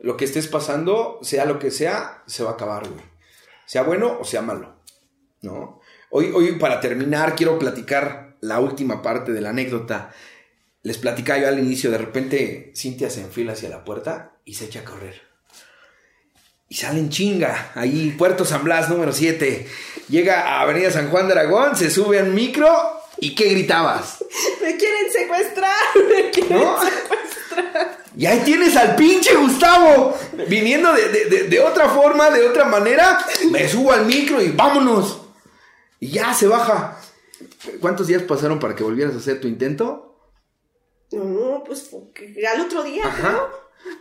lo 0.00 0.16
que 0.16 0.24
estés 0.24 0.48
pasando, 0.48 1.18
sea 1.20 1.44
lo 1.44 1.58
que 1.58 1.70
sea, 1.70 2.22
se 2.26 2.42
va 2.42 2.50
a 2.50 2.54
acabar, 2.54 2.88
güey. 2.88 3.04
Sea 3.66 3.82
bueno 3.82 4.16
o 4.18 4.24
sea 4.24 4.40
malo, 4.40 4.76
¿no? 5.42 5.80
Hoy, 6.08 6.30
hoy 6.34 6.52
para 6.52 6.80
terminar, 6.80 7.34
quiero 7.34 7.58
platicar 7.58 8.36
la 8.40 8.58
última 8.58 9.02
parte 9.02 9.32
de 9.32 9.40
la 9.42 9.50
anécdota 9.50 10.14
les 10.86 10.98
platicaba 10.98 11.40
yo 11.40 11.48
al 11.48 11.58
inicio, 11.58 11.90
de 11.90 11.98
repente 11.98 12.70
Cintia 12.76 13.10
se 13.10 13.20
enfila 13.20 13.54
hacia 13.54 13.68
la 13.68 13.82
puerta 13.82 14.36
y 14.44 14.54
se 14.54 14.66
echa 14.66 14.80
a 14.80 14.84
correr. 14.84 15.20
Y 16.68 16.76
sale 16.76 17.00
en 17.00 17.10
chinga, 17.10 17.72
ahí 17.74 18.14
Puerto 18.16 18.44
San 18.44 18.62
Blas, 18.62 18.88
número 18.88 19.12
7. 19.12 19.66
Llega 20.08 20.42
a 20.42 20.60
Avenida 20.60 20.92
San 20.92 21.10
Juan 21.10 21.26
de 21.26 21.32
Aragón, 21.32 21.74
se 21.74 21.90
sube 21.90 22.20
al 22.20 22.28
micro 22.28 22.68
y 23.18 23.34
¿qué 23.34 23.48
gritabas? 23.48 24.24
Me 24.62 24.76
quieren 24.76 25.10
secuestrar, 25.10 25.76
me 26.08 26.30
quieren 26.30 26.60
secuestrar. 26.60 27.98
Y 28.16 28.26
ahí 28.26 28.42
tienes 28.44 28.76
al 28.76 28.94
pinche 28.94 29.34
Gustavo, 29.34 30.16
viniendo 30.48 30.92
de, 30.92 31.48
de 31.48 31.60
otra 31.60 31.88
forma, 31.88 32.30
de 32.30 32.46
otra 32.46 32.64
manera. 32.64 33.26
Me 33.50 33.68
subo 33.68 33.90
al 33.90 34.06
micro 34.06 34.40
y 34.40 34.50
vámonos. 34.50 35.20
Y 35.98 36.10
ya 36.10 36.32
se 36.32 36.46
baja. 36.46 37.00
¿Cuántos 37.80 38.06
días 38.06 38.22
pasaron 38.22 38.60
para 38.60 38.76
que 38.76 38.84
volvieras 38.84 39.16
a 39.16 39.18
hacer 39.18 39.40
tu 39.40 39.48
intento? 39.48 40.05
No, 41.12 41.62
pues 41.64 41.90
al 41.92 42.60
otro 42.60 42.82
día, 42.82 43.06
Ajá. 43.06 43.48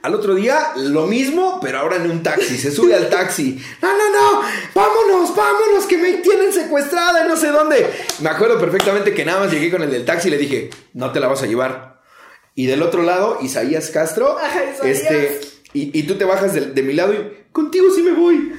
Al 0.02 0.16
otro 0.16 0.36
día, 0.36 0.74
lo 0.78 1.08
mismo, 1.08 1.60
pero 1.62 1.80
ahora 1.80 1.98
en 1.98 2.10
un 2.10 2.24
taxi. 2.24 2.58
Se 2.58 2.72
sube 2.72 2.96
al 2.96 3.10
taxi. 3.10 3.60
No, 3.82 3.90
no, 3.90 4.12
no. 4.12 4.42
Vámonos, 4.74 5.36
vámonos, 5.36 5.86
que 5.86 5.98
me 5.98 6.14
tienen 6.18 6.52
secuestrada, 6.54 7.28
no 7.28 7.36
sé 7.36 7.48
dónde. 7.48 7.88
Me 8.22 8.30
acuerdo 8.30 8.60
perfectamente 8.60 9.14
que 9.14 9.26
nada 9.26 9.42
más 9.42 9.52
llegué 9.52 9.72
con 9.72 9.84
el 9.84 9.92
del 9.92 10.06
taxi 10.06 10.28
y 10.28 10.32
le 10.32 10.38
dije, 10.38 10.70
no 10.94 11.12
te 11.12 11.20
la 11.20 11.28
vas 11.28 11.44
a 11.44 11.48
llevar. 11.48 12.02
Y 12.56 12.68
del 12.68 12.82
otro 12.82 13.04
lado, 13.04 13.40
Isaías 13.42 13.90
Castro. 13.90 14.38
Este, 14.84 15.40
y, 15.74 16.04
tú 16.04 16.16
te 16.16 16.26
bajas 16.26 16.54
de, 16.54 16.68
de, 16.68 16.84
mi 16.84 16.94
lado 16.94 17.14
y 17.14 17.46
contigo 17.52 17.88
sí 17.94 18.02
me 18.02 18.14
voy. 18.14 18.54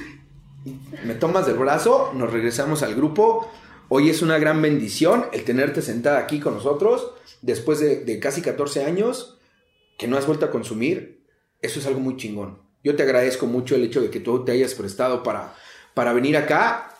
Me 1.05 1.15
tomas 1.15 1.47
del 1.47 1.55
brazo, 1.55 2.11
nos 2.13 2.31
regresamos 2.31 2.83
al 2.83 2.93
grupo. 2.93 3.49
Hoy 3.89 4.09
es 4.09 4.21
una 4.21 4.37
gran 4.37 4.61
bendición 4.61 5.27
el 5.31 5.45
tenerte 5.45 5.81
sentada 5.81 6.19
aquí 6.19 6.41
con 6.41 6.55
nosotros 6.55 7.11
después 7.41 7.79
de, 7.79 8.19
casi 8.19 8.41
14 8.41 8.83
años 8.83 9.37
que 9.97 10.07
no 10.07 10.17
has 10.17 10.27
vuelto 10.27 10.45
a 10.45 10.51
consumir, 10.51 11.25
eso 11.61 11.79
es 11.79 11.85
algo 11.85 12.01
muy 12.01 12.17
chingón. 12.17 12.61
Yo 12.83 12.95
te 12.95 13.03
agradezco 13.03 13.45
mucho 13.45 13.75
el 13.75 13.85
hecho 13.85 14.01
de 14.01 14.09
que 14.09 14.19
tú 14.19 14.43
te 14.43 14.51
hayas 14.51 14.73
prestado 14.75 15.23
para, 15.23 15.55
para 15.93 16.11
venir 16.11 16.35
acá 16.35 16.97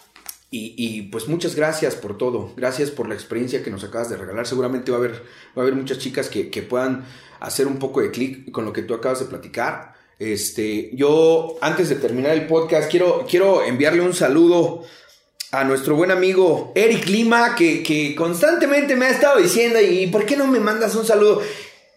y, 0.50 1.02
pues 1.12 1.28
muchas 1.28 1.56
gracias 1.56 1.96
por 1.96 2.18
todo. 2.18 2.54
Gracias 2.56 2.90
por 2.90 3.10
la 3.10 3.16
experiencia 3.16 3.62
que 3.62 3.70
nos 3.70 3.84
acabas 3.84 4.10
de 4.10 4.16
regalar. 4.16 4.48
Seguramente 4.48 4.92
va 4.92 4.98
a 4.98 5.00
haber, 5.02 5.12
va 5.12 5.58
a 5.58 5.62
haber 5.62 5.76
muchas 5.76 6.00
chicas 6.00 6.30
que, 6.30 6.46
puedan 6.64 7.06
hacer 7.42 7.68
un 7.68 7.80
poco 7.80 8.02
de 8.02 8.12
clic 8.12 8.50
con 8.50 8.64
lo 8.64 8.72
que 8.72 8.84
tú 8.84 8.94
acabas 8.94 9.20
de 9.20 9.26
platicar. 9.26 9.94
Este, 10.20 10.90
yo 10.96 11.58
antes 11.60 11.90
de 11.90 11.96
terminar 11.96 12.32
el 12.32 12.48
podcast 12.48 12.90
quiero, 12.90 13.26
quiero 13.30 13.62
enviarle 13.64 14.02
un 14.02 14.14
saludo 14.14 14.86
a 15.52 15.64
nuestro 15.64 15.96
buen 15.96 16.12
amigo 16.12 16.72
Eric 16.76 17.08
Lima, 17.08 17.56
que, 17.56 18.14
constantemente 18.18 18.96
me 18.96 19.06
ha 19.06 19.10
estado 19.10 19.40
diciendo, 19.40 19.80
¿y 19.82 20.08
por 20.08 20.26
qué 20.26 20.36
no 20.36 20.48
me 20.48 20.60
mandas 20.60 20.96
un 20.96 21.06
saludo? 21.06 21.42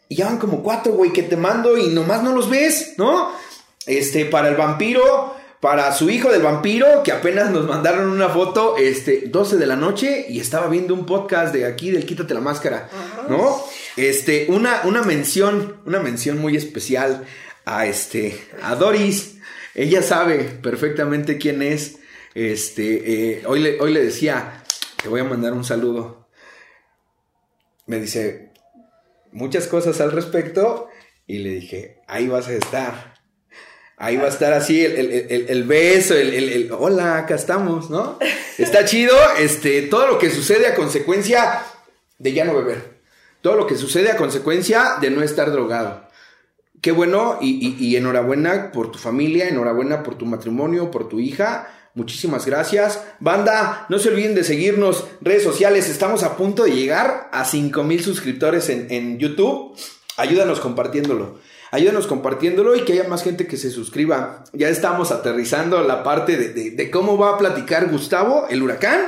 Y 0.09 0.17
ya 0.17 0.27
van 0.27 0.39
como 0.39 0.63
cuatro, 0.63 0.93
güey, 0.93 1.13
que 1.13 1.23
te 1.23 1.37
mando 1.37 1.77
y 1.77 1.89
nomás 1.89 2.23
no 2.23 2.33
los 2.33 2.51
ves, 2.51 2.95
¿no? 2.97 3.33
Este, 3.87 4.25
para 4.25 4.49
el 4.49 4.57
vampiro, 4.57 5.35
para 5.61 5.93
su 5.95 6.11
hijo 6.11 6.31
del 6.31 6.43
vampiro, 6.43 7.03
que 7.03 7.13
apenas 7.13 7.51
nos 7.51 7.67
mandaron 7.67 8.11
una 8.11 8.29
foto, 8.29 8.77
este, 8.77 9.25
12 9.27 9.57
de 9.57 9.67
la 9.67 9.77
noche, 9.77 10.27
y 10.29 10.41
estaba 10.41 10.69
viendo 10.69 10.95
un 10.95 11.07
podcast 11.07 11.53
de 11.53 11.67
aquí 11.67 11.91
del 11.91 12.07
Quítate 12.07 12.35
la 12.35 12.41
Máscara, 12.41 12.89
¿no? 13.29 13.63
Este, 13.97 14.47
una, 14.49 14.83
una 14.85 15.03
mención, 15.03 15.77
una 15.87 16.01
mención 16.01 16.39
muy 16.39 16.57
especial 16.57 17.25
a 17.65 17.87
este, 17.87 18.41
a 18.63 18.75
Doris. 18.75 19.37
Ella 19.75 20.03
sabe 20.03 20.39
perfectamente 20.63 21.39
quién 21.39 21.63
es. 21.63 21.97
Este, 22.35 23.39
eh, 23.39 23.43
hoy, 23.47 23.61
le, 23.61 23.81
hoy 23.81 23.93
le 23.93 24.05
decía, 24.05 24.63
te 25.03 25.09
voy 25.09 25.21
a 25.21 25.25
mandar 25.25 25.53
un 25.53 25.65
saludo. 25.65 26.29
Me 27.87 28.01
dice 28.01 28.53
muchas 29.33 29.67
cosas 29.67 30.01
al 30.01 30.13
respecto 30.13 30.89
y 31.27 31.39
le 31.39 31.51
dije, 31.51 32.01
ahí 32.07 32.29
vas 32.29 32.49
a 32.49 32.53
estar. 32.53 33.15
Ahí 33.97 34.17
va 34.17 34.25
a 34.25 34.29
estar 34.29 34.53
así 34.53 34.83
el, 34.83 35.65
beso, 35.65 36.15
el, 36.17 36.71
hola, 36.73 37.19
acá 37.19 37.35
estamos, 37.35 37.91
¿no? 37.91 38.19
Está 38.59 38.87
chido, 38.87 39.15
este, 39.39 39.83
todo 39.83 40.07
lo 40.07 40.19
que 40.19 40.31
sucede 40.31 40.67
a 40.69 40.75
consecuencia 40.75 41.63
de 42.19 42.33
ya 42.33 42.47
no 42.47 42.55
beber. 42.55 43.01
Todo 43.43 43.57
lo 43.57 43.67
que 43.67 43.77
sucede 43.77 44.11
a 44.11 44.17
consecuencia 44.17 44.97
de 45.01 45.11
no 45.11 45.23
estar 45.23 45.51
drogado. 45.51 46.09
Qué 46.81 46.93
bueno 46.93 47.39
y, 47.43 47.77
y 47.79 47.97
enhorabuena 47.97 48.73
por 48.73 48.91
tu 48.91 48.99
familia, 48.99 49.49
enhorabuena 49.49 50.03
por 50.03 50.17
tu 50.17 50.25
matrimonio, 50.25 50.91
por 50.91 51.09
tu 51.11 51.21
hija 51.21 51.69
Muchísimas 51.95 52.47
gracias. 52.47 53.03
Banda, 53.19 53.87
no 53.89 53.99
se 53.99 54.11
olviden 54.11 54.35
de 54.35 54.45
seguirnos 54.45 55.07
redes 55.21 55.43
sociales. 55.43 55.89
Estamos 55.89 56.23
a 56.23 56.37
punto 56.37 56.65
de 56.65 56.73
llegar 56.73 57.29
a 57.33 57.45
5 57.45 57.83
mil 57.83 58.03
suscriptores 58.03 58.69
en, 58.69 59.19
YouTube. 59.19 59.77
Ayúdanos 60.17 60.61
compartiéndolo. 60.61 61.41
Ayúdanos 61.73 62.07
compartiéndolo 62.07 62.77
y 62.77 62.85
que 62.85 62.93
haya 62.93 63.09
más 63.09 63.25
gente 63.25 63.47
que 63.47 63.57
se 63.57 63.71
suscriba. 63.71 64.45
Ya 64.53 64.69
estamos 64.69 65.11
aterrizando 65.11 65.83
la 65.83 66.05
parte 66.05 66.37
de, 66.37 66.91
cómo 66.91 67.19
va 67.19 67.35
a 67.35 67.39
platicar 67.39 67.91
Gustavo, 67.91 68.47
el 68.49 68.63
huracán. 68.63 69.01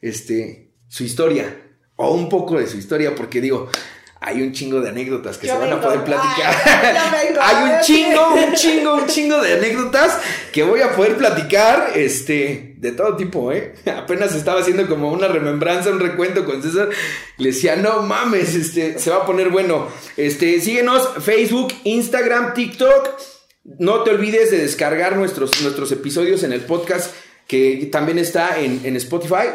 Este, 0.00 0.70
su 0.88 1.04
historia, 1.04 1.60
o 1.96 2.14
un 2.14 2.28
poco 2.28 2.58
de 2.58 2.66
su 2.66 2.76
historia, 2.76 3.14
porque 3.14 3.40
digo, 3.40 3.68
hay 4.20 4.42
un 4.42 4.52
chingo 4.52 4.80
de 4.80 4.88
anécdotas 4.88 5.38
que 5.38 5.46
se 5.46 5.56
van 5.56 5.72
a 5.72 5.80
poder 5.80 6.02
platicar. 6.02 6.54
hay 7.40 7.72
un 7.72 7.80
chingo, 7.82 8.34
un 8.34 8.52
chingo, 8.52 8.94
un 8.94 9.06
chingo 9.06 9.40
de 9.40 9.54
anécdotas 9.54 10.18
que 10.52 10.64
voy 10.64 10.80
a 10.80 10.94
poder 10.96 11.16
platicar, 11.16 11.92
este, 11.94 12.74
de 12.78 12.92
todo 12.92 13.16
tipo, 13.16 13.52
¿eh? 13.52 13.74
Apenas 13.86 14.34
estaba 14.34 14.60
haciendo 14.60 14.88
como 14.88 15.12
una 15.12 15.28
remembranza, 15.28 15.90
un 15.90 16.00
recuento 16.00 16.44
con 16.44 16.62
César. 16.62 16.88
Le 17.36 17.50
decía, 17.50 17.76
no 17.76 18.02
mames, 18.02 18.56
este, 18.56 18.98
se 18.98 19.10
va 19.10 19.18
a 19.18 19.26
poner 19.26 19.50
bueno. 19.50 19.88
Este, 20.16 20.60
síguenos, 20.60 21.08
Facebook, 21.22 21.72
Instagram, 21.84 22.54
TikTok. 22.54 23.10
No 23.78 24.02
te 24.02 24.10
olvides 24.10 24.50
de 24.50 24.58
descargar 24.58 25.16
nuestros, 25.16 25.60
nuestros 25.62 25.92
episodios 25.92 26.42
en 26.42 26.52
el 26.52 26.62
podcast 26.62 27.14
que 27.46 27.88
también 27.92 28.18
está 28.18 28.60
en, 28.60 28.80
en 28.84 28.96
Spotify, 28.96 29.46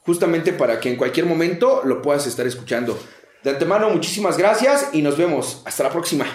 justamente 0.00 0.52
para 0.52 0.78
que 0.78 0.90
en 0.90 0.96
cualquier 0.96 1.26
momento 1.26 1.82
lo 1.84 2.02
puedas 2.02 2.26
estar 2.26 2.46
escuchando. 2.46 2.98
De 3.42 3.50
antemano, 3.50 3.90
muchísimas 3.90 4.36
gracias 4.36 4.90
y 4.92 5.02
nos 5.02 5.16
vemos. 5.16 5.62
Hasta 5.64 5.84
la 5.84 5.90
próxima. 5.90 6.26